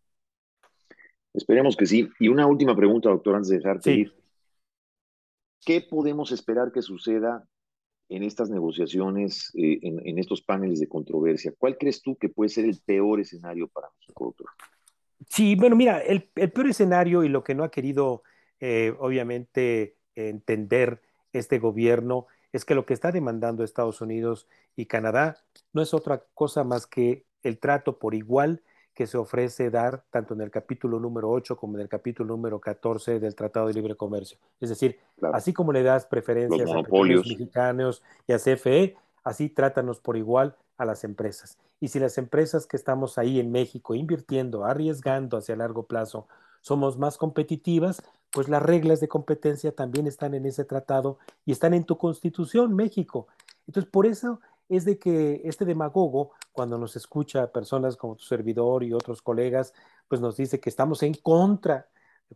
Esperemos 1.34 1.76
que 1.76 1.86
sí. 1.86 2.08
Y 2.20 2.28
una 2.28 2.46
última 2.46 2.74
pregunta, 2.76 3.10
doctor, 3.10 3.34
antes 3.34 3.50
de 3.50 3.56
dejarte 3.58 3.92
ir. 3.92 4.14
¿Qué 5.66 5.80
podemos 5.80 6.30
esperar 6.30 6.70
que 6.72 6.80
suceda 6.80 7.46
en 8.08 8.22
estas 8.22 8.50
negociaciones, 8.50 9.50
eh, 9.54 9.80
en, 9.82 10.18
estos 10.18 10.42
paneles 10.42 10.78
de 10.78 10.88
controversia? 10.88 11.52
¿Cuál 11.58 11.76
crees 11.76 12.02
tú 12.02 12.16
que 12.16 12.28
puede 12.28 12.50
ser 12.50 12.66
el 12.66 12.78
peor 12.84 13.20
escenario 13.20 13.68
para 13.68 13.88
doctor? 14.06 14.46
Sí, 15.28 15.56
bueno, 15.56 15.74
mira, 15.74 15.98
el, 15.98 16.22
peor 16.24 16.68
escenario 16.68 17.24
y 17.24 17.28
lo 17.28 17.42
que 17.42 17.54
no 17.54 17.64
ha 17.64 17.70
querido, 17.70 18.22
eh, 18.60 18.94
obviamente, 18.98 19.96
entender 20.14 21.02
este 21.32 21.58
gobierno 21.58 22.26
es 22.52 22.64
que 22.64 22.76
lo 22.76 22.86
que 22.86 22.94
está 22.94 23.10
demandando 23.10 23.64
Estados 23.64 24.00
Unidos 24.00 24.46
y 24.76 24.86
Canadá 24.86 25.38
no 25.72 25.82
es 25.82 25.92
otra 25.94 26.24
cosa 26.34 26.62
más 26.62 26.86
que 26.86 27.26
el 27.42 27.58
trato 27.58 27.98
por 27.98 28.14
igual 28.14 28.62
que 28.94 29.06
se 29.06 29.18
ofrece 29.18 29.70
dar 29.70 30.04
tanto 30.10 30.34
en 30.34 30.40
el 30.40 30.50
capítulo 30.50 31.00
número 31.00 31.30
8 31.30 31.56
como 31.56 31.76
en 31.76 31.82
el 31.82 31.88
capítulo 31.88 32.28
número 32.28 32.60
14 32.60 33.18
del 33.18 33.34
Tratado 33.34 33.66
de 33.66 33.74
Libre 33.74 33.96
Comercio. 33.96 34.38
Es 34.60 34.68
decir, 34.68 34.98
así 35.32 35.52
como 35.52 35.72
le 35.72 35.82
das 35.82 36.06
preferencias 36.06 36.70
a 36.70 36.74
los 36.74 37.26
mexicanos 37.26 38.02
y 38.26 38.32
a 38.32 38.38
CFE, 38.38 38.96
así 39.24 39.48
trátanos 39.48 39.98
por 39.98 40.16
igual 40.16 40.56
a 40.78 40.84
las 40.84 41.02
empresas. 41.02 41.58
Y 41.80 41.88
si 41.88 41.98
las 41.98 42.18
empresas 42.18 42.66
que 42.66 42.76
estamos 42.76 43.18
ahí 43.18 43.40
en 43.40 43.50
México 43.50 43.94
invirtiendo, 43.94 44.64
arriesgando 44.64 45.36
hacia 45.36 45.56
largo 45.56 45.86
plazo, 45.86 46.28
somos 46.60 46.96
más 46.96 47.18
competitivas, 47.18 48.02
pues 48.30 48.48
las 48.48 48.62
reglas 48.62 49.00
de 49.00 49.08
competencia 49.08 49.74
también 49.74 50.06
están 50.06 50.34
en 50.34 50.46
ese 50.46 50.64
tratado 50.64 51.18
y 51.44 51.52
están 51.52 51.74
en 51.74 51.84
tu 51.84 51.98
constitución, 51.98 52.74
México. 52.74 53.26
Entonces, 53.66 53.90
por 53.90 54.06
eso 54.06 54.40
es 54.76 54.84
de 54.84 54.98
que 54.98 55.42
este 55.44 55.64
demagogo, 55.64 56.32
cuando 56.52 56.78
nos 56.78 56.96
escucha 56.96 57.52
personas 57.52 57.96
como 57.96 58.16
tu 58.16 58.24
servidor 58.24 58.82
y 58.82 58.92
otros 58.92 59.22
colegas, 59.22 59.74
pues 60.08 60.20
nos 60.20 60.36
dice 60.36 60.60
que 60.60 60.70
estamos 60.70 61.02
en 61.02 61.14
contra 61.14 61.88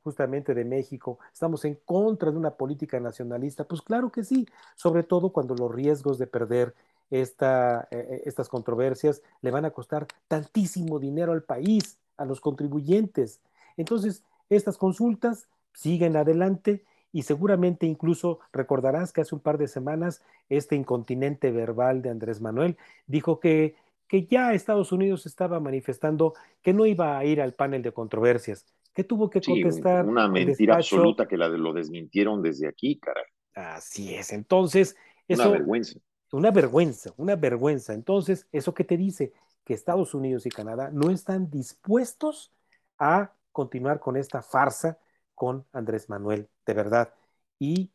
justamente 0.02 0.54
de 0.54 0.64
México, 0.64 1.18
estamos 1.32 1.64
en 1.64 1.74
contra 1.84 2.30
de 2.30 2.36
una 2.36 2.50
política 2.52 3.00
nacionalista, 3.00 3.64
pues 3.64 3.82
claro 3.82 4.12
que 4.12 4.24
sí, 4.24 4.46
sobre 4.76 5.02
todo 5.02 5.30
cuando 5.30 5.54
los 5.54 5.74
riesgos 5.74 6.18
de 6.18 6.26
perder 6.26 6.74
esta, 7.10 7.88
eh, 7.90 8.22
estas 8.26 8.48
controversias 8.48 9.22
le 9.40 9.50
van 9.50 9.64
a 9.64 9.70
costar 9.70 10.06
tantísimo 10.28 10.98
dinero 10.98 11.32
al 11.32 11.42
país, 11.42 11.98
a 12.16 12.24
los 12.24 12.40
contribuyentes. 12.40 13.40
Entonces, 13.76 14.22
estas 14.50 14.76
consultas 14.76 15.48
siguen 15.72 16.16
adelante 16.16 16.84
y 17.12 17.22
seguramente 17.22 17.86
incluso 17.86 18.40
recordarás 18.52 19.12
que 19.12 19.22
hace 19.22 19.34
un 19.34 19.40
par 19.40 19.58
de 19.58 19.68
semanas 19.68 20.22
este 20.48 20.76
incontinente 20.76 21.50
verbal 21.50 22.02
de 22.02 22.10
Andrés 22.10 22.40
Manuel 22.40 22.76
dijo 23.06 23.40
que, 23.40 23.76
que 24.06 24.26
ya 24.26 24.52
Estados 24.52 24.92
Unidos 24.92 25.26
estaba 25.26 25.60
manifestando 25.60 26.34
que 26.62 26.72
no 26.72 26.86
iba 26.86 27.18
a 27.18 27.24
ir 27.24 27.40
al 27.40 27.54
panel 27.54 27.82
de 27.82 27.92
controversias, 27.92 28.66
que 28.94 29.04
tuvo 29.04 29.30
que 29.30 29.40
contestar. 29.40 30.06
Una 30.06 30.28
mentira 30.28 30.76
absoluta 30.76 31.26
que 31.26 31.36
la, 31.36 31.48
lo 31.48 31.72
desmintieron 31.72 32.42
desde 32.42 32.68
aquí, 32.68 32.98
caray. 32.98 33.24
Así 33.54 34.14
es, 34.14 34.32
entonces... 34.32 34.96
Eso, 35.26 35.42
una 35.42 35.50
vergüenza. 35.50 36.00
Una 36.32 36.50
vergüenza, 36.50 37.14
una 37.16 37.36
vergüenza. 37.36 37.94
Entonces, 37.94 38.46
¿eso 38.52 38.74
qué 38.74 38.84
te 38.84 38.96
dice? 38.96 39.32
Que 39.64 39.74
Estados 39.74 40.14
Unidos 40.14 40.46
y 40.46 40.50
Canadá 40.50 40.90
no 40.92 41.10
están 41.10 41.50
dispuestos 41.50 42.52
a 42.98 43.32
continuar 43.52 43.98
con 44.00 44.16
esta 44.16 44.42
farsa 44.42 44.98
con 45.38 45.64
Andrés 45.72 46.10
Manuel, 46.10 46.48
de 46.66 46.74
verdad. 46.74 47.14
Y 47.60 47.92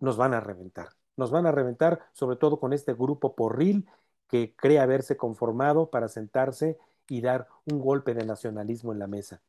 nos 0.00 0.16
van 0.16 0.34
a 0.34 0.40
reventar. 0.40 0.88
Nos 1.16 1.30
van 1.30 1.46
a 1.46 1.52
reventar, 1.52 2.00
sobre 2.12 2.36
todo 2.36 2.58
con 2.58 2.72
este 2.72 2.94
grupo 2.94 3.36
porril 3.36 3.88
que 4.28 4.54
cree 4.56 4.80
haberse 4.80 5.16
conformado 5.16 5.88
para 5.88 6.08
sentarse 6.08 6.78
y 7.08 7.20
dar 7.20 7.46
un 7.64 7.80
golpe 7.80 8.12
de 8.12 8.26
nacionalismo 8.26 8.92
en 8.92 8.98
la 8.98 9.06
mesa. 9.06 9.40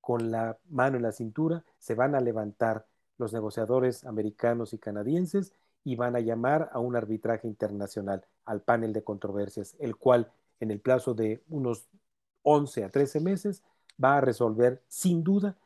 Con 0.00 0.30
la 0.30 0.58
mano 0.70 0.96
en 0.96 1.02
la 1.02 1.12
cintura 1.12 1.64
se 1.78 1.94
van 1.94 2.14
a 2.14 2.20
levantar 2.20 2.86
los 3.18 3.32
negociadores 3.32 4.04
americanos 4.04 4.72
y 4.72 4.78
canadienses 4.78 5.52
y 5.82 5.96
van 5.96 6.14
a 6.14 6.20
llamar 6.20 6.70
a 6.72 6.78
un 6.78 6.94
arbitraje 6.94 7.48
internacional, 7.48 8.24
al 8.44 8.62
panel 8.62 8.92
de 8.92 9.02
controversias, 9.02 9.74
el 9.80 9.96
cual 9.96 10.30
en 10.60 10.70
el 10.70 10.80
plazo 10.80 11.14
de 11.14 11.42
unos 11.48 11.88
11 12.42 12.84
a 12.84 12.88
13 12.88 13.20
meses 13.20 13.64
va 14.02 14.18
a 14.18 14.20
resolver 14.20 14.82
sin 14.88 15.24
duda 15.24 15.56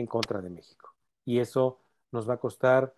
en 0.00 0.06
contra 0.06 0.40
de 0.40 0.50
México. 0.50 0.94
Y 1.24 1.38
eso 1.38 1.78
nos 2.12 2.28
va 2.28 2.34
a 2.34 2.40
costar 2.40 2.94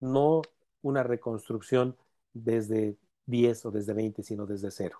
no 0.00 0.42
una 0.82 1.02
reconstrucción 1.02 1.96
desde 2.32 2.96
10 3.26 3.66
o 3.66 3.70
desde 3.70 3.92
20, 3.92 4.22
sino 4.22 4.46
desde 4.46 4.70
cero. 4.70 4.98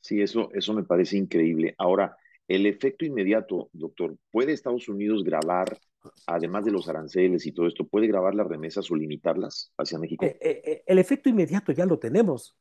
Sí, 0.00 0.20
eso, 0.20 0.50
eso 0.52 0.74
me 0.74 0.84
parece 0.84 1.16
increíble. 1.16 1.74
Ahora, 1.78 2.16
el 2.46 2.66
efecto 2.66 3.04
inmediato, 3.04 3.70
doctor, 3.72 4.16
¿puede 4.30 4.52
Estados 4.52 4.88
Unidos 4.88 5.24
grabar, 5.24 5.78
además 6.26 6.64
de 6.64 6.72
los 6.72 6.88
aranceles 6.88 7.46
y 7.46 7.52
todo 7.52 7.66
esto, 7.66 7.86
puede 7.86 8.06
grabar 8.06 8.34
las 8.34 8.46
remesas 8.46 8.90
o 8.90 8.96
limitarlas 8.96 9.72
hacia 9.78 9.98
México? 9.98 10.24
Eh, 10.24 10.38
eh, 10.40 10.62
eh, 10.64 10.82
el 10.86 10.98
efecto 10.98 11.30
inmediato 11.30 11.72
ya 11.72 11.86
lo 11.86 11.98
tenemos. 11.98 12.54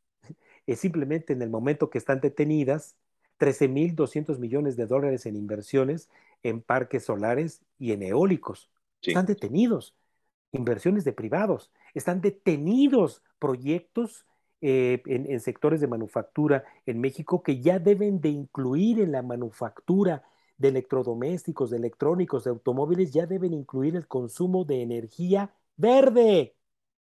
Es 0.65 0.79
simplemente 0.79 1.33
en 1.33 1.41
el 1.41 1.49
momento 1.49 1.89
que 1.89 1.97
están 1.97 2.21
detenidas, 2.21 2.95
13.200 3.39 4.39
millones 4.39 4.77
de 4.77 4.85
dólares 4.85 5.25
en 5.25 5.35
inversiones 5.35 6.09
en 6.43 6.61
parques 6.61 7.05
solares 7.05 7.61
y 7.79 7.93
en 7.93 8.03
eólicos. 8.03 8.69
Están 9.01 9.25
detenidos. 9.25 9.95
Inversiones 10.51 11.03
de 11.03 11.13
privados. 11.13 11.71
Están 11.93 12.21
detenidos 12.21 13.23
proyectos 13.39 14.25
eh, 14.61 15.01
en, 15.07 15.39
sectores 15.39 15.81
de 15.81 15.87
manufactura 15.87 16.63
en 16.85 17.01
México 17.01 17.43
que 17.43 17.59
ya 17.59 17.79
deben 17.79 18.21
de 18.21 18.29
incluir 18.29 19.01
en 19.01 19.11
la 19.11 19.21
manufactura 19.21 20.23
de 20.57 20.69
electrodomésticos, 20.69 21.71
de 21.71 21.77
electrónicos, 21.77 22.45
de 22.45 22.51
automóviles, 22.51 23.11
ya 23.11 23.25
deben 23.25 23.53
incluir 23.53 23.95
el 23.95 24.07
consumo 24.07 24.63
de 24.63 24.81
energía 24.81 25.53
verde. 25.75 26.55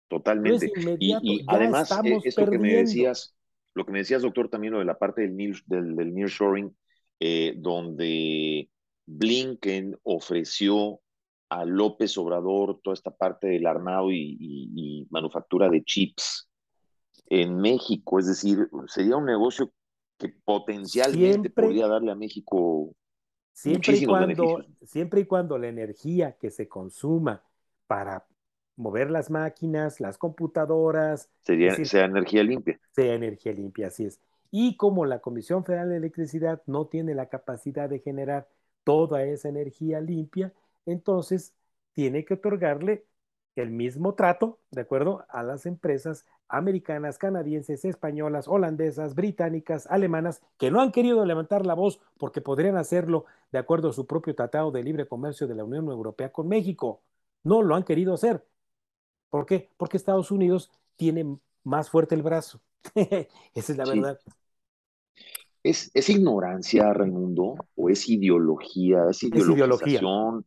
Totalmente. 0.09 0.71
y, 0.99 1.45
además, 1.47 1.91
eh, 2.05 2.19
esto 2.25 2.51
que 2.51 2.59
me 2.59 2.75
decías, 2.75 3.35
lo 3.75 3.87
que 3.87 3.93
me 3.93 4.01
decías, 4.01 4.23
doctor, 4.23 4.49
también 4.49 4.75
lo 4.75 4.81
de 4.81 4.85
la 4.85 4.99
parte 4.99 5.23
del, 5.23 5.37
del, 5.67 5.97
del 5.97 6.15
nearshoring, 6.15 6.77
eh, 7.21 7.55
donde 7.57 8.69
Blinken 9.07 9.99
ofreció 10.03 11.01
a 11.49 11.65
López 11.65 12.19
Obrador 12.19 12.81
toda 12.83 12.95
esta 12.95 13.17
parte 13.17 13.47
del 13.47 13.67
armado 13.67 14.11
y, 14.11 15.07
manufactura 15.11 15.69
de 15.69 15.85
chips 15.85 16.49
en 17.27 17.57
México. 17.57 18.19
Es 18.19 18.27
decir, 18.27 18.69
sería 18.89 19.17
un 19.17 19.27
negocio 19.27 19.73
que 20.19 20.29
potencialmente 20.45 21.51
podría 21.51 21.87
darle 21.87 22.11
a 22.11 22.17
México 22.17 22.95
siempre 23.53 23.97
y 23.97 24.07
cuando 24.07 24.65
siempre 24.83 25.21
y 25.21 25.25
cuando 25.25 25.59
la 25.59 25.69
energía 25.69 26.37
que 26.37 26.51
se 26.51 26.69
consuma 26.69 27.45
para 27.87 28.27
mover 28.77 29.11
las 29.11 29.31
máquinas, 29.31 30.01
las 30.01 30.19
computadoras, 30.19 31.31
sería, 31.43 31.75
sea 31.85 32.05
energía 32.05 32.43
limpia. 32.43 32.79
Sea 32.93 33.15
energía 33.15 33.53
limpia, 33.53 33.87
así 33.87 34.05
es. 34.05 34.21
Y 34.51 34.77
como 34.77 35.07
la 35.07 35.21
Comisión 35.21 35.65
Federal 35.65 35.89
de 35.89 35.97
Electricidad 35.97 36.63
no 36.67 36.87
tiene 36.87 37.15
la 37.15 37.29
capacidad 37.29 37.89
de 37.89 38.01
generar 38.01 38.49
toda 38.87 39.25
esa 39.25 39.49
energía 39.49 40.01
limpia, 40.01 40.55
entonces 40.87 41.55
tiene 41.93 42.25
que 42.25 42.35
otorgarle 42.35 43.05
el 43.57 43.71
mismo 43.71 44.15
trato, 44.15 44.61
¿de 44.71 44.83
acuerdo?, 44.83 45.27
a 45.29 45.43
las 45.43 45.67
empresas 45.67 46.25
americanas, 46.49 47.19
canadienses, 47.19 47.85
españolas, 47.85 48.47
holandesas, 48.47 49.17
británicas, 49.17 49.89
alemanas, 49.89 50.41
que 50.57 50.71
no 50.71 50.81
han 50.81 50.93
querido 50.93 51.25
levantar 51.25 51.67
la 51.67 51.75
voz 51.75 52.01
porque 52.17 52.41
podrían 52.41 52.77
hacerlo 52.77 53.25
de 53.51 53.59
acuerdo 53.59 53.89
a 53.91 53.93
su 53.93 54.07
propio 54.07 54.37
tratado 54.37 54.71
de 54.71 54.85
libre 54.85 55.09
comercio 55.09 55.49
de 55.49 55.57
la 55.57 55.65
Unión 55.65 55.87
Europea 55.89 56.31
con 56.33 56.47
México. 56.49 57.03
No 57.43 57.63
lo 57.63 57.75
han 57.75 57.83
querido 57.83 58.15
hacer. 58.15 58.47
¿Por 59.31 59.47
qué? 59.47 59.71
Porque 59.77 59.97
Estados 59.97 60.31
Unidos 60.31 60.71
tiene 60.97 61.39
más 61.65 61.91
fuerte 61.91 62.15
el 62.15 62.23
brazo. 62.23 62.61
Esa 63.55 63.73
es 63.73 63.77
la 63.79 63.87
verdad. 63.87 64.21
¿Es, 65.67 65.91
¿Es, 65.95 66.09
ignorancia, 66.09 66.93
Raimundo? 66.93 67.57
¿O 67.75 67.91
es 67.91 68.09
ideología? 68.09 69.07
¿Es 69.11 69.25
ideologización? 69.25 70.45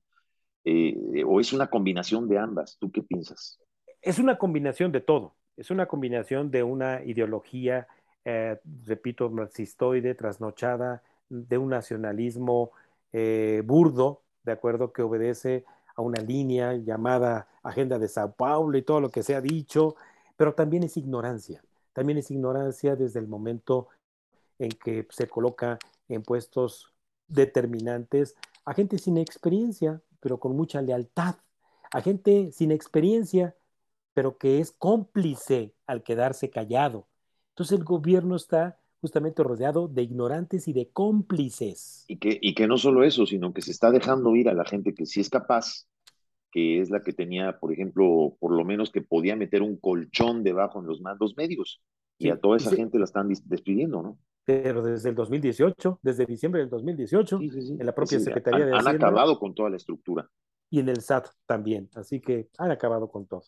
Eh, 0.64 1.24
¿O 1.28 1.42
es 1.42 1.52
una 1.52 1.68
combinación 1.68 2.30
de 2.30 2.38
ambas? 2.38 2.78
¿Tú 2.80 2.90
qué 2.90 3.04
piensas? 3.04 3.60
Es 4.02 4.18
una 4.18 4.38
combinación 4.38 4.94
de 4.94 5.02
todo. 5.02 5.36
Es 5.58 5.72
una 5.72 5.88
combinación 5.88 6.52
de 6.52 6.64
una 6.64 7.04
ideología, 7.04 7.86
eh, 8.24 8.60
repito, 8.86 9.30
marxistoide, 9.30 10.16
trasnochada, 10.16 11.04
de 11.28 11.58
un 11.58 11.70
nacionalismo 11.70 12.72
eh, 13.12 13.62
burdo, 13.66 14.22
¿de 14.44 14.54
acuerdo? 14.54 14.94
Que 14.94 15.02
obedece 15.02 15.66
a 15.98 16.02
una 16.02 16.22
línea 16.22 16.76
llamada 16.76 17.50
Agenda 17.62 18.00
de 18.00 18.08
Sao 18.08 18.32
Paulo 18.32 18.78
y 18.78 18.84
todo 18.84 19.02
lo 19.02 19.10
que 19.10 19.24
se 19.24 19.36
ha 19.36 19.42
dicho, 19.42 19.98
pero 20.38 20.54
también 20.54 20.84
es 20.84 20.96
ignorancia. 20.96 21.62
También 21.92 22.20
es 22.20 22.32
ignorancia 22.32 22.96
desde 22.96 23.20
el 23.20 23.28
momento 23.28 23.90
en 24.60 24.70
que 24.70 25.08
se 25.10 25.28
coloca 25.28 25.80
en 26.08 26.22
puestos 26.22 26.94
determinantes 27.28 28.36
a 28.66 28.74
gente 28.74 29.00
sin 29.00 29.18
experiencia, 29.18 30.02
pero 30.20 30.40
con 30.40 30.56
mucha 30.56 30.82
lealtad, 30.82 31.36
a 31.92 32.02
gente 32.02 32.52
sin 32.52 32.72
experiencia, 32.72 33.56
pero 34.14 34.38
que 34.38 34.60
es 34.60 34.72
cómplice 34.72 35.74
al 35.88 36.04
quedarse 36.04 36.52
callado. 36.52 37.08
Entonces 37.50 37.80
el 37.80 37.84
gobierno 37.84 38.36
está 38.36 38.78
justamente 39.02 39.44
rodeado 39.44 39.88
de 39.88 40.04
ignorantes 40.04 40.68
y 40.68 40.74
de 40.74 40.90
cómplices. 40.90 42.06
Y 42.08 42.18
que, 42.18 42.38
y 42.40 42.54
que 42.54 42.68
no 42.68 42.78
solo 42.78 43.04
eso, 43.04 43.26
sino 43.26 43.54
que 43.54 43.62
se 43.62 43.72
está 43.72 43.92
dejando 43.92 44.36
ir 44.36 44.50
a 44.50 44.54
la 44.54 44.66
gente 44.66 44.94
que 44.94 45.06
sí 45.06 45.22
es 45.22 45.30
capaz, 45.30 45.88
que 46.52 46.80
es 46.82 46.90
la 46.90 47.02
que 47.02 47.14
tenía, 47.14 47.60
por 47.60 47.72
ejemplo, 47.72 48.36
por 48.40 48.52
lo 48.52 48.66
menos 48.66 48.92
que 48.92 49.02
podía 49.02 49.36
meter 49.36 49.62
un 49.62 49.78
colchón 49.78 50.44
debajo 50.44 50.80
en 50.80 50.86
los 50.86 51.02
mandos 51.02 51.36
medios. 51.38 51.82
Y 52.18 52.30
a 52.30 52.40
toda 52.40 52.58
esa 52.58 52.76
gente 52.76 53.00
la 53.00 53.06
están 53.06 53.30
despidiendo, 53.46 54.04
¿no? 54.04 54.20
Pero 54.50 54.82
desde 54.82 55.10
el 55.10 55.16
2018, 55.16 56.00
desde 56.02 56.26
diciembre 56.26 56.62
del 56.62 56.72
2018, 56.72 57.40
en 57.40 57.86
la 57.86 57.94
propia 57.94 58.20
Secretaría 58.20 58.66
de 58.66 58.72
Hacienda. 58.72 58.90
Han 58.90 58.96
acabado 58.96 59.38
con 59.38 59.54
toda 59.54 59.70
la 59.70 59.76
estructura. 59.76 60.28
Y 60.72 60.80
en 60.80 60.90
el 60.90 61.02
SAT 61.02 61.28
también. 61.46 61.88
Así 61.94 62.20
que 62.20 62.50
han 62.58 62.72
acabado 62.72 63.12
con 63.12 63.28
todo. 63.28 63.44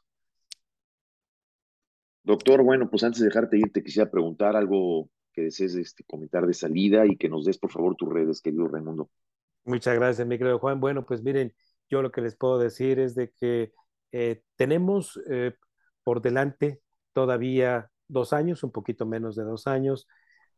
Doctor, 2.21 2.61
bueno, 2.61 2.87
pues 2.87 3.03
antes 3.03 3.19
de 3.19 3.29
dejarte 3.29 3.57
ir, 3.57 3.71
te 3.73 3.83
quisiera 3.83 4.11
preguntar 4.11 4.55
algo 4.55 5.09
que 5.33 5.41
desees 5.41 5.73
este, 5.73 6.03
comentar 6.03 6.45
de 6.45 6.53
salida 6.53 7.07
y 7.07 7.17
que 7.17 7.29
nos 7.29 7.45
des, 7.45 7.57
por 7.57 7.71
favor, 7.71 7.95
tus 7.95 8.13
redes, 8.13 8.39
querido 8.39 8.67
Raimundo. 8.67 9.09
Muchas 9.63 9.95
gracias, 9.95 10.27
mi 10.27 10.37
querido 10.37 10.59
Juan. 10.59 10.79
Bueno, 10.79 11.03
pues 11.03 11.23
miren, 11.23 11.51
yo 11.89 12.03
lo 12.03 12.11
que 12.11 12.21
les 12.21 12.35
puedo 12.35 12.59
decir 12.59 12.99
es 12.99 13.15
de 13.15 13.31
que 13.31 13.73
eh, 14.11 14.43
tenemos 14.55 15.19
eh, 15.31 15.55
por 16.03 16.21
delante 16.21 16.83
todavía 17.11 17.89
dos 18.07 18.33
años, 18.33 18.63
un 18.63 18.71
poquito 18.71 19.07
menos 19.07 19.35
de 19.35 19.45
dos 19.45 19.65
años. 19.65 20.07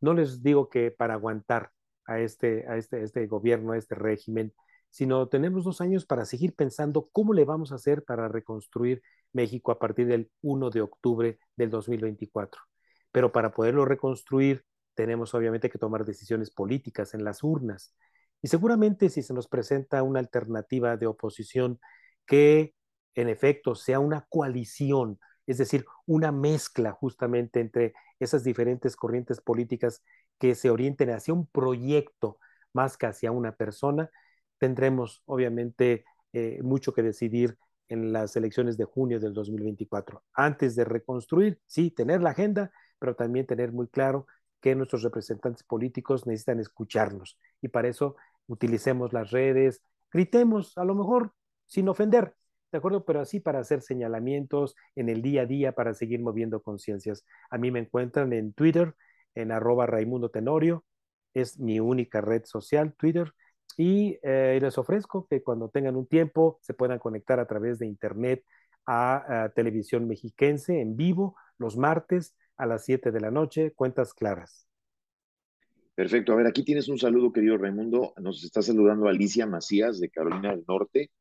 No 0.04 0.14
les 0.14 0.44
digo 0.44 0.68
que 0.68 0.92
para 0.92 1.14
aguantar 1.14 1.72
a 2.06 2.20
este, 2.20 2.68
a 2.68 2.76
este, 2.76 3.04
este 3.04 3.26
gobierno, 3.26 3.72
a 3.72 3.78
este 3.78 3.96
régimen, 3.96 4.54
sino 4.90 5.30
tenemos 5.30 5.64
dos 5.64 5.80
años 5.80 6.06
para 6.06 6.26
seguir 6.26 6.54
pensando 6.56 7.08
cómo 7.14 7.34
le 7.34 7.46
vamos 7.46 7.72
a 7.72 7.76
hacer 7.76 8.04
para 8.04 8.28
reconstruir 8.28 9.02
México 9.32 9.72
a 9.72 9.80
partir 9.80 10.08
del 10.08 10.30
1 10.42 10.72
de 10.72 10.82
octubre 10.82 11.40
del 11.56 11.70
2024. 11.70 12.60
Pero 13.14 13.32
para 13.32 13.54
poderlo 13.54 13.86
reconstruir, 13.86 14.66
tenemos 14.94 15.34
obviamente 15.36 15.70
que 15.70 15.80
tomar 15.80 16.04
decisiones 16.04 16.52
políticas 16.52 17.14
en 17.14 17.24
las 17.24 17.42
urnas. 17.42 17.96
Y 18.42 18.50
seguramente 18.50 19.10
si 19.10 19.22
se 19.22 19.34
nos 19.34 19.48
presenta 19.48 20.04
una 20.04 20.20
alternativa 20.20 20.98
de 20.98 21.08
oposición 21.08 21.80
que 22.26 22.76
en 23.16 23.30
efecto 23.30 23.74
sea 23.74 24.02
una 24.02 24.26
coalición, 24.28 25.18
es 25.48 25.60
decir, 25.60 25.86
una 26.06 26.34
mezcla 26.34 26.92
justamente 26.92 27.62
entre 27.62 27.94
esas 28.24 28.44
diferentes 28.44 28.96
corrientes 28.96 29.42
políticas 29.42 30.04
que 30.40 30.56
se 30.56 30.70
orienten 30.70 31.10
hacia 31.10 31.34
un 31.34 31.48
proyecto 31.48 32.40
más 32.74 32.98
que 32.98 33.06
hacia 33.06 33.32
una 33.32 33.56
persona, 33.56 34.10
tendremos 34.58 35.22
obviamente 35.26 36.06
eh, 36.34 36.60
mucho 36.64 36.94
que 36.94 37.04
decidir 37.04 37.58
en 37.88 38.12
las 38.12 38.36
elecciones 38.36 38.78
de 38.78 38.86
junio 38.86 39.20
del 39.20 39.34
2024. 39.34 40.24
Antes 40.34 40.76
de 40.76 40.86
reconstruir, 40.86 41.60
sí, 41.68 41.92
tener 41.92 42.22
la 42.22 42.32
agenda, 42.32 42.72
pero 42.98 43.16
también 43.16 43.46
tener 43.46 43.72
muy 43.72 43.88
claro 43.88 44.26
que 44.62 44.76
nuestros 44.76 45.04
representantes 45.04 45.64
políticos 45.64 46.26
necesitan 46.26 46.60
escucharnos 46.60 47.38
y 47.62 47.68
para 47.68 47.90
eso 47.90 48.16
utilicemos 48.48 49.14
las 49.14 49.32
redes, 49.32 49.82
gritemos, 50.12 50.78
a 50.78 50.86
lo 50.86 50.96
mejor 50.96 51.34
sin 51.66 51.90
ofender, 51.90 52.36
¿de 52.74 52.80
acuerdo? 52.80 53.06
Pero 53.06 53.22
así 53.22 53.40
para 53.40 53.60
hacer 53.60 53.82
señalamientos 53.82 54.76
en 54.96 55.08
el 55.08 55.22
día 55.22 55.44
a 55.44 55.46
día, 55.46 55.72
para 55.74 55.94
seguir 55.94 56.20
moviendo 56.20 56.62
conciencias. 56.62 57.24
A 57.52 57.60
mí 57.60 57.70
me 57.70 57.80
encuentran 57.80 58.34
en 58.34 58.52
Twitter, 58.52 58.96
en 59.36 59.52
arroba 59.52 59.86
Raimundo 59.86 60.30
Tenorio, 60.30 60.84
es 61.36 61.60
mi 61.60 61.80
única 61.80 62.20
red 62.20 62.46
social, 62.46 62.96
Twitter, 62.96 63.32
y 63.78 64.18
eh, 64.24 64.58
les 64.60 64.78
ofrezco 64.80 65.28
que 65.28 65.44
cuando 65.44 65.70
tengan 65.70 65.96
un 65.96 66.08
tiempo 66.08 66.60
se 66.62 66.74
puedan 66.74 66.98
conectar 66.98 67.40
a 67.40 67.46
través 67.46 67.78
de 67.78 67.86
internet 67.86 68.44
a, 68.88 69.52
televisión 69.56 70.08
mexiquense 70.08 70.82
en 70.82 70.98
vivo 70.98 71.36
los 71.60 71.78
martes 71.78 72.36
a 72.58 72.66
las 72.66 72.86
7 72.86 73.12
de 73.12 73.22
la 73.22 73.30
noche, 73.30 73.72
cuentas 73.72 74.16
claras. 74.16 74.68
Perfecto. 75.94 76.34
A 76.34 76.38
ver, 76.38 76.48
aquí 76.48 76.64
tienes 76.64 76.90
un 76.90 76.98
saludo, 76.98 77.32
querido 77.32 77.56
Raimundo. 77.58 78.14
Nos 78.20 78.44
está 78.44 78.64
saludando 78.64 79.08
Alicia 79.08 79.46
Macías 79.46 80.00
de 80.00 80.10
Carolina 80.10 80.50
del 80.50 80.66
Norte. 80.68 81.12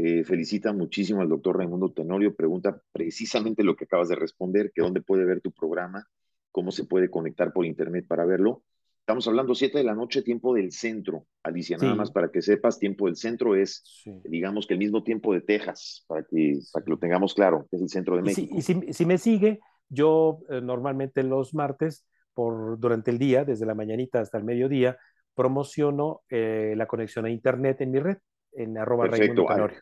Eh, 0.00 0.22
felicita 0.22 0.72
muchísimo 0.72 1.22
al 1.22 1.28
doctor 1.28 1.56
Raimundo 1.56 1.92
Tenorio. 1.92 2.32
Pregunta 2.32 2.80
precisamente 2.92 3.64
lo 3.64 3.74
que 3.74 3.84
acabas 3.84 4.08
de 4.08 4.14
responder, 4.14 4.70
que 4.72 4.80
dónde 4.80 5.02
puede 5.02 5.24
ver 5.24 5.40
tu 5.40 5.50
programa, 5.50 6.06
cómo 6.52 6.70
se 6.70 6.84
puede 6.84 7.10
conectar 7.10 7.52
por 7.52 7.66
internet 7.66 8.06
para 8.06 8.24
verlo. 8.24 8.62
Estamos 9.00 9.26
hablando 9.26 9.56
7 9.56 9.78
de 9.78 9.84
la 9.84 9.94
noche, 9.94 10.22
tiempo 10.22 10.54
del 10.54 10.70
centro, 10.70 11.26
Alicia, 11.42 11.78
nada 11.78 11.94
más 11.94 12.12
para 12.12 12.30
que 12.30 12.42
sepas, 12.42 12.78
tiempo 12.78 13.06
del 13.06 13.16
centro 13.16 13.56
es, 13.56 13.82
digamos 14.24 14.66
que 14.66 14.74
el 14.74 14.78
mismo 14.78 15.02
tiempo 15.02 15.32
de 15.32 15.40
Texas, 15.40 16.04
para 16.06 16.24
que, 16.24 16.58
para 16.70 16.84
que 16.84 16.90
lo 16.90 16.98
tengamos 16.98 17.32
claro, 17.32 17.66
que 17.70 17.76
es 17.76 17.82
el 17.82 17.88
centro 17.88 18.16
de 18.16 18.22
México. 18.22 18.54
Y, 18.54 18.60
si, 18.60 19.06
me 19.06 19.16
sigue, 19.16 19.60
yo 19.88 20.40
eh, 20.50 20.60
normalmente 20.60 21.22
los 21.22 21.54
martes, 21.54 22.06
por, 22.34 22.78
durante 22.78 23.10
el 23.10 23.18
día, 23.18 23.46
desde 23.46 23.64
la 23.64 23.74
mañanita 23.74 24.20
hasta 24.20 24.36
el 24.36 24.44
mediodía, 24.44 24.98
promociono 25.34 26.20
eh, 26.28 26.74
la 26.76 26.86
conexión 26.86 27.24
a 27.24 27.30
internet 27.30 27.80
en 27.80 27.90
mi 27.90 28.00
red, 28.00 28.18
en 28.52 28.78
arroba 28.78 29.06
Raimundo 29.06 29.46
Tenorio. 29.46 29.78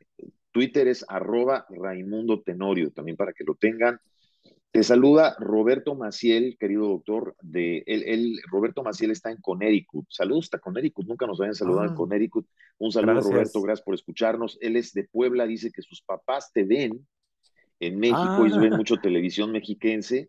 Twitter 0.52 0.88
es 0.88 1.04
arroba 1.08 1.66
Raimundo 1.68 2.42
Tenorio, 2.42 2.90
también 2.90 3.16
para 3.16 3.32
que 3.32 3.44
lo 3.44 3.54
tengan. 3.54 4.00
Te 4.70 4.82
saluda 4.82 5.34
Roberto 5.38 5.94
Maciel, 5.94 6.56
querido 6.58 6.88
doctor. 6.88 7.34
De, 7.40 7.82
él, 7.86 8.38
Roberto 8.50 8.82
Maciel 8.82 9.10
está 9.10 9.30
en 9.30 9.40
Connecticut. 9.40 10.04
Saludos 10.10 10.46
hasta 10.46 10.58
Connecticut. 10.58 11.06
Nunca 11.06 11.26
nos 11.26 11.40
habían 11.40 11.54
saludado 11.54 11.86
en 11.86 11.92
ah. 11.92 11.94
Connecticut. 11.94 12.46
Un 12.78 12.92
saludo, 12.92 13.22
Roberto. 13.22 13.62
Gracias 13.62 13.84
por 13.84 13.94
escucharnos. 13.94 14.58
Él 14.60 14.76
es 14.76 14.92
de 14.92 15.04
Puebla. 15.04 15.46
Dice 15.46 15.70
que 15.70 15.80
sus 15.80 16.02
papás 16.02 16.52
te 16.52 16.64
ven 16.64 17.06
en 17.80 17.98
México. 17.98 18.46
y 18.46 18.58
ven 18.58 18.74
ah. 18.74 18.76
mucho 18.76 18.96
televisión 18.96 19.50
mexiquense. 19.50 20.28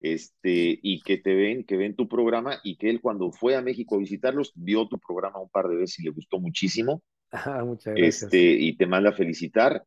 Este, 0.00 0.78
y 0.82 1.00
que 1.00 1.16
te 1.16 1.34
ven, 1.34 1.64
que 1.64 1.76
ven 1.76 1.96
tu 1.96 2.08
programa 2.08 2.60
y 2.62 2.76
que 2.76 2.90
él 2.90 3.00
cuando 3.00 3.32
fue 3.32 3.56
a 3.56 3.62
México 3.62 3.96
a 3.96 3.98
visitarlos 3.98 4.52
vio 4.54 4.86
tu 4.86 4.98
programa 4.98 5.40
un 5.40 5.48
par 5.48 5.66
de 5.66 5.76
veces 5.76 5.98
y 6.00 6.02
le 6.04 6.10
gustó 6.10 6.38
muchísimo. 6.38 7.02
Ah, 7.30 7.62
muchas 7.64 7.94
gracias. 7.94 8.22
Este, 8.24 8.38
y 8.38 8.76
te 8.76 8.86
manda 8.86 9.10
a 9.10 9.14
felicitar. 9.14 9.84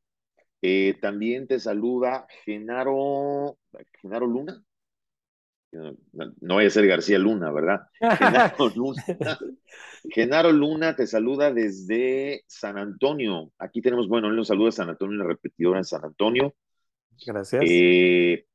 Eh, 0.61 0.95
también 1.01 1.47
te 1.47 1.59
saluda 1.59 2.27
Genaro, 2.45 3.57
Genaro 4.01 4.27
Luna. 4.27 4.63
No 5.71 6.55
voy 6.55 6.65
a 6.65 6.69
ser 6.69 6.85
García 6.85 7.17
Luna, 7.17 7.51
¿verdad? 7.51 7.81
Genaro 8.19 8.69
Luna. 8.75 9.03
Genaro 10.09 10.51
Luna 10.51 10.95
te 10.95 11.07
saluda 11.07 11.51
desde 11.51 12.43
San 12.47 12.77
Antonio. 12.77 13.51
Aquí 13.57 13.81
tenemos, 13.81 14.07
bueno, 14.07 14.27
él 14.27 14.35
nos 14.35 14.49
saluda 14.49 14.69
a 14.69 14.73
San 14.73 14.89
Antonio, 14.89 15.17
la 15.17 15.25
repetidora 15.25 15.79
en 15.79 15.85
San 15.85 16.03
Antonio. 16.03 16.53
Gracias. 17.25 17.63
Eh, 17.65 18.45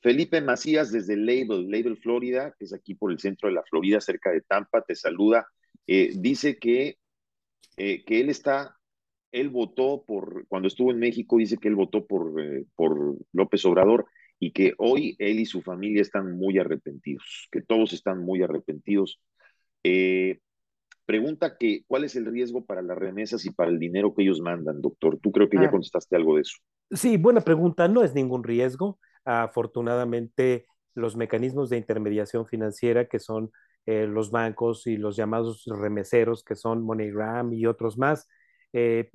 Felipe 0.00 0.42
Macías 0.42 0.92
desde 0.92 1.16
Label, 1.16 1.70
Label, 1.70 1.96
Florida, 1.96 2.54
que 2.58 2.66
es 2.66 2.74
aquí 2.74 2.94
por 2.94 3.10
el 3.10 3.18
centro 3.18 3.48
de 3.48 3.54
la 3.54 3.62
Florida, 3.62 4.00
cerca 4.02 4.30
de 4.30 4.42
Tampa, 4.42 4.82
te 4.82 4.94
saluda. 4.94 5.46
Eh, 5.86 6.12
dice 6.14 6.58
que, 6.58 6.98
que 7.76 8.20
él 8.20 8.30
está 8.30 8.76
él 9.34 9.50
votó 9.50 10.04
por, 10.06 10.46
cuando 10.46 10.68
estuvo 10.68 10.92
en 10.92 11.00
México, 11.00 11.38
dice 11.38 11.58
que 11.58 11.66
él 11.66 11.74
votó 11.74 12.06
por, 12.06 12.40
eh, 12.40 12.66
por 12.76 13.16
López 13.32 13.64
Obrador 13.64 14.06
y 14.38 14.52
que 14.52 14.74
hoy 14.78 15.16
él 15.18 15.40
y 15.40 15.44
su 15.44 15.60
familia 15.60 16.02
están 16.02 16.36
muy 16.38 16.56
arrepentidos, 16.58 17.48
que 17.50 17.60
todos 17.60 17.92
están 17.92 18.20
muy 18.20 18.44
arrepentidos. 18.44 19.20
Eh, 19.82 20.38
pregunta 21.04 21.56
que, 21.58 21.82
¿cuál 21.88 22.04
es 22.04 22.14
el 22.14 22.26
riesgo 22.26 22.64
para 22.64 22.80
las 22.80 22.96
remesas 22.96 23.44
y 23.44 23.50
para 23.50 23.72
el 23.72 23.80
dinero 23.80 24.14
que 24.14 24.22
ellos 24.22 24.40
mandan, 24.40 24.80
doctor? 24.80 25.18
Tú 25.20 25.32
creo 25.32 25.48
que 25.48 25.56
ya 25.56 25.64
ah. 25.64 25.70
contestaste 25.72 26.14
algo 26.14 26.36
de 26.36 26.42
eso. 26.42 26.58
Sí, 26.92 27.16
buena 27.16 27.40
pregunta. 27.40 27.88
No 27.88 28.04
es 28.04 28.14
ningún 28.14 28.44
riesgo. 28.44 29.00
Afortunadamente, 29.24 30.66
los 30.94 31.16
mecanismos 31.16 31.70
de 31.70 31.78
intermediación 31.78 32.46
financiera, 32.46 33.08
que 33.08 33.18
son 33.18 33.50
eh, 33.86 34.06
los 34.06 34.30
bancos 34.30 34.86
y 34.86 34.96
los 34.96 35.16
llamados 35.16 35.64
remeseros, 35.66 36.44
que 36.44 36.56
son 36.56 36.82
MoneyGram 36.82 37.52
y 37.52 37.66
otros 37.66 37.98
más, 37.98 38.28
eh, 38.72 39.10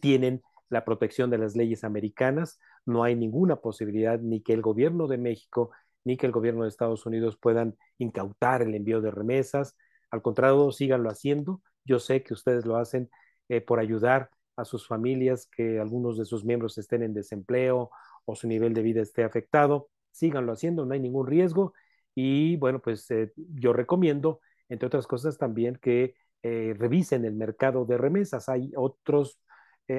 tienen 0.00 0.42
la 0.68 0.84
protección 0.84 1.30
de 1.30 1.38
las 1.38 1.56
leyes 1.56 1.84
americanas. 1.84 2.58
No 2.86 3.04
hay 3.04 3.14
ninguna 3.14 3.56
posibilidad 3.56 4.18
ni 4.20 4.40
que 4.42 4.52
el 4.54 4.62
gobierno 4.62 5.06
de 5.06 5.18
México 5.18 5.70
ni 6.04 6.16
que 6.16 6.26
el 6.26 6.32
gobierno 6.32 6.62
de 6.62 6.68
Estados 6.68 7.06
Unidos 7.06 7.36
puedan 7.36 7.76
incautar 7.98 8.62
el 8.62 8.74
envío 8.74 9.00
de 9.00 9.10
remesas. 9.10 9.76
Al 10.10 10.22
contrario, 10.22 10.72
síganlo 10.72 11.10
haciendo. 11.10 11.62
Yo 11.84 11.98
sé 11.98 12.22
que 12.22 12.34
ustedes 12.34 12.66
lo 12.66 12.76
hacen 12.76 13.10
eh, 13.48 13.60
por 13.60 13.78
ayudar 13.78 14.30
a 14.56 14.64
sus 14.64 14.86
familias, 14.86 15.46
que 15.46 15.78
algunos 15.78 16.18
de 16.18 16.24
sus 16.24 16.44
miembros 16.44 16.76
estén 16.78 17.02
en 17.02 17.14
desempleo 17.14 17.90
o 18.24 18.34
su 18.34 18.48
nivel 18.48 18.74
de 18.74 18.82
vida 18.82 19.00
esté 19.02 19.24
afectado. 19.24 19.88
Síganlo 20.10 20.52
haciendo, 20.52 20.84
no 20.84 20.94
hay 20.94 21.00
ningún 21.00 21.26
riesgo. 21.26 21.72
Y 22.14 22.56
bueno, 22.56 22.80
pues 22.80 23.10
eh, 23.10 23.32
yo 23.36 23.72
recomiendo, 23.72 24.40
entre 24.68 24.86
otras 24.86 25.06
cosas, 25.06 25.38
también 25.38 25.78
que 25.80 26.14
eh, 26.42 26.74
revisen 26.78 27.24
el 27.24 27.34
mercado 27.34 27.84
de 27.84 27.98
remesas. 27.98 28.48
Hay 28.48 28.72
otros 28.76 29.40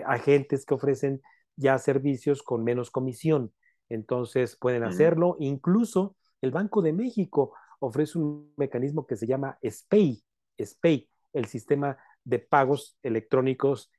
agentes 0.06 0.66
que 0.66 0.74
ofrecen 0.74 1.22
ya 1.56 1.78
servicios 1.78 2.42
con 2.42 2.64
menos 2.64 2.90
comisión. 2.90 3.54
Entonces 3.90 4.58
pueden 4.60 4.84
hacerlo. 4.84 5.36
Incluso 5.40 6.16
el 6.42 6.50
Banco 6.50 6.82
de 6.82 6.94
México 6.94 7.54
ofrece 7.80 8.18
un 8.18 8.54
mecanismo 8.58 9.06
que 9.06 9.16
se 9.16 9.28
llama 9.28 9.58
SPAY, 9.62 10.24
SPAY, 10.60 11.10
el 11.34 11.46
sistema 11.46 11.98
de 12.24 12.40
pagos 12.40 12.98
electrónicos 13.04 13.92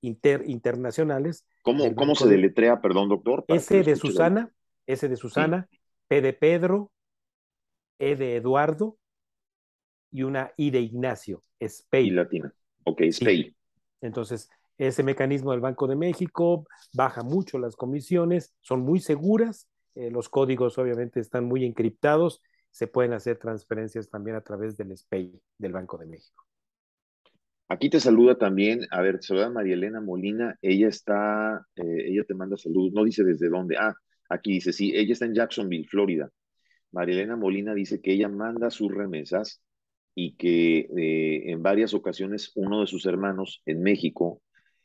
internacionales. 0.00 1.46
¿Cómo, 1.62 1.94
¿cómo 1.94 2.14
se 2.14 2.28
deletrea, 2.28 2.80
perdón, 2.80 3.08
doctor? 3.08 3.44
S 3.48 3.82
de 3.82 3.96
Susana, 3.96 4.50
S 4.86 5.08
de 5.08 5.16
Susana, 5.16 5.68
P 6.08 6.20
de 6.20 6.32
Pedro, 6.32 6.90
E 7.98 8.16
de 8.16 8.36
Eduardo 8.36 8.98
y 10.10 10.22
una 10.22 10.52
I 10.56 10.70
de 10.70 10.80
Ignacio, 10.80 11.42
SPAY. 11.60 12.06
Y 12.06 12.10
latina. 12.10 12.54
Ok, 12.84 13.02
SPAY. 13.10 13.54
Entonces, 14.00 14.48
ese 14.78 15.02
mecanismo 15.02 15.52
del 15.52 15.60
Banco 15.60 15.86
de 15.86 15.96
México 15.96 16.66
baja 16.92 17.22
mucho 17.22 17.58
las 17.58 17.76
comisiones, 17.76 18.54
son 18.60 18.80
muy 18.80 19.00
seguras, 19.00 19.68
eh, 19.94 20.10
los 20.10 20.28
códigos 20.28 20.76
obviamente 20.78 21.20
están 21.20 21.44
muy 21.44 21.64
encriptados, 21.64 22.42
se 22.70 22.86
pueden 22.86 23.14
hacer 23.14 23.38
transferencias 23.38 24.10
también 24.10 24.36
a 24.36 24.42
través 24.42 24.76
del 24.76 24.94
SPAY 24.96 25.40
del 25.58 25.72
Banco 25.72 25.96
de 25.96 26.06
México. 26.06 26.44
Aquí 27.68 27.90
te 27.90 27.98
saluda 27.98 28.36
también, 28.38 28.86
a 28.90 29.00
ver, 29.00 29.18
te 29.18 29.26
saluda 29.26 29.50
María 29.50 29.74
Elena 29.74 30.00
Molina, 30.00 30.56
ella 30.62 30.88
está, 30.88 31.66
eh, 31.74 32.04
ella 32.06 32.22
te 32.24 32.34
manda 32.34 32.56
saludos, 32.56 32.92
no 32.92 33.02
dice 33.02 33.24
desde 33.24 33.48
dónde, 33.48 33.76
ah, 33.76 33.94
aquí 34.28 34.52
dice, 34.52 34.72
sí, 34.72 34.92
ella 34.94 35.14
está 35.14 35.24
en 35.24 35.34
Jacksonville, 35.34 35.88
Florida. 35.88 36.30
María 36.96 37.16
Elena 37.16 37.36
Molina 37.36 37.74
dice 37.74 38.00
que 38.00 38.12
ella 38.12 38.30
manda 38.30 38.70
sus 38.70 38.90
remesas 38.90 39.62
y 40.14 40.34
que 40.36 40.88
eh, 40.96 41.52
en 41.52 41.62
varias 41.62 41.92
ocasiones 41.92 42.52
uno 42.54 42.80
de 42.80 42.86
sus 42.86 43.04
hermanos 43.04 43.62
en 43.66 43.82
México 43.82 44.40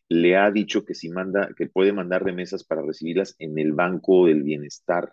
le 0.09 0.35
ha 0.35 0.51
dicho 0.51 0.83
que 0.83 0.93
si 0.93 1.07
manda, 1.07 1.51
que 1.55 1.67
puede 1.67 1.93
mandar 1.93 2.21
remesas 2.21 2.65
para 2.65 2.81
recibirlas 2.81 3.33
en 3.39 3.57
el 3.57 3.71
Banco 3.71 4.25
del 4.25 4.43
Bienestar. 4.43 5.09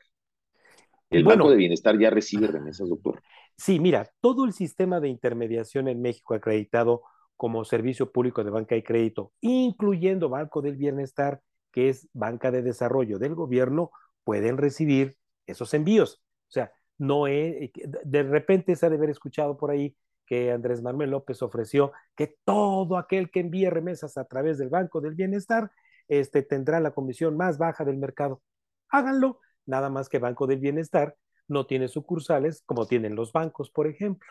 ¿El 1.08 1.22
Banco 1.22 1.48
de 1.50 1.56
Bienestar 1.56 1.96
ya 2.00 2.10
recibe 2.10 2.48
remesas, 2.48 2.88
doctor? 2.88 3.22
Sí, 3.56 3.78
mira, 3.78 4.10
todo 4.20 4.44
el 4.44 4.52
sistema 4.52 4.98
de 4.98 5.08
intermediación 5.08 5.86
en 5.86 6.02
México 6.02 6.34
acreditado 6.34 7.02
como 7.36 7.64
servicio 7.64 8.10
público 8.10 8.42
de 8.42 8.50
banca 8.50 8.74
y 8.74 8.82
crédito, 8.82 9.32
incluyendo 9.40 10.28
Banco 10.28 10.62
del 10.62 10.74
Bienestar, 10.74 11.42
que 11.70 11.90
es 11.90 12.08
banca 12.12 12.50
de 12.50 12.62
desarrollo 12.62 13.20
del 13.20 13.36
gobierno, 13.36 13.92
pueden 14.24 14.56
recibir 14.56 15.16
esos 15.46 15.72
envíos. 15.74 16.20
O 16.48 16.50
sea, 16.50 16.72
no 16.98 17.26
es, 17.26 17.70
de 18.04 18.22
repente 18.24 18.76
se 18.76 18.86
ha 18.86 18.90
de 18.90 18.96
haber 18.96 19.10
escuchado 19.10 19.56
por 19.56 19.70
ahí 19.70 19.96
que 20.26 20.52
Andrés 20.52 20.82
Manuel 20.82 21.10
López 21.10 21.42
ofreció 21.42 21.92
que 22.14 22.36
todo 22.44 22.98
aquel 22.98 23.30
que 23.30 23.40
envíe 23.40 23.70
remesas 23.70 24.18
a 24.18 24.24
través 24.24 24.58
del 24.58 24.68
Banco 24.68 25.00
del 25.00 25.14
Bienestar 25.14 25.70
este, 26.08 26.42
tendrá 26.42 26.80
la 26.80 26.90
comisión 26.90 27.36
más 27.36 27.58
baja 27.58 27.84
del 27.84 27.96
mercado. 27.96 28.42
Háganlo, 28.90 29.40
nada 29.66 29.90
más 29.90 30.08
que 30.08 30.18
Banco 30.18 30.46
del 30.46 30.58
Bienestar 30.58 31.16
no 31.48 31.66
tiene 31.66 31.88
sucursales 31.88 32.62
como 32.66 32.86
tienen 32.86 33.14
los 33.14 33.32
bancos, 33.32 33.70
por 33.70 33.86
ejemplo, 33.86 34.28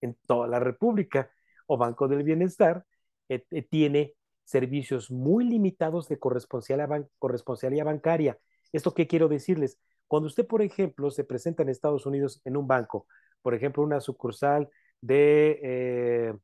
en 0.00 0.16
toda 0.26 0.46
la 0.46 0.60
República 0.60 1.30
o 1.66 1.76
Banco 1.76 2.08
del 2.08 2.22
Bienestar 2.22 2.84
eh, 3.28 3.44
eh, 3.50 3.62
tiene 3.62 4.14
servicios 4.44 5.10
muy 5.10 5.44
limitados 5.44 6.08
de 6.08 6.18
corresponsalía, 6.18 7.84
bancaria. 7.84 8.38
¿Esto 8.72 8.94
qué 8.94 9.06
quiero 9.06 9.28
decirles? 9.28 9.78
Cuando 10.10 10.26
usted, 10.26 10.44
por 10.44 10.60
ejemplo, 10.60 11.10
se 11.12 11.22
presenta 11.22 11.62
en 11.62 11.68
Estados 11.68 12.06
Unidos 12.06 12.40
en 12.44 12.56
un 12.56 12.66
banco, 12.66 13.06
por 13.42 13.54
ejemplo, 13.54 13.84
una 13.84 14.00
sucursal 14.00 14.68
de, 15.00 15.60
eh, 15.62 16.34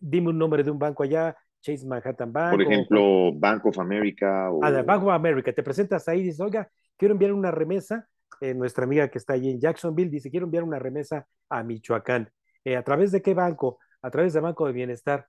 dime 0.00 0.28
un 0.28 0.38
nombre 0.38 0.62
de 0.62 0.70
un 0.70 0.78
banco 0.78 1.02
allá, 1.02 1.36
Chase 1.60 1.84
Manhattan 1.84 2.32
Bank. 2.32 2.52
Por 2.52 2.62
ejemplo, 2.62 3.32
Bank 3.34 3.66
of 3.66 3.78
America. 3.80 4.50
O... 4.52 4.64
Ah, 4.64 4.70
Bank 4.82 5.02
of 5.02 5.10
America. 5.10 5.52
Te 5.52 5.64
presentas 5.64 6.06
ahí 6.06 6.20
y 6.20 6.24
dices, 6.24 6.40
oiga, 6.40 6.70
quiero 6.96 7.12
enviar 7.12 7.32
una 7.32 7.50
remesa. 7.50 8.08
nuestra 8.54 8.84
amiga 8.84 9.08
que 9.08 9.18
está 9.18 9.32
allí 9.32 9.50
en 9.50 9.58
Jacksonville 9.58 10.10
dice, 10.10 10.30
quiero 10.30 10.46
enviar 10.46 10.62
una 10.62 10.78
remesa 10.78 11.26
a 11.48 11.64
Michoacán. 11.64 12.30
¿A 12.76 12.82
través 12.82 13.10
de 13.10 13.22
qué 13.22 13.34
banco? 13.34 13.78
a 14.06 14.10
través 14.10 14.32
del 14.32 14.42
Banco 14.42 14.66
de 14.66 14.72
Bienestar. 14.72 15.28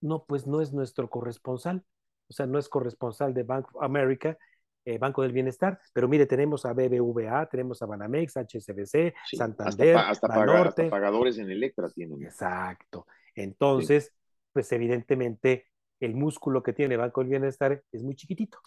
No, 0.00 0.24
pues 0.24 0.46
no 0.46 0.60
es 0.60 0.72
nuestro 0.72 1.08
corresponsal, 1.10 1.84
o 2.28 2.32
sea, 2.32 2.46
no 2.46 2.58
es 2.58 2.68
corresponsal 2.68 3.34
de 3.34 3.42
Bank 3.42 3.66
of 3.74 3.82
America, 3.82 4.38
eh, 4.84 4.98
Banco 4.98 5.22
del 5.22 5.32
Bienestar, 5.32 5.78
pero 5.92 6.08
mire, 6.08 6.26
tenemos 6.26 6.64
a 6.66 6.72
BBVA, 6.72 7.46
tenemos 7.46 7.80
a 7.82 7.86
Banamex, 7.86 8.36
HSBC, 8.36 9.14
Santander, 9.36 9.96
hasta, 9.96 10.28
hasta, 10.28 10.90
pagadores 10.90 11.38
en 11.38 11.50
Electra 11.50 11.88
tienen. 11.90 12.22
Exacto. 12.22 13.06
Entonces, 13.34 14.12
pues 14.52 14.70
evidentemente 14.72 15.66
el 16.00 16.14
músculo 16.14 16.62
que 16.62 16.72
tiene 16.72 16.96
Banco 16.96 17.20
del 17.20 17.30
Bienestar 17.30 17.82
es 17.90 18.02
muy 18.02 18.14
chiquitito. 18.14 18.58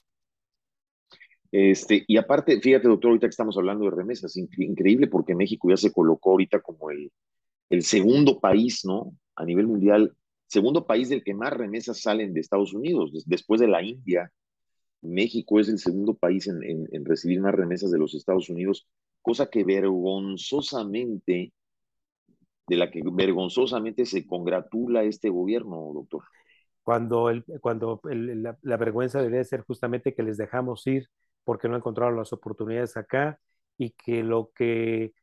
Este, 1.51 2.03
y 2.07 2.17
aparte, 2.17 2.59
fíjate, 2.59 2.87
doctor, 2.87 3.09
ahorita 3.09 3.27
que 3.27 3.31
estamos 3.31 3.57
hablando 3.57 3.85
de 3.85 3.91
remesas, 3.91 4.35
increíble 4.35 5.07
porque 5.07 5.35
México 5.35 5.69
ya 5.69 5.77
se 5.77 5.93
colocó 5.93 6.31
ahorita 6.31 6.59
como 6.61 6.91
el, 6.91 7.11
el 7.69 7.83
segundo 7.83 8.39
país, 8.39 8.83
¿no? 8.85 9.15
A 9.35 9.45
nivel 9.45 9.67
mundial, 9.67 10.15
segundo 10.47 10.85
país 10.85 11.09
del 11.09 11.23
que 11.23 11.33
más 11.33 11.53
remesas 11.53 12.01
salen 12.01 12.33
de 12.33 12.41
Estados 12.41 12.73
Unidos, 12.73 13.11
después 13.25 13.61
de 13.61 13.67
la 13.67 13.81
India. 13.81 14.31
México 15.01 15.59
es 15.59 15.69
el 15.69 15.79
segundo 15.79 16.15
país 16.15 16.47
en, 16.47 17.05
recibir 17.05 17.39
más 17.39 17.53
remesas 17.53 17.91
de 17.91 17.99
los 17.99 18.13
Estados 18.15 18.49
Unidos, 18.49 18.87
cosa 19.21 19.49
que 19.49 19.63
vergonzosamente, 19.63 21.53
de 22.67 22.75
la 22.75 22.91
que 22.91 23.01
vergonzosamente 23.03 24.05
se 24.05 24.25
congratula 24.25 25.03
este 25.03 25.29
gobierno, 25.29 25.91
doctor. 25.93 26.23
Cuando, 26.83 27.29
el, 27.29 27.43
cuando 27.61 27.99
la, 28.03 28.57
la, 28.61 28.77
vergüenza 28.77 29.21
debe 29.21 29.43
ser 29.43 29.61
justamente 29.61 30.15
que 30.15 30.23
les 30.23 30.37
dejamos 30.37 30.87
ir 30.87 31.09
porque 31.43 31.67
no 31.67 31.75
encontraron 31.75 32.15
las 32.15 32.31
oportunidades 32.31 32.95
acá 32.95 33.39
y 33.77 33.91
que 33.91 34.23
lo 34.23 34.51
que 34.55 35.13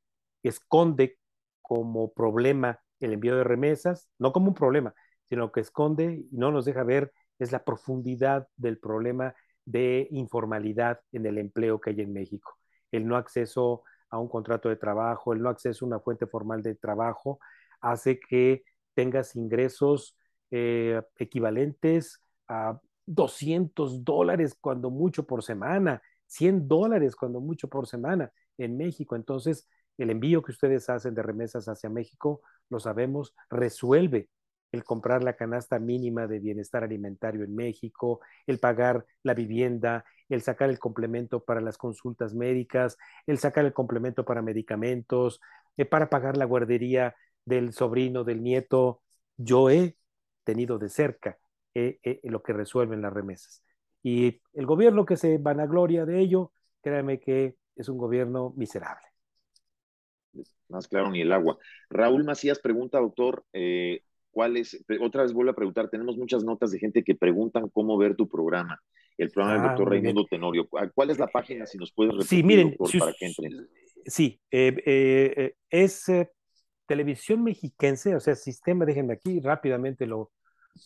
esconde 0.43 1.19
como 1.63 2.13
problema 2.13 2.81
el 3.01 3.13
envío 3.13 3.37
de 3.37 3.45
remesas, 3.45 4.09
no 4.19 4.33
como 4.33 4.49
un 4.49 4.55
problema, 4.55 4.95
sino 5.29 5.53
que 5.53 5.61
esconde 5.61 6.27
y 6.31 6.37
no 6.37 6.51
nos 6.51 6.65
deja 6.65 6.83
ver 6.85 7.13
es 7.39 7.53
la 7.53 7.65
profundidad 7.65 8.49
del 8.57 8.79
problema 8.79 9.35
de 9.65 10.09
informalidad 10.11 11.01
en 11.13 11.27
el 11.27 11.39
empleo 11.39 11.81
que 11.81 11.91
hay 11.91 12.01
en 12.01 12.13
México. 12.13 12.59
El 12.91 13.07
no 13.07 13.17
acceso 13.17 13.83
a 14.11 14.19
un 14.19 14.29
contrato 14.29 14.69
de 14.69 14.77
trabajo, 14.77 15.33
el 15.33 15.43
no 15.43 15.49
acceso 15.49 15.85
a 15.85 15.89
una 15.89 16.01
fuente 16.01 16.27
formal 16.27 16.63
de 16.63 16.75
trabajo, 16.75 17.41
hace 17.81 18.21
que 18.21 18.65
tengas 18.95 19.37
ingresos 19.37 20.17
eh, 20.51 21.03
equivalentes 21.19 22.23
a 22.49 22.81
200 23.07 24.05
dólares 24.05 24.57
cuando 24.61 24.91
mucho 24.91 25.27
por 25.27 25.43
semana, 25.43 26.03
100 26.27 26.69
dólares 26.69 27.17
cuando 27.17 27.41
mucho 27.41 27.69
por 27.69 27.87
semana 27.87 28.33
en 28.59 28.77
México. 28.77 29.17
Entonces, 29.17 29.69
el 29.99 30.11
envío 30.11 30.43
que 30.43 30.53
ustedes 30.53 30.89
hacen 30.89 31.15
de 31.15 31.23
remesas 31.23 31.69
hacia 31.69 31.91
México, 31.91 32.41
lo 32.71 32.81
sabemos, 32.81 33.35
resuelve 33.51 34.29
el 34.75 34.85
comprar 34.85 35.23
la 35.23 35.35
canasta 35.37 35.79
mínima 35.79 36.27
de 36.27 36.41
bienestar 36.41 36.85
alimentario 36.85 37.45
en 37.45 37.55
México, 37.55 38.21
el 38.47 38.59
pagar 38.59 39.07
la 39.23 39.35
vivienda, 39.35 40.05
el 40.29 40.43
sacar 40.43 40.71
el 40.71 40.79
complemento 40.79 41.45
para 41.45 41.61
las 41.61 41.79
consultas 41.79 42.35
médicas, 42.35 42.99
el 43.27 43.39
sacar 43.39 43.65
el 43.65 43.73
complemento 43.73 44.25
para 44.25 44.43
medicamentos, 44.43 45.41
eh, 45.77 45.85
para 45.85 46.11
pagar 46.11 46.37
la 46.37 46.45
guardería 46.45 47.15
del 47.45 47.73
sobrino, 47.73 48.25
del 48.25 48.43
nieto. 48.43 49.03
Yo 49.37 49.71
he 49.71 49.97
tenido 50.45 50.79
de 50.79 50.89
cerca 50.89 51.39
eh, 51.75 51.99
eh, 52.03 52.21
lo 52.25 52.43
que 52.43 52.53
resuelven 52.53 53.03
las 53.03 53.13
remesas. 53.13 53.63
Y 54.03 54.41
el 54.53 54.67
gobierno 54.67 55.07
que 55.07 55.17
se 55.17 55.39
vanagloria 55.39 56.05
de 56.05 56.21
ello, 56.21 56.53
créame 56.83 57.21
que 57.21 57.57
es 57.77 57.89
un 57.89 57.99
gobierno 57.99 58.53
miserable 58.57 59.07
más 60.69 60.89
claro 60.89 61.11
ni 61.11 61.21
el 61.21 61.33
agua. 61.33 61.59
Raúl 61.89 62.25
Macías 62.25 62.59
pregunta, 62.59 62.99
doctor, 62.99 63.45
¿cuál 64.35 64.57
es? 64.57 64.85
Otra 65.01 65.23
vez 65.23 65.33
vuelvo 65.33 65.53
a 65.53 65.57
preguntar, 65.57 65.89
tenemos 65.89 66.19
muchas 66.19 66.45
notas 66.45 66.73
de 66.73 66.79
gente 66.79 67.03
que 67.03 67.15
preguntan 67.15 67.71
cómo 67.71 67.97
ver 67.97 68.17
tu 68.17 68.29
programa, 68.29 68.79
el 69.17 69.31
programa 69.31 69.55
del 69.55 69.65
ah, 69.65 69.69
doctor 69.69 69.91
Raimundo 69.91 70.27
Tenorio. 70.27 70.69
¿Cuál 70.69 71.11
es 71.11 71.19
la 71.19 71.29
página, 71.29 71.65
si 71.65 71.79
nos 71.79 71.93
puedes 71.93 72.13
repetir, 72.13 72.39
sí, 72.39 72.43
miren, 72.43 72.77
para 72.77 73.13
que 73.13 73.27
entren? 73.27 73.69
Sí, 74.05 74.39
eh, 74.51 74.77
eh, 74.85 75.55
es 75.71 76.11
televisión 76.87 77.43
mexiquense, 77.43 78.15
o 78.15 78.21
sea, 78.21 78.35
sistema, 78.35 78.85
déjenme 78.85 79.15
aquí, 79.15 79.41
rápidamente 79.41 80.07
lo, 80.07 80.33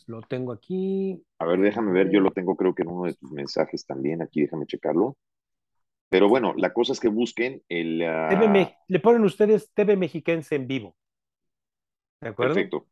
Lo 0.07 0.21
tengo 0.23 0.53
aquí. 0.53 1.23
A 1.39 1.47
ver, 1.47 1.61
déjame 1.61 1.93
ver, 1.93 2.11
yo 2.11 2.21
lo 2.21 2.31
tengo 2.31 2.57
creo 2.57 2.75
que 2.75 2.83
en 2.83 2.89
uno 2.91 3.07
de 3.07 3.15
tus 3.15 3.33
mensajes 3.33 3.87
también, 3.87 4.23
aquí 4.23 4.43
déjame 4.43 4.67
checarlo. 4.67 5.17
Pero 6.11 6.29
bueno, 6.29 6.55
la 6.57 6.73
cosa 6.73 6.93
es 6.93 7.01
que 7.01 7.09
busquen 7.09 7.63
el... 7.69 8.03
Uh... 8.03 8.67
le 8.87 9.01
ponen 9.01 9.25
ustedes 9.25 9.71
TV 9.75 9.97
Mexiquense 9.97 10.55
en 10.55 10.67
vivo. 10.67 10.97
¿De 12.21 12.31
acuerdo? 12.31 12.55
Perfecto. 12.55 12.87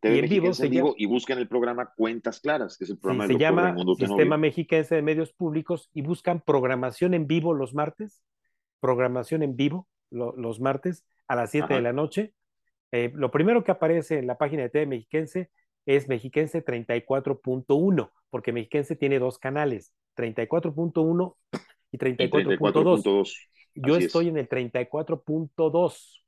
TV 0.00 0.16
y 0.16 0.18
en 0.18 0.28
vivo, 0.28 0.50
en 0.58 0.70
vivo 0.70 0.94
y 0.96 1.06
busquen 1.06 1.38
el 1.38 1.48
programa 1.48 1.92
Cuentas 1.96 2.40
Claras, 2.40 2.76
que 2.76 2.84
es 2.84 2.90
el 2.90 2.98
programa 2.98 3.26
sí, 3.26 3.32
se 3.34 3.38
llama 3.38 3.76
Sistema 3.98 4.36
Mexiquense 4.36 4.94
de 4.94 5.02
Medios 5.02 5.32
Públicos 5.32 5.90
y 5.94 6.02
buscan 6.02 6.40
programación 6.40 7.14
en 7.14 7.26
vivo 7.26 7.54
los 7.54 7.74
martes, 7.74 8.22
programación 8.80 9.42
en 9.42 9.56
vivo 9.56 9.88
lo, 10.10 10.36
los 10.36 10.60
martes 10.60 11.04
a 11.26 11.36
las 11.36 11.50
7 11.50 11.74
de 11.74 11.80
la 11.80 11.92
noche. 11.92 12.34
Eh, 12.92 13.12
lo 13.14 13.30
primero 13.30 13.64
que 13.64 13.70
aparece 13.70 14.18
en 14.18 14.26
la 14.26 14.38
página 14.38 14.62
de 14.62 14.70
TV 14.70 14.86
Mexiquense 14.86 15.50
es 15.86 16.08
Mexiquense 16.08 16.64
34.1, 16.64 18.10
porque 18.30 18.52
Mexiquense 18.52 18.94
tiene 18.96 19.18
dos 19.18 19.38
canales, 19.38 19.94
34.1 20.16 21.34
y 21.92 21.98
34.2. 21.98 23.34
Yo 23.74 23.96
estoy 23.96 24.28
en 24.28 24.36
el 24.36 24.48
34.2. 24.48 26.24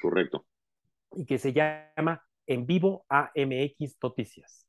Correcto. 0.00 0.46
Y 1.14 1.26
que 1.26 1.38
se 1.38 1.52
llama 1.52 2.24
En 2.46 2.66
Vivo 2.66 3.04
AMX 3.08 3.96
Noticias. 4.02 4.66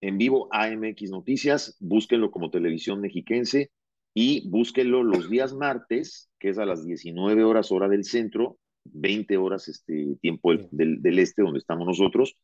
En 0.00 0.18
Vivo 0.18 0.48
AMX 0.50 1.10
Noticias, 1.10 1.76
búsquenlo 1.78 2.30
como 2.30 2.50
televisión 2.50 3.00
mexiquense 3.00 3.70
y 4.14 4.48
búsquenlo 4.48 5.02
los 5.02 5.30
días 5.30 5.52
martes, 5.52 6.30
que 6.38 6.48
es 6.48 6.58
a 6.58 6.66
las 6.66 6.84
19 6.84 7.44
horas 7.44 7.70
hora 7.70 7.88
del 7.88 8.04
centro, 8.04 8.58
20 8.84 9.36
horas 9.36 9.68
este 9.68 10.16
tiempo 10.20 10.52
del, 10.54 11.02
del, 11.02 11.18
este 11.18 11.42
donde 11.42 11.58
estamos 11.58 11.86
nosotros, 11.86 12.36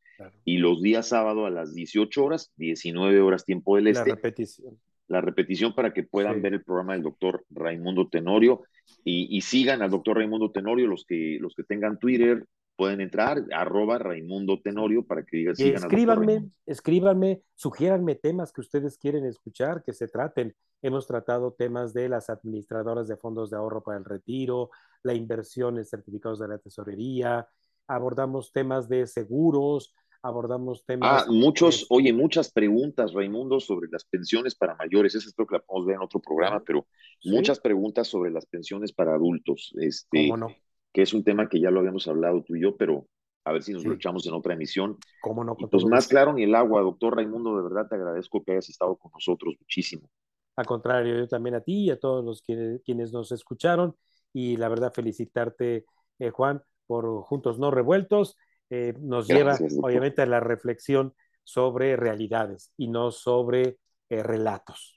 y 0.44 0.58
los 0.58 0.82
días 0.82 1.08
sábado 1.08 1.46
a 1.46 1.50
las 1.50 1.74
18 1.74 2.24
horas, 2.24 2.52
19 2.56 3.20
horas 3.20 3.44
tiempo 3.44 3.76
del 3.76 3.88
este. 3.88 4.10
La 4.10 4.14
repetición. 4.14 4.80
La 5.08 5.20
repetición 5.20 5.74
para 5.74 5.94
que 5.94 6.02
puedan 6.02 6.42
ver 6.42 6.54
el 6.54 6.64
programa 6.64 6.92
del 6.92 7.02
doctor 7.02 7.44
Raimundo 7.50 8.08
Tenorio. 8.08 8.62
Y, 9.04 9.40
sigan 9.40 9.82
al 9.82 9.90
doctor 9.90 10.16
Raimundo 10.16 10.50
Tenorio, 10.50 10.88
los 10.88 11.04
que, 11.04 11.38
los 11.40 11.54
que 11.54 11.62
tengan 11.62 11.98
Twitter 11.98 12.44
pueden 12.76 13.00
entrar, 13.00 13.42
arroba 13.52 13.98
Raimundo 13.98 14.60
Tenorio 14.60 15.04
para 15.04 15.24
que 15.24 15.38
digan, 15.38 15.56
sigan 15.56 15.82
escríbanme, 15.82 16.50
escríbanme, 16.66 17.42
sugiéranme 17.54 18.14
temas 18.14 18.52
que 18.52 18.60
ustedes 18.60 18.98
quieren 18.98 19.24
escuchar, 19.24 19.82
que 19.82 19.92
se 19.92 20.08
traten. 20.08 20.54
Hemos 20.82 21.06
tratado 21.06 21.52
temas 21.52 21.94
de 21.94 22.08
las 22.08 22.28
administradoras 22.28 23.08
de 23.08 23.16
fondos 23.16 23.50
de 23.50 23.56
ahorro 23.56 23.82
para 23.82 23.98
el 23.98 24.04
retiro, 24.04 24.70
la 25.02 25.14
inversión 25.14 25.78
en 25.78 25.86
certificados 25.86 26.38
de 26.38 26.48
la 26.48 26.58
tesorería, 26.58 27.48
abordamos 27.88 28.52
temas 28.52 28.88
de 28.88 29.06
seguros, 29.06 29.94
abordamos 30.22 30.84
temas. 30.84 31.24
Ah, 31.24 31.30
muchos, 31.30 31.86
oye, 31.88 32.12
muchas 32.12 32.50
preguntas, 32.50 33.12
Raimundo, 33.12 33.60
sobre 33.60 33.88
las 33.90 34.04
pensiones 34.04 34.54
para 34.54 34.74
mayores. 34.74 35.14
Esa 35.14 35.28
espero 35.28 35.46
que 35.46 35.56
la 35.56 35.62
podemos 35.62 35.86
ver 35.86 35.96
en 35.96 36.02
otro 36.02 36.20
programa, 36.20 36.62
pero 36.64 36.86
muchas 37.24 37.60
preguntas 37.60 38.08
sobre 38.08 38.30
las 38.30 38.46
pensiones 38.46 38.92
para 38.92 39.14
adultos. 39.14 39.72
Este, 39.78 40.28
¿Cómo 40.28 40.36
no? 40.36 40.48
Que 40.96 41.02
es 41.02 41.12
un 41.12 41.22
tema 41.22 41.46
que 41.46 41.60
ya 41.60 41.70
lo 41.70 41.80
habíamos 41.80 42.08
hablado 42.08 42.42
tú 42.42 42.56
y 42.56 42.62
yo, 42.62 42.74
pero 42.74 43.06
a 43.44 43.52
ver 43.52 43.62
si 43.62 43.70
nos 43.74 43.84
lo 43.84 43.92
echamos 43.92 44.26
en 44.26 44.32
otra 44.32 44.54
emisión. 44.54 44.96
¿Cómo 45.20 45.44
no? 45.44 45.54
pues 45.54 45.84
más 45.84 46.08
claro 46.08 46.32
ni 46.32 46.44
el 46.44 46.54
agua, 46.54 46.80
doctor 46.80 47.16
Raimundo, 47.16 47.54
de 47.54 47.64
verdad 47.64 47.86
te 47.86 47.96
agradezco 47.96 48.42
que 48.42 48.52
hayas 48.52 48.70
estado 48.70 48.96
con 48.96 49.12
nosotros 49.12 49.56
muchísimo. 49.60 50.08
Al 50.56 50.64
contrario, 50.64 51.18
yo 51.18 51.28
también 51.28 51.56
a 51.56 51.60
ti 51.60 51.84
y 51.84 51.90
a 51.90 52.00
todos 52.00 52.24
los 52.24 52.40
que, 52.40 52.80
quienes 52.82 53.12
nos 53.12 53.30
escucharon. 53.30 53.94
Y 54.32 54.56
la 54.56 54.70
verdad, 54.70 54.90
felicitarte, 54.90 55.84
eh, 56.18 56.30
Juan, 56.30 56.62
por 56.86 57.20
Juntos 57.24 57.58
No 57.58 57.70
Revueltos 57.70 58.38
eh, 58.70 58.94
nos 58.98 59.28
lleva 59.28 59.58
obviamente 59.82 60.22
a 60.22 60.26
la 60.26 60.40
reflexión 60.40 61.12
sobre 61.44 61.94
realidades 61.96 62.72
y 62.78 62.88
no 62.88 63.10
sobre 63.10 63.76
eh, 64.08 64.22
relatos. 64.22 64.96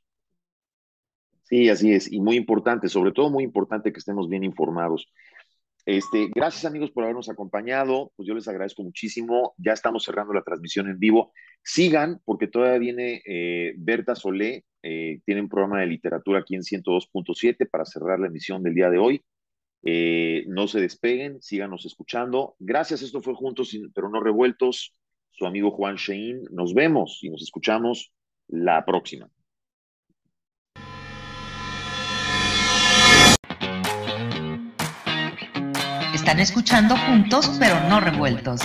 Sí, 1.50 1.68
así 1.68 1.91
es, 1.91 2.12
y 2.12 2.22
muy 2.22 2.36
importante, 2.36 2.89
sobre 2.89 3.12
todo 3.12 3.32
muy 3.32 3.43
importante 3.43 3.91
que 3.91 3.97
estemos 3.97 4.30
bien 4.30 4.43
informados. 4.43 5.12
Este, 5.86 6.30
gracias 6.34 6.65
amigos 6.65 6.91
por 6.91 7.03
habernos 7.03 7.30
acompañado, 7.30 8.11
pues 8.15 8.27
yo 8.27 8.36
les 8.36 8.47
agradezco 8.47 8.84
muchísimo, 8.84 9.53
ya 9.57 9.73
estamos 9.73 10.03
cerrando 10.03 10.34
la 10.34 10.43
transmisión 10.43 10.88
en 10.88 10.99
vivo. 10.99 11.32
Sigan, 11.63 12.21
porque 12.25 12.47
todavía 12.47 12.77
viene 12.77 13.21
eh, 13.25 13.73
Berta 13.77 14.15
Solé, 14.15 14.65
tiene 14.82 15.41
un 15.41 15.49
programa 15.49 15.82
de 15.82 15.88
literatura 15.88 16.39
aquí 16.39 16.55
en 16.55 16.61
102.7 16.61 17.69
para 17.69 17.86
cerrar 17.86 18.19
la 18.19 18.27
emisión 18.27 18.63
del 18.63 18.75
día 18.75 18.89
de 18.89 18.97
hoy. 18.97 19.21
Eh, 19.84 20.43
no 20.47 20.67
se 20.67 20.82
despeguen, 20.82 21.41
síganos 21.41 21.86
escuchando. 21.86 22.55
Gracias, 22.59 23.01
esto 23.01 23.21
fue 23.21 23.34
Juntos 23.34 23.77
pero 23.93 24.09
no 24.09 24.21
revueltos. 24.21 24.95
Su 25.32 25.45
amigo 25.45 25.71
Juan 25.71 25.95
Shein. 25.95 26.43
Nos 26.51 26.73
vemos 26.73 27.19
y 27.21 27.30
nos 27.30 27.41
escuchamos 27.41 28.11
la 28.47 28.84
próxima. 28.86 29.30
Están 36.30 36.41
escuchando 36.41 36.95
juntos 36.95 37.49
pero 37.59 37.80
no 37.89 37.99
revueltos. 37.99 38.61